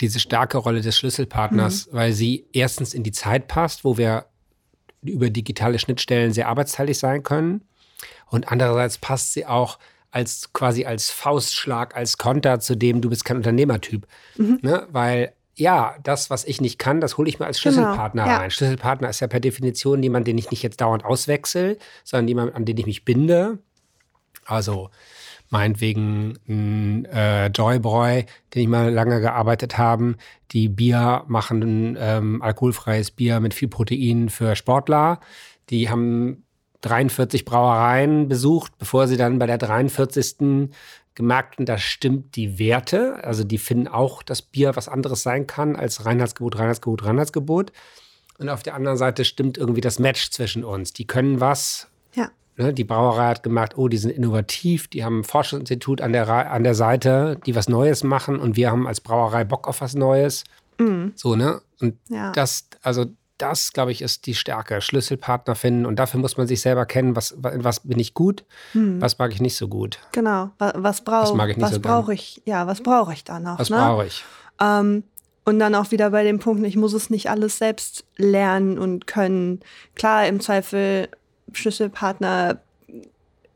diese 0.00 0.20
starke 0.20 0.58
Rolle 0.58 0.82
des 0.82 0.96
Schlüsselpartners, 0.96 1.88
mhm. 1.88 1.96
weil 1.96 2.12
sie 2.12 2.46
erstens 2.52 2.94
in 2.94 3.02
die 3.02 3.10
Zeit 3.10 3.48
passt, 3.48 3.82
wo 3.82 3.96
wir 3.96 4.26
über 5.02 5.30
digitale 5.30 5.80
Schnittstellen 5.80 6.32
sehr 6.32 6.46
arbeitsteilig 6.46 6.96
sein 6.96 7.24
können. 7.24 7.64
Und 8.26 8.52
andererseits 8.52 8.98
passt 8.98 9.32
sie 9.32 9.46
auch 9.46 9.80
als 10.12 10.52
quasi 10.52 10.84
als 10.84 11.10
Faustschlag, 11.10 11.96
als 11.96 12.18
Konter 12.18 12.60
zu 12.60 12.76
dem, 12.76 13.00
du 13.00 13.10
bist 13.10 13.24
kein 13.24 13.38
Unternehmertyp. 13.38 14.06
Mhm. 14.36 14.60
Ne? 14.62 14.86
Weil 14.92 15.32
ja, 15.56 15.96
das, 16.02 16.30
was 16.30 16.44
ich 16.44 16.60
nicht 16.60 16.78
kann, 16.78 17.00
das 17.00 17.16
hole 17.16 17.28
ich 17.28 17.38
mir 17.38 17.46
als 17.46 17.60
genau, 17.60 17.74
Schlüsselpartner 17.74 18.24
genau, 18.24 18.34
ja. 18.34 18.40
rein. 18.40 18.50
Schlüsselpartner 18.50 19.08
ist 19.08 19.20
ja 19.20 19.26
per 19.26 19.40
Definition 19.40 20.02
jemand, 20.02 20.26
den 20.26 20.38
ich 20.38 20.50
nicht 20.50 20.62
jetzt 20.62 20.80
dauernd 20.80 21.04
auswechsel, 21.04 21.78
sondern 22.02 22.28
jemand, 22.28 22.54
an 22.54 22.64
den 22.64 22.76
ich 22.76 22.86
mich 22.86 23.04
binde. 23.04 23.58
Also 24.44 24.90
meinetwegen 25.50 26.38
ein 26.48 27.04
äh, 27.06 27.46
Joyboy, 27.46 28.26
den 28.54 28.62
ich 28.62 28.68
mal 28.68 28.92
lange 28.92 29.20
gearbeitet 29.20 29.78
habe, 29.78 30.16
die 30.50 30.68
Bier 30.68 31.24
machen, 31.28 31.96
ähm, 31.98 32.42
alkoholfreies 32.42 33.12
Bier 33.12 33.40
mit 33.40 33.54
viel 33.54 33.68
Protein 33.68 34.30
für 34.30 34.56
Sportler. 34.56 35.20
Die 35.70 35.88
haben 35.88 36.44
43 36.80 37.44
Brauereien 37.44 38.28
besucht, 38.28 38.72
bevor 38.78 39.06
sie 39.06 39.16
dann 39.16 39.38
bei 39.38 39.46
der 39.46 39.58
43 39.58 40.70
gemerkt, 41.14 41.58
und 41.58 41.68
da 41.68 41.78
stimmt 41.78 42.36
die 42.36 42.58
Werte. 42.58 43.22
Also 43.22 43.44
die 43.44 43.58
finden 43.58 43.88
auch, 43.88 44.22
dass 44.22 44.42
Bier 44.42 44.76
was 44.76 44.88
anderes 44.88 45.22
sein 45.22 45.46
kann 45.46 45.76
als 45.76 46.04
Reinheitsgebot, 46.04 46.58
Reinheitsgebot, 46.58 47.04
Reinheitsgebot. 47.04 47.72
Und 48.38 48.48
auf 48.48 48.62
der 48.62 48.74
anderen 48.74 48.96
Seite 48.96 49.24
stimmt 49.24 49.58
irgendwie 49.58 49.80
das 49.80 49.98
Match 49.98 50.30
zwischen 50.30 50.64
uns. 50.64 50.92
Die 50.92 51.06
können 51.06 51.40
was. 51.40 51.88
Ja. 52.14 52.30
Ne, 52.56 52.72
die 52.72 52.84
Brauerei 52.84 53.28
hat 53.28 53.42
gemerkt, 53.42 53.78
oh, 53.78 53.88
die 53.88 53.96
sind 53.96 54.10
innovativ, 54.10 54.88
die 54.88 55.04
haben 55.04 55.20
ein 55.20 55.24
Forschungsinstitut 55.24 56.00
an 56.00 56.12
der, 56.12 56.28
an 56.28 56.64
der 56.64 56.74
Seite, 56.74 57.38
die 57.46 57.54
was 57.54 57.68
Neues 57.68 58.04
machen 58.04 58.38
und 58.38 58.56
wir 58.56 58.70
haben 58.70 58.86
als 58.86 59.00
Brauerei 59.00 59.44
Bock 59.44 59.66
auf 59.66 59.80
was 59.80 59.94
Neues. 59.94 60.44
Mhm. 60.78 61.12
So, 61.16 61.36
ne? 61.36 61.60
Und 61.80 61.96
ja. 62.08 62.32
das, 62.32 62.68
also 62.82 63.06
das, 63.38 63.72
glaube 63.72 63.92
ich, 63.92 64.02
ist 64.02 64.26
die 64.26 64.34
Stärke. 64.34 64.80
Schlüsselpartner 64.80 65.54
finden 65.54 65.86
und 65.86 65.96
dafür 65.98 66.20
muss 66.20 66.36
man 66.36 66.46
sich 66.46 66.60
selber 66.60 66.86
kennen, 66.86 67.16
was, 67.16 67.34
was 67.38 67.80
bin 67.80 67.98
ich 67.98 68.14
gut, 68.14 68.44
hm. 68.72 69.00
was 69.00 69.18
mag 69.18 69.32
ich 69.32 69.40
nicht 69.40 69.56
so 69.56 69.68
gut. 69.68 69.98
Genau, 70.12 70.50
was, 70.58 70.72
was 70.76 71.00
brauche 71.02 71.60
was, 71.60 71.74
so 71.74 71.80
brauche 71.80 72.14
ich, 72.14 72.42
ja, 72.44 72.66
was 72.66 72.82
brauche 72.82 73.12
ich 73.12 73.24
da 73.24 73.40
noch? 73.40 73.58
Was 73.58 73.70
ne? 73.70 73.76
brauche 73.76 74.06
ich? 74.06 74.24
Ähm, 74.60 75.04
und 75.44 75.58
dann 75.58 75.74
auch 75.74 75.90
wieder 75.90 76.10
bei 76.10 76.24
dem 76.24 76.38
Punkt, 76.38 76.64
ich 76.64 76.76
muss 76.76 76.94
es 76.94 77.10
nicht 77.10 77.28
alles 77.28 77.58
selbst 77.58 78.04
lernen 78.16 78.78
und 78.78 79.06
können. 79.06 79.60
Klar, 79.94 80.26
im 80.26 80.40
Zweifel 80.40 81.08
Schlüsselpartner 81.52 82.60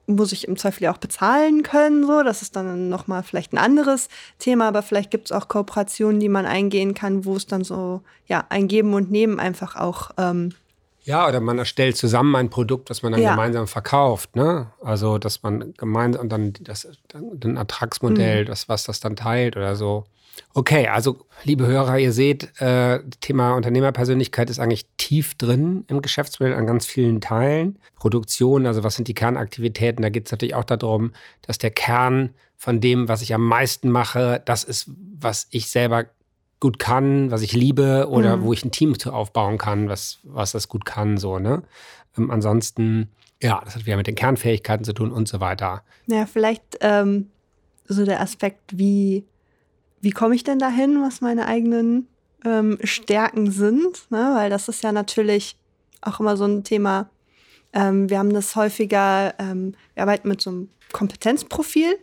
muss 0.09 0.33
ich 0.33 0.49
im 0.49 0.57
Zweifel 0.57 0.85
ja 0.85 0.92
auch 0.92 0.99
bezahlen 0.99 1.62
können. 1.62 2.07
So, 2.07 2.23
das 2.23 2.42
ist 2.42 2.57
dann 2.57 2.88
nochmal 2.88 3.23
vielleicht 3.23 3.53
ein 3.53 3.59
anderes 3.59 4.09
Thema, 4.38 4.68
aber 4.68 4.83
vielleicht 4.83 5.11
gibt 5.11 5.27
es 5.27 5.33
auch 5.33 5.49
Kooperationen, 5.49 6.18
die 6.18 6.29
man 6.29 6.47
eingehen 6.47 6.94
kann, 6.94 7.25
wo 7.25 7.37
es 7.37 7.47
dann 7.47 7.62
so 7.62 8.03
ja 8.27 8.44
ein 8.49 8.68
Geben 8.68 8.94
und 8.94 9.11
Nehmen 9.11 9.38
einfach 9.38 9.77
auch 9.77 10.11
ähm, 10.16 10.55
ja, 11.03 11.27
oder 11.27 11.41
man 11.41 11.59
erstellt 11.59 11.97
zusammen 11.97 12.37
ein 12.37 12.51
Produkt, 12.51 12.91
das 12.91 13.03
man 13.03 13.13
dann 13.13 13.23
ja. 13.23 13.31
gemeinsam 13.31 13.67
verkauft, 13.67 14.37
ne? 14.37 14.73
Also, 14.83 15.19
dass 15.19 15.43
man 15.43 15.75
gemeinsam 15.75 16.23
und 16.23 16.29
dann 16.31 16.53
das 16.61 16.87
ein 17.15 17.57
Ertragsmodell, 17.57 18.43
mhm. 18.43 18.47
das 18.47 18.69
was 18.69 18.85
das 18.85 19.01
dann 19.01 19.17
teilt 19.17 19.57
oder 19.57 19.77
so. 19.77 20.07
Okay, 20.55 20.89
also 20.89 21.19
liebe 21.45 21.67
Hörer, 21.67 21.99
ihr 21.99 22.12
seht, 22.12 22.61
äh, 22.61 23.01
Thema 23.20 23.55
Unternehmerpersönlichkeit 23.55 24.51
ist 24.51 24.59
eigentlich 24.59 24.87
tief 24.97 25.35
drin 25.35 25.85
im 25.89 26.03
Geschäftsmodell 26.03 26.55
an 26.55 26.66
ganz 26.66 26.87
vielen 26.87 27.20
Teilen. 27.20 27.79
Produktion, 27.97 28.66
also 28.66 28.85
was 28.85 28.95
sind 28.95 29.09
die 29.09 29.14
Kernaktivitäten? 29.14 30.03
Da 30.03 30.09
geht 30.11 30.27
es 30.27 30.33
natürlich 30.33 30.55
auch 30.55 30.64
darum, 30.64 31.12
dass 31.43 31.59
der 31.59 31.70
Kern 31.70 32.35
von 32.57 32.81
dem, 32.81 33.09
was 33.09 33.22
ich 33.22 33.35
am 33.35 33.45
meisten 33.45 33.91
mache, 33.91 34.43
das 34.45 34.64
ist, 34.64 34.91
was 35.18 35.47
ich 35.51 35.70
selber 35.70 36.07
gut 36.61 36.79
kann, 36.79 37.31
was 37.31 37.43
ich 37.43 37.53
liebe 37.53 38.09
oder 38.09 38.39
mhm. 38.39 38.43
wo 38.43 38.53
ich 38.53 38.65
ein 38.65 38.71
Team 38.71 38.95
aufbauen 39.07 39.59
kann, 39.59 39.89
was, 39.89 40.19
was 40.25 40.53
das 40.53 40.69
gut 40.69 40.85
kann, 40.85 41.17
so, 41.17 41.39
ne? 41.39 41.63
Ähm, 42.17 42.31
ansonsten, 42.31 43.11
ja, 43.41 43.61
das 43.65 43.77
hat 43.77 43.87
wieder 43.87 43.97
mit 43.97 44.07
den 44.07 44.17
Kernfähigkeiten 44.17 44.85
zu 44.85 44.93
tun 44.93 45.13
und 45.13 45.29
so 45.29 45.41
weiter. 45.41 45.83
Ja, 46.07 46.27
vielleicht 46.27 46.79
ähm, 46.81 47.31
so 47.87 48.05
der 48.05 48.21
Aspekt, 48.21 48.77
wie 48.79 49.25
wie 50.01 50.11
komme 50.11 50.35
ich 50.35 50.45
denn 50.45 50.59
dahin, 50.59 51.03
was 51.03 51.21
meine 51.21 51.47
eigenen 51.47 52.09
ähm, 52.45 52.79
Stärken 52.83 53.51
sind? 53.51 54.11
Ne? 54.11 54.33
Weil 54.35 54.51
das 54.51 54.69
ist 54.69 54.83
ja 54.83 54.93
natürlich 54.93 55.57
auch 56.01 56.21
immer 56.21 56.37
so 56.37 56.45
ein 56.45 56.65
Thema. 56.65 57.11
Ähm, 57.73 58.09
wir 58.09 58.19
haben 58.19 58.33
das 58.33 58.55
häufiger, 58.57 59.35
ähm, 59.39 59.75
wir 59.95 60.05
arbeiten 60.05 60.29
mit 60.29 60.41
so 60.41 60.51
einem 60.51 60.69
Kompetenzprofil 60.93 61.97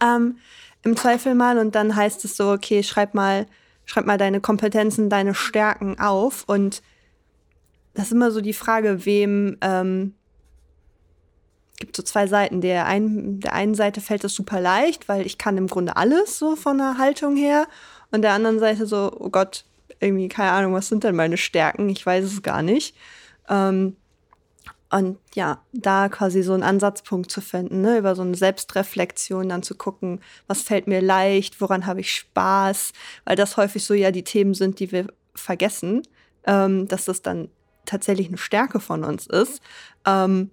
ähm, 0.00 0.38
im 0.82 0.96
Zweifel 0.96 1.34
mal 1.34 1.58
und 1.58 1.74
dann 1.74 1.94
heißt 1.94 2.24
es 2.24 2.36
so, 2.36 2.50
okay, 2.50 2.82
schreib 2.82 3.14
mal, 3.14 3.46
schreib 3.92 4.06
mal 4.06 4.16
deine 4.16 4.40
Kompetenzen, 4.40 5.10
deine 5.10 5.34
Stärken 5.34 5.98
auf. 5.98 6.44
Und 6.46 6.82
das 7.92 8.06
ist 8.06 8.12
immer 8.12 8.30
so 8.30 8.40
die 8.40 8.54
Frage, 8.54 9.04
wem 9.04 9.58
ähm, 9.60 10.14
gibt 11.76 11.94
so 11.94 12.02
zwei 12.02 12.26
Seiten. 12.26 12.62
Der, 12.62 12.86
ein, 12.86 13.40
der 13.40 13.52
einen 13.52 13.74
Seite 13.74 14.00
fällt 14.00 14.24
es 14.24 14.34
super 14.34 14.60
leicht, 14.62 15.10
weil 15.10 15.26
ich 15.26 15.36
kann 15.36 15.58
im 15.58 15.66
Grunde 15.66 15.96
alles 15.96 16.38
so 16.38 16.56
von 16.56 16.78
der 16.78 16.96
Haltung 16.96 17.36
her. 17.36 17.66
Und 18.10 18.22
der 18.22 18.32
anderen 18.32 18.58
Seite 18.60 18.86
so, 18.86 19.12
oh 19.14 19.28
Gott, 19.28 19.66
irgendwie, 20.00 20.28
keine 20.28 20.52
Ahnung, 20.52 20.72
was 20.72 20.88
sind 20.88 21.04
denn 21.04 21.14
meine 21.14 21.36
Stärken? 21.36 21.90
Ich 21.90 22.06
weiß 22.06 22.24
es 22.24 22.42
gar 22.42 22.62
nicht. 22.62 22.96
Ähm, 23.50 23.96
und 24.92 25.18
ja, 25.34 25.62
da 25.72 26.10
quasi 26.10 26.42
so 26.42 26.52
einen 26.52 26.62
Ansatzpunkt 26.62 27.30
zu 27.30 27.40
finden, 27.40 27.80
ne? 27.80 27.96
über 27.96 28.14
so 28.14 28.20
eine 28.20 28.34
Selbstreflexion 28.34 29.48
dann 29.48 29.62
zu 29.62 29.74
gucken, 29.74 30.20
was 30.46 30.60
fällt 30.60 30.86
mir 30.86 31.00
leicht, 31.00 31.62
woran 31.62 31.86
habe 31.86 32.00
ich 32.00 32.12
Spaß, 32.14 32.92
weil 33.24 33.34
das 33.34 33.56
häufig 33.56 33.84
so 33.84 33.94
ja 33.94 34.10
die 34.10 34.22
Themen 34.22 34.52
sind, 34.52 34.80
die 34.80 34.92
wir 34.92 35.06
vergessen, 35.34 36.02
ähm, 36.44 36.88
dass 36.88 37.06
das 37.06 37.22
dann 37.22 37.48
tatsächlich 37.86 38.28
eine 38.28 38.36
Stärke 38.36 38.80
von 38.80 39.02
uns 39.02 39.26
ist. 39.26 39.62
Ähm, 40.06 40.50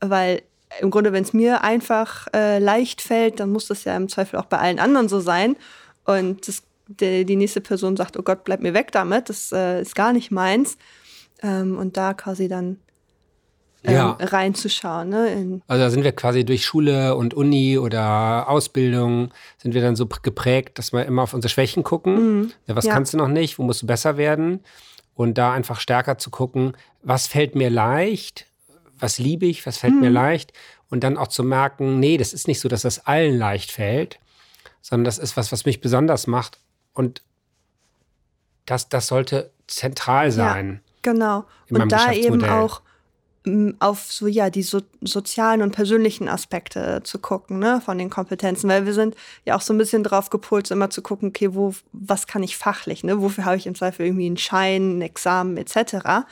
weil 0.00 0.42
im 0.80 0.90
Grunde, 0.90 1.14
wenn 1.14 1.24
es 1.24 1.32
mir 1.32 1.64
einfach 1.64 2.28
äh, 2.34 2.58
leicht 2.58 3.00
fällt, 3.00 3.40
dann 3.40 3.50
muss 3.50 3.68
das 3.68 3.84
ja 3.84 3.96
im 3.96 4.10
Zweifel 4.10 4.38
auch 4.38 4.44
bei 4.44 4.58
allen 4.58 4.78
anderen 4.78 5.08
so 5.08 5.18
sein. 5.18 5.56
Und 6.04 6.46
das, 6.46 6.62
die, 6.88 7.24
die 7.24 7.36
nächste 7.36 7.62
Person 7.62 7.96
sagt, 7.96 8.18
oh 8.18 8.22
Gott, 8.22 8.44
bleib 8.44 8.60
mir 8.60 8.74
weg 8.74 8.92
damit, 8.92 9.30
das 9.30 9.50
äh, 9.50 9.80
ist 9.80 9.94
gar 9.94 10.12
nicht 10.12 10.30
meins. 10.30 10.76
Ähm, 11.42 11.78
und 11.78 11.96
da 11.96 12.12
quasi 12.12 12.46
dann 12.46 12.78
ähm, 13.84 13.94
ja. 13.94 14.16
reinzuschauen. 14.20 15.08
Ne? 15.08 15.60
also 15.66 15.82
da 15.82 15.90
sind 15.90 16.04
wir 16.04 16.12
quasi 16.12 16.44
durch 16.44 16.64
Schule 16.64 17.16
und 17.16 17.34
Uni 17.34 17.78
oder 17.78 18.48
Ausbildung, 18.48 19.30
sind 19.58 19.74
wir 19.74 19.80
dann 19.80 19.96
so 19.96 20.06
geprägt, 20.06 20.78
dass 20.78 20.92
wir 20.92 21.06
immer 21.06 21.22
auf 21.22 21.34
unsere 21.34 21.50
Schwächen 21.50 21.82
gucken. 21.82 22.14
Mhm. 22.14 22.52
Ja, 22.66 22.76
was 22.76 22.84
ja. 22.84 22.92
kannst 22.92 23.14
du 23.14 23.16
noch 23.16 23.28
nicht? 23.28 23.58
Wo 23.58 23.62
musst 23.62 23.82
du 23.82 23.86
besser 23.86 24.16
werden? 24.16 24.60
Und 25.14 25.38
da 25.38 25.52
einfach 25.52 25.80
stärker 25.80 26.18
zu 26.18 26.30
gucken, 26.30 26.76
was 27.02 27.26
fällt 27.26 27.54
mir 27.54 27.70
leicht? 27.70 28.46
Was 28.98 29.18
liebe 29.18 29.46
ich? 29.46 29.64
Was 29.66 29.78
fällt 29.78 29.94
mhm. 29.94 30.00
mir 30.00 30.10
leicht? 30.10 30.52
Und 30.90 31.04
dann 31.04 31.16
auch 31.16 31.28
zu 31.28 31.42
merken, 31.42 32.00
nee, 32.00 32.16
das 32.16 32.32
ist 32.32 32.48
nicht 32.48 32.60
so, 32.60 32.68
dass 32.68 32.82
das 32.82 33.06
allen 33.06 33.38
leicht 33.38 33.70
fällt, 33.70 34.18
sondern 34.82 35.04
das 35.04 35.18
ist 35.18 35.36
was, 35.36 35.52
was 35.52 35.64
mich 35.64 35.80
besonders 35.80 36.26
macht. 36.26 36.58
Und 36.92 37.22
das, 38.66 38.88
das 38.88 39.06
sollte 39.06 39.50
zentral 39.66 40.30
sein. 40.32 40.80
Ja, 40.84 41.12
genau. 41.12 41.44
Und 41.70 41.90
da 41.92 42.12
eben 42.12 42.44
auch 42.44 42.82
auf 43.78 44.12
so 44.12 44.26
ja 44.26 44.50
die 44.50 44.62
so, 44.62 44.80
sozialen 45.00 45.62
und 45.62 45.72
persönlichen 45.72 46.28
Aspekte 46.28 47.00
zu 47.04 47.18
gucken, 47.18 47.58
ne, 47.58 47.80
von 47.84 47.98
den 47.98 48.10
Kompetenzen, 48.10 48.68
weil 48.68 48.86
wir 48.86 48.94
sind 48.94 49.14
ja 49.44 49.56
auch 49.56 49.60
so 49.60 49.72
ein 49.72 49.78
bisschen 49.78 50.02
drauf 50.02 50.30
gepolt, 50.30 50.70
immer 50.70 50.90
zu 50.90 51.02
gucken, 51.02 51.28
okay, 51.28 51.54
wo 51.54 51.74
was 51.92 52.26
kann 52.26 52.42
ich 52.42 52.56
fachlich, 52.56 53.04
ne, 53.04 53.20
wofür 53.20 53.44
habe 53.44 53.56
ich 53.56 53.66
im 53.66 53.74
Zweifel 53.74 54.06
irgendwie 54.06 54.26
einen 54.26 54.36
Schein, 54.36 54.98
ein 54.98 55.02
Examen 55.02 55.56
etc. 55.56 56.26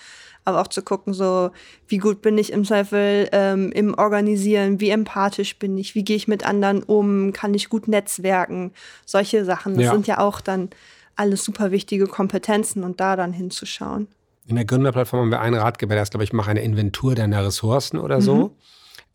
Aber 0.44 0.60
auch 0.60 0.68
zu 0.68 0.82
gucken, 0.82 1.12
so 1.12 1.50
wie 1.86 1.98
gut 1.98 2.22
bin 2.22 2.38
ich 2.38 2.52
im 2.52 2.64
Zweifel 2.64 3.28
ähm, 3.32 3.70
im 3.72 3.94
Organisieren, 3.94 4.80
wie 4.80 4.90
empathisch 4.90 5.58
bin 5.58 5.76
ich, 5.76 5.94
wie 5.94 6.04
gehe 6.04 6.16
ich 6.16 6.28
mit 6.28 6.46
anderen 6.46 6.82
um, 6.82 7.32
kann 7.32 7.54
ich 7.54 7.68
gut 7.68 7.88
netzwerken, 7.88 8.72
solche 9.04 9.44
Sachen. 9.44 9.74
Das 9.74 9.84
ja. 9.84 9.92
sind 9.92 10.06
ja 10.06 10.18
auch 10.18 10.40
dann 10.40 10.70
alles 11.16 11.44
super 11.44 11.70
wichtige 11.70 12.06
Kompetenzen 12.06 12.84
und 12.84 13.00
da 13.00 13.16
dann 13.16 13.32
hinzuschauen. 13.32 14.08
In 14.48 14.56
der 14.56 14.64
Gründerplattform 14.64 15.20
haben 15.20 15.30
wir 15.30 15.40
einen 15.40 15.60
Ratgeber, 15.60 15.94
der 15.94 16.02
ist, 16.02 16.10
glaube 16.10 16.24
ich, 16.24 16.32
mach 16.32 16.48
eine 16.48 16.62
Inventur 16.62 17.14
deiner 17.14 17.44
Ressourcen 17.44 17.98
oder 17.98 18.22
so. 18.22 18.36
Mhm. 18.36 18.50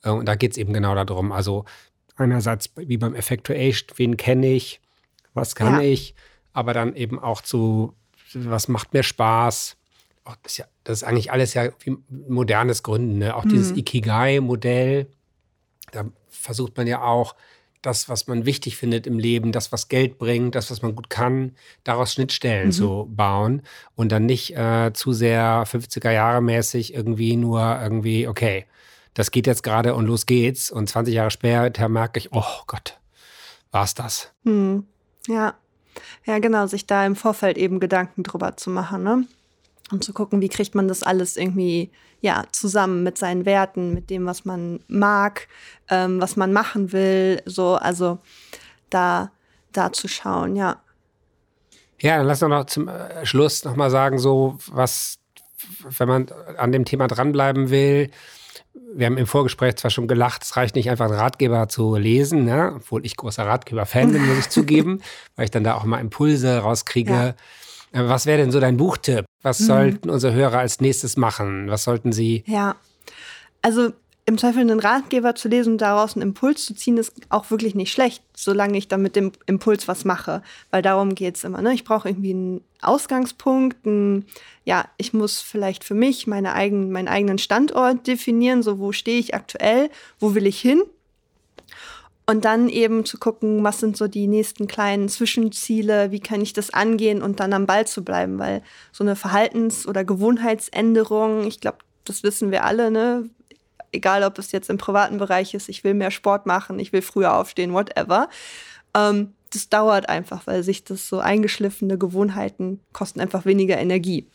Äh, 0.03 0.09
und 0.11 0.25
da 0.27 0.35
geht 0.35 0.51
es 0.51 0.57
eben 0.57 0.73
genau 0.73 0.93
darum. 0.93 1.31
Also 1.31 1.65
einerseits 2.15 2.69
wie 2.75 2.97
beim 2.97 3.15
Effectuation, 3.15 3.97
wen 3.97 4.15
kenne 4.15 4.53
ich, 4.53 4.79
was 5.33 5.55
kann 5.55 5.81
ja. 5.81 5.81
ich, 5.81 6.13
aber 6.53 6.73
dann 6.73 6.95
eben 6.95 7.17
auch 7.17 7.41
zu, 7.41 7.95
was 8.35 8.67
macht 8.67 8.93
mir 8.93 9.01
Spaß. 9.01 9.75
Auch 10.23 10.35
das, 10.43 10.51
ist 10.53 10.57
ja, 10.59 10.65
das 10.83 10.99
ist 10.99 11.03
eigentlich 11.03 11.31
alles 11.31 11.55
ja 11.55 11.69
wie 11.79 11.97
modernes 12.29 12.83
Gründen. 12.83 13.17
Ne? 13.17 13.35
Auch 13.35 13.45
mhm. 13.45 13.49
dieses 13.49 13.71
Ikigai-Modell, 13.71 15.07
da 15.91 16.05
versucht 16.29 16.77
man 16.77 16.85
ja 16.85 17.01
auch, 17.01 17.35
das, 17.83 18.09
was 18.09 18.27
man 18.27 18.45
wichtig 18.45 18.77
findet 18.77 19.05
im 19.05 19.19
Leben, 19.19 19.51
das, 19.51 19.71
was 19.71 19.89
Geld 19.89 20.17
bringt, 20.17 20.55
das, 20.55 20.71
was 20.71 20.81
man 20.81 20.95
gut 20.95 21.09
kann, 21.09 21.55
daraus 21.83 22.13
Schnittstellen 22.13 22.67
mhm. 22.67 22.71
zu 22.71 23.09
bauen 23.11 23.61
und 23.95 24.11
dann 24.11 24.25
nicht 24.25 24.55
äh, 24.57 24.91
zu 24.93 25.13
sehr 25.13 25.65
50er 25.67 26.11
Jahre 26.11 26.41
mäßig 26.41 26.93
irgendwie 26.93 27.35
nur 27.35 27.79
irgendwie, 27.81 28.27
okay, 28.27 28.65
das 29.13 29.31
geht 29.31 29.45
jetzt 29.45 29.63
gerade 29.63 29.93
und 29.93 30.07
los 30.07 30.25
geht's. 30.25 30.71
Und 30.71 30.89
20 30.89 31.13
Jahre 31.13 31.31
später 31.31 31.89
merke 31.89 32.19
ich, 32.19 32.33
oh 32.33 32.63
Gott, 32.65 32.99
war's 33.71 33.93
das? 33.93 34.31
Mhm. 34.43 34.87
Ja. 35.27 35.53
Ja, 36.25 36.39
genau, 36.39 36.65
sich 36.65 36.87
da 36.87 37.05
im 37.05 37.15
Vorfeld 37.15 37.57
eben 37.57 37.79
Gedanken 37.79 38.23
drüber 38.23 38.57
zu 38.57 38.71
machen, 38.71 39.03
ne? 39.03 39.27
Und 39.93 40.03
zu 40.03 40.11
gucken, 40.11 40.41
wie 40.41 40.49
kriegt 40.49 40.73
man 40.73 40.87
das 40.87 41.03
alles 41.03 41.37
irgendwie 41.37 41.91
ja, 42.19 42.45
zusammen 42.51 43.03
mit 43.03 43.17
seinen 43.17 43.45
Werten, 43.45 43.93
mit 43.93 44.09
dem, 44.09 44.25
was 44.25 44.43
man 44.43 44.79
mag, 44.87 45.47
ähm, 45.89 46.19
was 46.19 46.35
man 46.35 46.51
machen 46.51 46.91
will, 46.91 47.41
so, 47.45 47.75
also 47.75 48.17
da, 48.89 49.31
da 49.71 49.91
zu 49.91 50.07
schauen, 50.07 50.55
ja. 50.55 50.81
Ja, 51.99 52.17
dann 52.17 52.25
lass 52.25 52.39
doch 52.39 52.47
noch 52.47 52.65
zum 52.65 52.87
äh, 52.87 53.23
Schluss 53.25 53.65
nochmal 53.65 53.91
sagen, 53.91 54.17
so 54.17 54.57
was, 54.71 55.19
wenn 55.97 56.07
man 56.07 56.27
an 56.57 56.71
dem 56.71 56.85
Thema 56.85 57.07
dranbleiben 57.07 57.69
will, 57.69 58.09
wir 58.95 59.05
haben 59.05 59.17
im 59.17 59.27
Vorgespräch 59.27 59.75
zwar 59.75 59.91
schon 59.91 60.07
gelacht, 60.07 60.43
es 60.43 60.55
reicht 60.55 60.75
nicht 60.75 60.89
einfach 60.89 61.05
einen 61.05 61.15
Ratgeber 61.19 61.67
zu 61.67 61.97
lesen, 61.97 62.45
ne? 62.45 62.73
obwohl 62.77 63.05
ich 63.05 63.15
großer 63.15 63.45
Ratgeber-Fan 63.45 64.11
bin, 64.11 64.25
muss 64.25 64.39
ich 64.39 64.49
zugeben, 64.49 65.01
weil 65.35 65.45
ich 65.45 65.51
dann 65.51 65.63
da 65.63 65.75
auch 65.75 65.83
mal 65.83 65.99
Impulse 65.99 66.57
rauskriege. 66.59 67.11
Ja 67.11 67.35
was 67.93 68.25
wäre 68.25 68.39
denn 68.39 68.51
so 68.51 68.59
dein 68.59 68.77
Buchtipp? 68.77 69.25
Was 69.41 69.59
mhm. 69.61 69.65
sollten 69.65 70.09
unsere 70.09 70.33
Hörer 70.33 70.59
als 70.59 70.81
nächstes 70.81 71.15
machen? 71.17 71.69
Was 71.69 71.83
sollten 71.83 72.11
sie? 72.11 72.43
Ja, 72.47 72.75
also 73.61 73.91
im 74.25 74.37
Zweifel 74.37 74.61
einen 74.61 74.79
Ratgeber 74.79 75.35
zu 75.35 75.49
lesen 75.49 75.73
und 75.73 75.81
daraus 75.81 76.15
einen 76.15 76.21
Impuls 76.21 76.65
zu 76.65 76.73
ziehen, 76.73 76.97
ist 76.97 77.13
auch 77.27 77.51
wirklich 77.51 77.75
nicht 77.75 77.91
schlecht, 77.91 78.23
solange 78.33 78.77
ich 78.77 78.87
dann 78.87 79.01
mit 79.01 79.17
dem 79.17 79.33
Impuls 79.47 79.87
was 79.87 80.05
mache. 80.05 80.41
Weil 80.71 80.81
darum 80.81 81.13
geht 81.13 81.35
es 81.35 81.43
immer. 81.43 81.61
Ne? 81.61 81.73
Ich 81.73 81.83
brauche 81.83 82.07
irgendwie 82.07 82.31
einen 82.31 82.61
Ausgangspunkt. 82.81 83.85
Ein, 83.85 84.25
ja, 84.63 84.85
ich 84.97 85.11
muss 85.11 85.41
vielleicht 85.41 85.83
für 85.83 85.93
mich 85.93 86.25
meine 86.25 86.53
eigen, 86.53 86.89
meinen 86.91 87.09
eigenen 87.09 87.37
Standort 87.37 88.07
definieren. 88.07 88.63
So, 88.63 88.79
wo 88.79 88.93
stehe 88.93 89.19
ich 89.19 89.35
aktuell? 89.35 89.89
Wo 90.19 90.35
will 90.35 90.47
ich 90.47 90.59
hin? 90.59 90.81
Und 92.25 92.45
dann 92.45 92.69
eben 92.69 93.05
zu 93.05 93.17
gucken, 93.17 93.63
was 93.63 93.79
sind 93.79 93.97
so 93.97 94.07
die 94.07 94.27
nächsten 94.27 94.67
kleinen 94.67 95.09
Zwischenziele, 95.09 96.11
wie 96.11 96.21
kann 96.21 96.41
ich 96.41 96.53
das 96.53 96.69
angehen 96.73 97.21
und 97.21 97.41
dann 97.41 97.51
am 97.51 97.65
Ball 97.65 97.85
zu 97.85 98.03
bleiben, 98.03 98.39
weil 98.39 98.61
so 98.93 99.03
eine 99.03 99.15
Verhaltens- 99.15 99.85
oder 99.85 100.05
Gewohnheitsänderung, 100.05 101.45
ich 101.45 101.59
glaube, 101.59 101.79
das 102.05 102.23
wissen 102.23 102.51
wir 102.51 102.63
alle, 102.63 102.91
ne? 102.91 103.29
Egal, 103.91 104.23
ob 104.23 104.39
es 104.39 104.51
jetzt 104.51 104.69
im 104.69 104.77
privaten 104.77 105.17
Bereich 105.17 105.53
ist, 105.53 105.69
ich 105.69 105.83
will 105.83 105.93
mehr 105.93 106.11
Sport 106.11 106.45
machen, 106.45 106.79
ich 106.79 106.93
will 106.93 107.01
früher 107.01 107.35
aufstehen, 107.35 107.73
whatever. 107.73 108.29
Ähm, 108.95 109.33
das 109.51 109.69
dauert 109.69 110.09
einfach, 110.09 110.47
weil 110.47 110.63
sich 110.63 110.83
das 110.83 111.07
so 111.07 111.19
eingeschliffene 111.19 111.97
Gewohnheiten 111.97 112.79
kosten 112.91 113.19
einfach 113.19 113.45
weniger 113.45 113.77
Energie. 113.77 114.27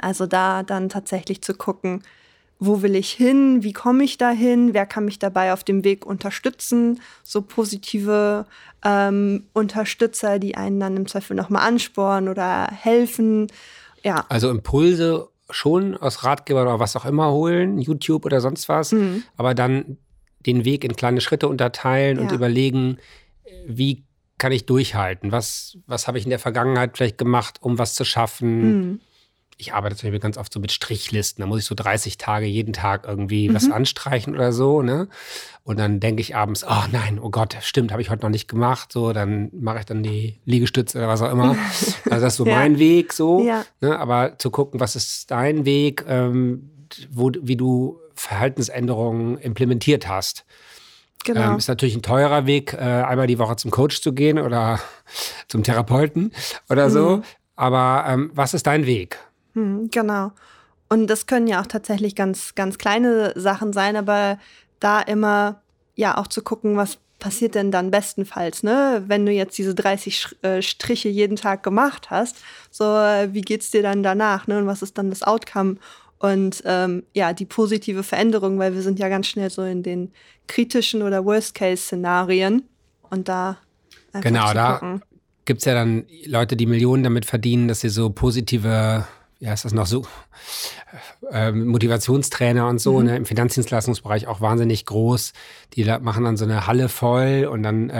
Also 0.00 0.26
da 0.26 0.62
dann 0.62 0.88
tatsächlich 0.88 1.40
zu 1.40 1.54
gucken, 1.54 2.02
wo 2.58 2.82
will 2.82 2.94
ich 2.94 3.10
hin, 3.10 3.62
wie 3.62 3.72
komme 3.72 4.04
ich 4.04 4.16
dahin, 4.16 4.72
wer 4.72 4.86
kann 4.86 5.04
mich 5.04 5.18
dabei 5.18 5.52
auf 5.52 5.62
dem 5.62 5.84
Weg 5.84 6.06
unterstützen, 6.06 7.00
so 7.22 7.42
positive 7.42 8.46
ähm, 8.84 9.44
Unterstützer, 9.52 10.38
die 10.38 10.56
einen 10.56 10.80
dann 10.80 10.96
im 10.96 11.06
Zweifel 11.06 11.36
nochmal 11.36 11.66
anspornen 11.66 12.30
oder 12.30 12.68
helfen. 12.70 13.48
Ja. 14.02 14.24
Also 14.28 14.50
Impulse 14.50 15.28
schon 15.50 15.96
aus 15.96 16.24
Ratgeber 16.24 16.62
oder 16.62 16.80
was 16.80 16.96
auch 16.96 17.04
immer 17.04 17.30
holen, 17.30 17.78
YouTube 17.78 18.24
oder 18.24 18.40
sonst 18.40 18.68
was, 18.68 18.92
mhm. 18.92 19.22
aber 19.36 19.54
dann 19.54 19.98
den 20.40 20.64
Weg 20.64 20.84
in 20.84 20.96
kleine 20.96 21.20
Schritte 21.20 21.48
unterteilen 21.48 22.16
ja. 22.16 22.22
und 22.22 22.32
überlegen, 22.32 22.98
wie 23.66 24.04
kann 24.38 24.52
ich 24.52 24.66
durchhalten? 24.66 25.30
Was, 25.30 25.78
was 25.86 26.08
habe 26.08 26.18
ich 26.18 26.24
in 26.24 26.30
der 26.30 26.38
Vergangenheit 26.38 26.96
vielleicht 26.96 27.18
gemacht, 27.18 27.58
um 27.60 27.78
was 27.78 27.94
zu 27.94 28.04
schaffen? 28.04 28.78
Mhm 28.90 29.00
ich 29.58 29.72
arbeite 29.72 29.96
zum 29.96 30.08
Beispiel 30.08 30.20
ganz 30.20 30.36
oft 30.36 30.52
so 30.52 30.60
mit 30.60 30.70
Strichlisten. 30.70 31.42
Da 31.42 31.46
muss 31.46 31.60
ich 31.60 31.64
so 31.64 31.74
30 31.74 32.18
Tage 32.18 32.46
jeden 32.46 32.72
Tag 32.72 33.04
irgendwie 33.06 33.48
mhm. 33.48 33.54
was 33.54 33.70
anstreichen 33.70 34.34
oder 34.34 34.52
so, 34.52 34.82
ne? 34.82 35.08
Und 35.64 35.78
dann 35.78 35.98
denke 35.98 36.20
ich 36.20 36.36
abends, 36.36 36.64
oh 36.64 36.84
nein, 36.92 37.18
oh 37.18 37.30
Gott, 37.30 37.56
stimmt, 37.62 37.90
habe 37.90 38.00
ich 38.00 38.10
heute 38.10 38.22
noch 38.22 38.30
nicht 38.30 38.48
gemacht. 38.48 38.92
So, 38.92 39.12
dann 39.12 39.50
mache 39.52 39.80
ich 39.80 39.84
dann 39.84 40.02
die 40.02 40.38
Liegestütze 40.44 40.98
oder 40.98 41.08
was 41.08 41.22
auch 41.22 41.32
immer. 41.32 41.56
Also 42.08 42.24
das 42.24 42.34
ist 42.34 42.36
so 42.36 42.46
ja. 42.46 42.54
mein 42.54 42.78
Weg 42.78 43.12
so. 43.12 43.42
Ja. 43.42 43.64
Ne? 43.80 43.98
Aber 43.98 44.38
zu 44.38 44.50
gucken, 44.50 44.78
was 44.78 44.94
ist 44.94 45.30
dein 45.30 45.64
Weg, 45.64 46.04
ähm, 46.06 46.70
wo, 47.10 47.32
wie 47.40 47.56
du 47.56 47.98
Verhaltensänderungen 48.14 49.38
implementiert 49.38 50.08
hast. 50.08 50.44
Genau. 51.24 51.52
Ähm, 51.52 51.58
ist 51.58 51.68
natürlich 51.68 51.96
ein 51.96 52.02
teurer 52.02 52.46
Weg, 52.46 52.72
äh, 52.74 52.76
einmal 52.78 53.26
die 53.26 53.38
Woche 53.38 53.56
zum 53.56 53.72
Coach 53.72 54.00
zu 54.00 54.12
gehen 54.12 54.38
oder 54.38 54.78
zum 55.48 55.64
Therapeuten 55.64 56.32
oder 56.68 56.90
so. 56.90 57.16
Mhm. 57.16 57.22
Aber 57.56 58.04
ähm, 58.06 58.30
was 58.34 58.54
ist 58.54 58.66
dein 58.66 58.86
Weg? 58.86 59.18
Hm, 59.56 59.88
genau. 59.90 60.32
Und 60.88 61.08
das 61.08 61.26
können 61.26 61.48
ja 61.48 61.60
auch 61.60 61.66
tatsächlich 61.66 62.14
ganz, 62.14 62.54
ganz 62.54 62.78
kleine 62.78 63.32
Sachen 63.34 63.72
sein, 63.72 63.96
aber 63.96 64.38
da 64.78 65.00
immer 65.00 65.62
ja 65.96 66.18
auch 66.18 66.28
zu 66.28 66.42
gucken, 66.42 66.76
was 66.76 66.98
passiert 67.18 67.54
denn 67.54 67.70
dann 67.70 67.90
bestenfalls, 67.90 68.62
ne? 68.62 69.02
Wenn 69.06 69.24
du 69.24 69.32
jetzt 69.32 69.56
diese 69.56 69.74
30 69.74 70.36
äh, 70.42 70.62
Striche 70.62 71.08
jeden 71.08 71.36
Tag 71.36 71.62
gemacht 71.62 72.10
hast, 72.10 72.36
so 72.70 72.84
äh, 72.84 73.32
wie 73.32 73.40
geht's 73.40 73.70
dir 73.70 73.82
dann 73.82 74.02
danach, 74.02 74.46
ne? 74.46 74.58
Und 74.58 74.66
was 74.66 74.82
ist 74.82 74.98
dann 74.98 75.08
das 75.08 75.22
Outcome? 75.22 75.76
Und 76.18 76.62
ähm, 76.66 77.04
ja, 77.14 77.32
die 77.32 77.46
positive 77.46 78.02
Veränderung, 78.02 78.58
weil 78.58 78.74
wir 78.74 78.82
sind 78.82 78.98
ja 78.98 79.08
ganz 79.08 79.26
schnell 79.26 79.48
so 79.48 79.62
in 79.62 79.82
den 79.82 80.12
kritischen 80.46 81.02
oder 81.02 81.24
Worst-Case-Szenarien 81.24 82.62
und 83.10 83.28
da 83.28 83.56
genau, 84.20 84.52
da 84.52 85.00
gibt 85.46 85.60
es 85.60 85.64
ja 85.64 85.74
dann 85.74 86.04
Leute, 86.26 86.56
die 86.56 86.66
Millionen 86.66 87.02
damit 87.02 87.24
verdienen, 87.24 87.68
dass 87.68 87.80
sie 87.80 87.88
so 87.88 88.10
positive 88.10 89.06
ja, 89.38 89.52
ist 89.52 89.66
das 89.66 89.74
noch 89.74 89.86
so, 89.86 90.02
äh, 91.30 91.52
Motivationstrainer 91.52 92.68
und 92.68 92.80
so, 92.80 92.98
mhm. 92.98 93.06
ne, 93.06 93.16
im 93.16 93.26
Finanzdienstleistungsbereich 93.26 94.26
auch 94.28 94.40
wahnsinnig 94.40 94.86
groß. 94.86 95.34
Die 95.74 95.84
machen 95.84 96.24
dann 96.24 96.38
so 96.38 96.46
eine 96.46 96.66
Halle 96.66 96.88
voll 96.88 97.46
und 97.50 97.62
dann, 97.62 97.90
äh, 97.90 97.94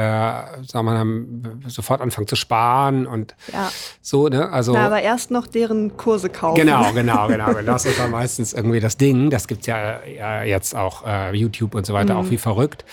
sagen 0.67 0.87
wir 0.87 0.95
dann, 0.95 1.63
sofort 1.67 2.01
anfangen 2.01 2.27
zu 2.27 2.37
sparen 2.37 3.07
und 3.07 3.35
ja. 3.53 3.71
so, 4.01 4.29
ne, 4.29 4.51
also. 4.51 4.73
Na, 4.73 4.87
aber 4.87 5.03
erst 5.03 5.31
noch 5.31 5.47
deren 5.47 5.99
Kurse 5.99 6.31
kaufen. 6.31 6.57
Genau, 6.57 6.93
genau, 6.95 7.29
genau. 7.29 7.53
Das 7.63 7.85
ist 7.85 7.99
dann 7.99 8.13
meistens 8.13 8.55
irgendwie 8.55 8.81
das 8.81 8.97
Ding. 8.97 9.29
Das 9.29 9.47
gibt's 9.47 9.67
ja, 9.67 10.05
ja 10.05 10.43
jetzt 10.43 10.75
auch, 10.75 11.07
äh, 11.07 11.35
YouTube 11.37 11.75
und 11.75 11.85
so 11.85 11.93
weiter, 11.93 12.15
mhm. 12.15 12.21
auch 12.21 12.31
wie 12.31 12.39
verrückt. 12.39 12.85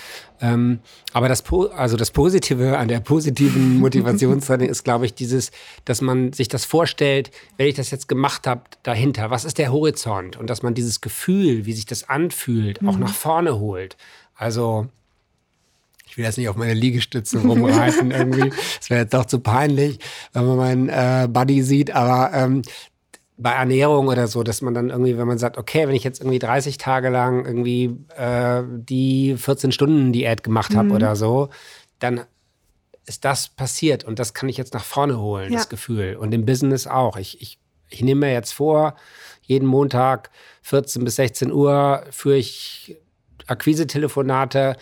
Ähm, 0.43 0.79
aber 1.13 1.29
das, 1.29 1.43
also 1.75 1.95
das 1.95 2.11
Positive 2.11 2.77
an 2.77 2.89
der 2.89 2.99
positiven 2.99 3.79
Motivationstraining 3.79 4.67
ist, 4.67 4.83
glaube 4.83 5.05
ich, 5.05 5.13
dieses, 5.13 5.51
dass 5.85 6.01
man 6.01 6.33
sich 6.33 6.49
das 6.49 6.65
vorstellt, 6.65 7.31
wenn 7.55 7.67
ich 7.67 7.75
das 7.75 7.91
jetzt 7.91 8.09
gemacht 8.09 8.32
habe, 8.45 8.63
dahinter, 8.84 9.29
was 9.29 9.45
ist 9.45 9.57
der 9.57 9.71
Horizont? 9.71 10.38
Und 10.38 10.49
dass 10.49 10.63
man 10.63 10.73
dieses 10.73 11.01
Gefühl, 11.01 11.65
wie 11.65 11.73
sich 11.73 11.86
das 11.86 12.09
anfühlt, 12.09 12.81
mhm. 12.81 12.89
auch 12.89 12.97
nach 12.97 13.13
vorne 13.13 13.59
holt. 13.59 13.97
Also, 14.36 14.88
ich 16.05 16.17
will 16.17 16.25
jetzt 16.25 16.38
nicht 16.38 16.49
auf 16.49 16.55
meine 16.55 16.73
Liegestütze 16.73 17.39
rumreiten 17.43 18.11
irgendwie. 18.11 18.49
Das 18.49 18.89
wäre 18.89 19.01
jetzt 19.01 19.13
doch 19.13 19.25
zu 19.25 19.39
peinlich, 19.39 19.99
wenn 20.34 20.45
man 20.45 20.57
meinen 20.57 20.89
äh, 20.89 21.27
Buddy 21.29 21.63
sieht. 21.63 21.91
Aber 21.91 22.31
ähm, 22.34 22.61
bei 23.38 23.51
Ernährung 23.51 24.07
oder 24.07 24.27
so, 24.27 24.43
dass 24.43 24.61
man 24.61 24.73
dann 24.73 24.89
irgendwie, 24.89 25.17
wenn 25.17 25.27
man 25.27 25.38
sagt, 25.38 25.57
okay, 25.57 25.88
wenn 25.88 25.95
ich 25.95 26.03
jetzt 26.03 26.21
irgendwie 26.21 26.39
30 26.39 26.77
Tage 26.77 27.09
lang 27.09 27.45
irgendwie 27.45 27.97
äh, 28.15 28.63
die 28.67 29.36
14 29.38 29.71
Stunden 29.71 30.13
Diät 30.13 30.43
gemacht 30.43 30.75
habe 30.75 30.89
mhm. 30.89 30.95
oder 30.95 31.15
so, 31.15 31.49
dann 31.99 32.21
ist 33.05 33.25
das 33.25 33.49
passiert 33.49 34.03
und 34.03 34.19
das 34.19 34.34
kann 34.34 34.49
ich 34.49 34.57
jetzt 34.57 34.73
nach 34.73 34.84
vorne 34.84 35.19
holen, 35.19 35.51
ja. 35.51 35.57
das 35.57 35.69
Gefühl. 35.69 36.15
Und 36.15 36.34
im 36.34 36.45
Business 36.45 36.88
auch. 36.88 37.17
Ich, 37.17 37.41
ich, 37.41 37.57
ich 37.93 38.01
nehme 38.01 38.27
mir 38.27 38.33
jetzt 38.33 38.53
vor, 38.53 38.95
jeden 39.41 39.67
Montag 39.67 40.31
14 40.63 41.03
bis 41.03 41.15
16 41.17 41.51
Uhr 41.51 42.03
führe 42.11 42.37
ich 42.37 42.97
Akquise-Telefonate 43.47 44.77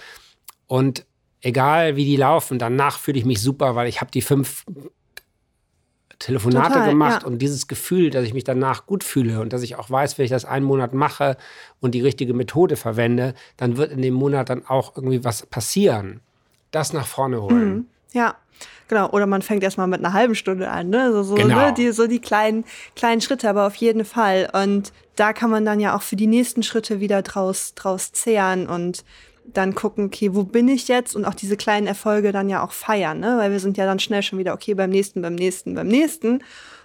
und 0.67 1.05
egal 1.41 1.95
wie 1.95 2.05
die 2.05 2.15
laufen, 2.15 2.59
danach 2.59 2.99
fühle 2.99 3.19
ich 3.19 3.25
mich 3.25 3.41
super, 3.41 3.75
weil 3.75 3.87
ich 3.87 4.01
habe 4.01 4.11
die 4.11 4.21
fünf 4.21 4.65
Telefonate 6.19 6.73
Total, 6.73 6.89
gemacht 6.89 7.23
ja. 7.23 7.27
und 7.27 7.39
dieses 7.39 7.67
Gefühl, 7.67 8.11
dass 8.11 8.23
ich 8.23 8.35
mich 8.35 8.43
danach 8.43 8.85
gut 8.85 9.03
fühle 9.03 9.41
und 9.41 9.53
dass 9.53 9.63
ich 9.63 9.75
auch 9.75 9.89
weiß, 9.89 10.17
wenn 10.17 10.25
ich 10.25 10.31
das 10.31 10.45
einen 10.45 10.65
Monat 10.65 10.93
mache 10.93 11.35
und 11.79 11.95
die 11.95 12.01
richtige 12.01 12.35
Methode 12.35 12.75
verwende, 12.75 13.33
dann 13.57 13.75
wird 13.75 13.91
in 13.91 14.03
dem 14.03 14.13
Monat 14.13 14.49
dann 14.49 14.65
auch 14.67 14.95
irgendwie 14.95 15.23
was 15.23 15.47
passieren. 15.47 16.21
Das 16.69 16.93
nach 16.93 17.07
vorne 17.07 17.41
holen. 17.41 17.73
Mhm. 17.73 17.85
Ja. 18.13 18.35
Genau, 18.91 19.09
oder 19.11 19.25
man 19.25 19.41
fängt 19.41 19.63
erstmal 19.63 19.87
mit 19.87 20.01
einer 20.03 20.11
halben 20.11 20.35
Stunde 20.35 20.69
an, 20.69 20.89
ne? 20.89 21.03
Also 21.03 21.23
so, 21.23 21.35
genau. 21.35 21.67
ne? 21.67 21.73
Die, 21.73 21.93
so 21.93 22.07
die 22.07 22.19
kleinen, 22.19 22.65
kleinen 22.93 23.21
Schritte, 23.21 23.49
aber 23.49 23.65
auf 23.65 23.75
jeden 23.75 24.03
Fall. 24.03 24.49
Und 24.51 24.91
da 25.15 25.31
kann 25.31 25.49
man 25.49 25.63
dann 25.63 25.79
ja 25.79 25.95
auch 25.95 26.01
für 26.01 26.17
die 26.17 26.27
nächsten 26.27 26.61
Schritte 26.61 26.99
wieder 26.99 27.21
draus, 27.21 27.73
draus 27.73 28.11
zehren 28.11 28.67
und 28.67 29.05
dann 29.45 29.75
gucken, 29.75 30.07
okay, 30.07 30.35
wo 30.35 30.43
bin 30.43 30.67
ich 30.67 30.89
jetzt 30.89 31.15
und 31.15 31.23
auch 31.23 31.35
diese 31.35 31.55
kleinen 31.55 31.87
Erfolge 31.87 32.33
dann 32.33 32.49
ja 32.49 32.61
auch 32.61 32.73
feiern, 32.73 33.21
ne? 33.21 33.37
weil 33.37 33.53
wir 33.53 33.61
sind 33.61 33.77
ja 33.77 33.85
dann 33.85 33.99
schnell 33.99 34.23
schon 34.23 34.39
wieder, 34.39 34.53
okay, 34.53 34.73
beim 34.73 34.89
nächsten, 34.89 35.21
beim 35.21 35.35
nächsten, 35.35 35.73
beim 35.73 35.87
nächsten. 35.87 36.43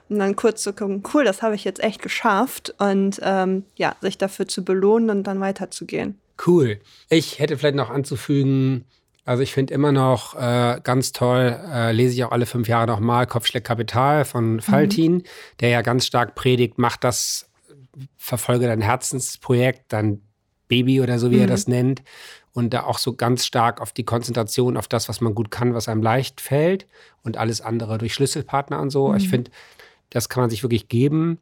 Und 0.09 0.21
dann 0.21 0.37
kurz 0.37 0.63
zu 0.63 0.73
gucken, 0.75 1.03
cool, 1.13 1.25
das 1.25 1.43
habe 1.43 1.57
ich 1.57 1.65
jetzt 1.65 1.83
echt 1.83 2.03
geschafft 2.03 2.73
und 2.79 3.19
ähm, 3.21 3.65
ja, 3.75 3.97
sich 4.01 4.17
dafür 4.17 4.47
zu 4.47 4.65
belohnen 4.65 5.11
und 5.11 5.25
dann 5.25 5.41
weiterzugehen. 5.41 6.21
Cool. 6.47 6.79
Ich 7.09 7.41
hätte 7.41 7.59
vielleicht 7.59 7.75
noch 7.75 7.91
anzufügen, 7.91 8.85
also 9.27 9.43
ich 9.43 9.53
finde 9.53 9.75
immer 9.75 9.93
noch 9.93 10.35
äh, 10.37 10.81
ganz 10.83 11.13
toll, 11.13 11.59
äh, 11.71 11.93
lese 11.93 12.15
ich 12.15 12.25
auch 12.25 12.33
alle 12.33 12.47
fünf 12.47 12.69
Jahre 12.69 12.87
nochmal, 12.87 13.27
Kopfschläg 13.27 13.65
Kapital 13.65 14.25
von 14.25 14.61
Faltin, 14.61 15.15
mhm. 15.15 15.23
der 15.61 15.69
ja 15.71 15.83
ganz 15.83 16.07
stark 16.07 16.37
predigt, 16.37 16.79
mach 16.79 16.97
das, 16.97 17.51
verfolge 18.17 18.67
dein 18.67 18.81
Herzensprojekt, 18.81 19.93
dein 19.93 20.23
Baby 20.69 21.01
oder 21.01 21.19
so, 21.19 21.31
wie 21.31 21.37
mhm. 21.37 21.43
er 21.43 21.47
das 21.49 21.67
nennt 21.67 22.03
und 22.53 22.73
da 22.73 22.85
auch 22.85 22.99
so 22.99 23.15
ganz 23.15 23.45
stark 23.45 23.81
auf 23.81 23.93
die 23.93 24.05
Konzentration 24.05 24.77
auf 24.77 24.89
das, 24.89 25.09
was 25.09 25.21
man 25.21 25.35
gut 25.35 25.51
kann, 25.51 25.75
was 25.75 25.89
einem 25.89 26.03
leicht 26.03 26.41
fällt 26.41 26.87
und 27.23 27.37
alles 27.37 27.61
andere 27.61 27.99
durch 27.99 28.15
Schlüsselpartner 28.15 28.81
und 28.81 28.91
so. 28.91 29.09
Mhm. 29.09 29.17
Ich 29.17 29.29
finde, 29.29 29.51
das 30.09 30.29
kann 30.29 30.41
man 30.41 30.51
sich 30.51 30.63
wirklich 30.63 30.89
geben. 30.89 31.39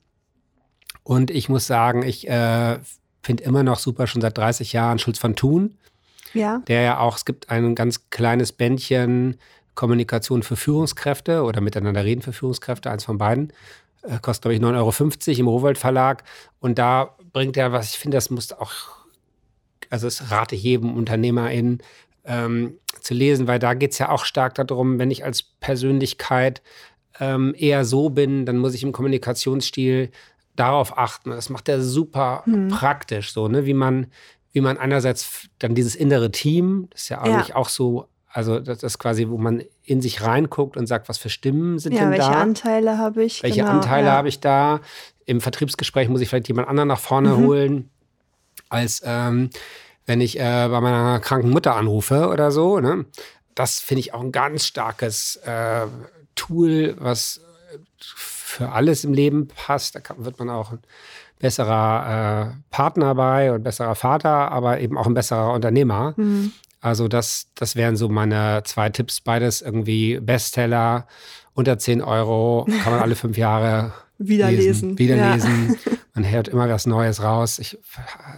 Und 1.02 1.30
ich 1.30 1.48
muss 1.50 1.66
sagen, 1.66 2.02
ich 2.02 2.26
äh, 2.28 2.78
finde 3.22 3.44
immer 3.44 3.62
noch 3.62 3.78
super, 3.78 4.06
schon 4.06 4.22
seit 4.22 4.36
30 4.38 4.72
Jahren 4.72 4.98
Schulz 4.98 5.18
von 5.18 5.36
Thun. 5.36 5.76
Ja. 6.34 6.62
Der 6.68 6.82
ja 6.82 6.98
auch, 6.98 7.16
es 7.16 7.24
gibt 7.24 7.50
ein 7.50 7.74
ganz 7.74 8.10
kleines 8.10 8.52
Bändchen 8.52 9.36
Kommunikation 9.74 10.42
für 10.42 10.56
Führungskräfte 10.56 11.42
oder 11.42 11.60
miteinander 11.60 12.04
reden 12.04 12.22
für 12.22 12.32
Führungskräfte, 12.32 12.90
eins 12.90 13.04
von 13.04 13.18
beiden. 13.18 13.52
Äh, 14.02 14.18
kostet, 14.20 14.42
glaube 14.42 14.54
ich, 14.54 14.60
9,50 14.60 15.30
Euro 15.30 15.40
im 15.40 15.48
Rowold 15.48 15.78
Verlag. 15.78 16.22
Und 16.60 16.78
da 16.78 17.16
bringt 17.32 17.56
er 17.56 17.72
was, 17.72 17.90
ich 17.90 17.98
finde, 17.98 18.16
das 18.16 18.30
muss 18.30 18.52
auch 18.52 19.04
also 19.90 20.06
das 20.06 20.30
rate 20.30 20.56
ich 20.56 20.62
jedem 20.62 20.96
UnternehmerInnen 20.96 21.78
ähm, 22.24 22.78
zu 23.00 23.14
lesen, 23.14 23.46
weil 23.46 23.58
da 23.58 23.74
geht 23.74 23.92
es 23.92 23.98
ja 23.98 24.08
auch 24.08 24.24
stark 24.24 24.54
darum, 24.54 24.98
wenn 24.98 25.10
ich 25.10 25.24
als 25.24 25.42
Persönlichkeit 25.42 26.62
ähm, 27.20 27.54
eher 27.56 27.84
so 27.84 28.10
bin, 28.10 28.44
dann 28.44 28.58
muss 28.58 28.74
ich 28.74 28.82
im 28.82 28.92
Kommunikationsstil 28.92 30.10
darauf 30.56 30.98
achten. 30.98 31.30
Das 31.30 31.48
macht 31.48 31.68
er 31.68 31.80
super 31.80 32.42
mhm. 32.46 32.68
praktisch, 32.68 33.32
so, 33.32 33.48
ne? 33.48 33.66
Wie 33.66 33.74
man, 33.74 34.08
wie 34.54 34.60
man 34.60 34.78
einerseits 34.78 35.48
dann 35.58 35.74
dieses 35.74 35.94
innere 35.96 36.30
Team, 36.30 36.86
das 36.90 37.02
ist 37.02 37.08
ja 37.10 37.20
eigentlich 37.20 37.48
ja. 37.48 37.56
auch 37.56 37.68
so, 37.68 38.06
also 38.28 38.60
das 38.60 38.82
ist 38.82 38.98
quasi, 38.98 39.28
wo 39.28 39.36
man 39.36 39.62
in 39.82 40.00
sich 40.00 40.22
reinguckt 40.22 40.76
und 40.76 40.86
sagt, 40.86 41.08
was 41.08 41.18
für 41.18 41.28
Stimmen 41.28 41.78
sind 41.78 41.92
ja, 41.92 42.00
denn 42.00 42.10
welche 42.10 42.22
da? 42.22 42.28
Welche 42.28 42.40
Anteile 42.40 42.98
habe 42.98 43.24
ich? 43.24 43.42
Welche 43.42 43.60
genau, 43.60 43.72
Anteile 43.72 44.06
ja. 44.06 44.12
habe 44.12 44.28
ich 44.28 44.40
da? 44.40 44.80
Im 45.26 45.40
Vertriebsgespräch 45.40 46.08
muss 46.08 46.20
ich 46.20 46.28
vielleicht 46.28 46.48
jemand 46.48 46.68
anderen 46.68 46.88
nach 46.88 47.00
vorne 47.00 47.30
mhm. 47.30 47.36
holen 47.44 47.90
als 48.68 49.02
ähm, 49.04 49.50
wenn 50.06 50.20
ich 50.20 50.38
äh, 50.38 50.68
bei 50.68 50.80
meiner 50.80 51.18
kranken 51.20 51.50
Mutter 51.50 51.76
anrufe 51.76 52.28
oder 52.28 52.50
so. 52.50 52.80
Ne? 52.80 53.06
Das 53.54 53.80
finde 53.80 54.00
ich 54.00 54.14
auch 54.14 54.20
ein 54.20 54.32
ganz 54.32 54.66
starkes 54.66 55.36
äh, 55.36 55.86
Tool, 56.34 56.96
was 56.98 57.40
für 57.98 58.70
alles 58.70 59.04
im 59.04 59.14
Leben 59.14 59.48
passt. 59.48 59.94
Da 59.94 60.00
kann, 60.00 60.24
wird 60.24 60.38
man 60.38 60.50
auch 60.50 60.72
besserer 61.44 62.54
äh, 62.54 62.60
Partner 62.70 63.14
bei 63.14 63.52
und 63.52 63.62
besserer 63.62 63.94
Vater, 63.94 64.50
aber 64.50 64.80
eben 64.80 64.96
auch 64.96 65.06
ein 65.06 65.12
besserer 65.12 65.52
Unternehmer. 65.52 66.14
Mhm. 66.16 66.52
Also 66.80 67.06
das, 67.06 67.50
das 67.54 67.76
wären 67.76 67.96
so 67.96 68.08
meine 68.08 68.62
zwei 68.64 68.88
Tipps. 68.88 69.20
Beides 69.20 69.60
irgendwie 69.60 70.18
Bestseller, 70.20 71.06
unter 71.54 71.78
10 71.78 72.02
Euro, 72.02 72.66
kann 72.82 72.92
man 72.92 73.02
alle 73.02 73.14
fünf 73.16 73.36
Jahre 73.38 73.92
Wiederlesen. 74.18 74.96
Lesen, 74.96 74.98
wiederlesen. 74.98 75.78
Ja. 75.84 75.92
Man 76.14 76.30
hört 76.30 76.46
immer 76.46 76.68
was 76.68 76.86
Neues 76.86 77.20
raus. 77.24 77.58
Ich 77.58 77.76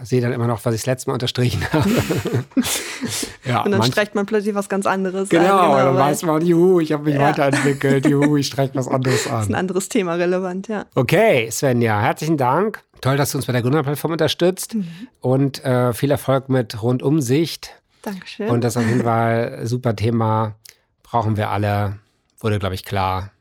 sehe 0.01 0.19
dann 0.19 0.33
immer 0.33 0.47
noch, 0.47 0.65
was 0.65 0.73
ich 0.73 0.81
das 0.81 0.87
letzte 0.87 1.11
Mal 1.11 1.13
unterstrichen 1.13 1.61
habe. 1.71 1.87
ja, 3.45 3.61
und 3.61 3.69
dann 3.69 3.77
manch, 3.77 3.91
streicht 3.91 4.15
man 4.15 4.25
plötzlich 4.25 4.55
was 4.55 4.67
ganz 4.67 4.87
anderes 4.87 5.29
genau, 5.29 5.59
an. 5.59 5.71
Genau, 5.71 5.85
dann 5.85 5.95
weiß 5.95 6.23
man, 6.23 6.43
juhu, 6.43 6.79
ich 6.79 6.91
habe 6.91 7.03
mich 7.03 7.13
ja. 7.13 7.21
weiterentwickelt, 7.21 8.07
juhu, 8.07 8.37
ich 8.37 8.47
streiche 8.47 8.73
was 8.73 8.87
anderes 8.87 9.27
an. 9.27 9.33
Das 9.33 9.43
ist 9.43 9.49
ein 9.49 9.55
anderes 9.55 9.89
Thema 9.89 10.15
relevant, 10.15 10.67
ja. 10.69 10.87
Okay, 10.95 11.51
Svenja, 11.51 12.01
herzlichen 12.01 12.37
Dank. 12.37 12.81
Toll, 13.01 13.15
dass 13.15 13.33
du 13.33 13.37
uns 13.37 13.45
bei 13.45 13.53
der 13.53 13.61
Gründerplattform 13.61 14.13
unterstützt 14.13 14.73
mhm. 14.73 14.87
und 15.21 15.63
äh, 15.63 15.93
viel 15.93 16.09
Erfolg 16.09 16.49
mit 16.49 16.81
Rundumsicht. 16.81 17.75
Dankeschön. 18.01 18.49
Und 18.49 18.63
das 18.63 18.75
ist 18.75 18.81
auf 18.81 18.89
jeden 18.89 19.03
Fall 19.03 19.67
super 19.67 19.95
Thema. 19.95 20.55
Brauchen 21.03 21.37
wir 21.37 21.51
alle. 21.51 21.99
Wurde, 22.47 22.59
glaube 22.59 22.75
ich, 22.75 22.85
klar. 22.85 23.33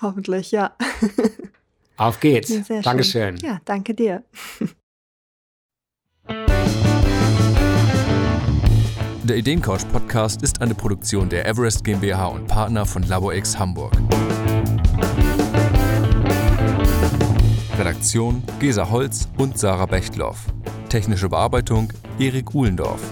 Hoffentlich, 0.00 0.52
ja. 0.52 0.74
Auf 1.98 2.18
geht's. 2.18 2.48
Ja, 2.48 2.80
Dankeschön. 2.80 3.38
Schön. 3.38 3.46
Ja, 3.46 3.60
danke 3.66 3.92
dir. 3.92 4.24
Der 9.22 9.36
Ideencouch 9.36 9.86
Podcast 9.92 10.40
ist 10.40 10.62
eine 10.62 10.74
Produktion 10.74 11.28
der 11.28 11.44
Everest 11.44 11.84
GmbH 11.84 12.28
und 12.28 12.46
Partner 12.46 12.86
von 12.86 13.02
LaborX 13.02 13.58
Hamburg. 13.58 13.92
Redaktion 17.78 18.42
Gesa 18.60 18.88
Holz 18.88 19.28
und 19.36 19.58
Sarah 19.58 19.84
Bechtloff. 19.84 20.46
Technische 20.88 21.28
Bearbeitung 21.28 21.92
Erik 22.18 22.54
Uhlendorf. 22.54 23.02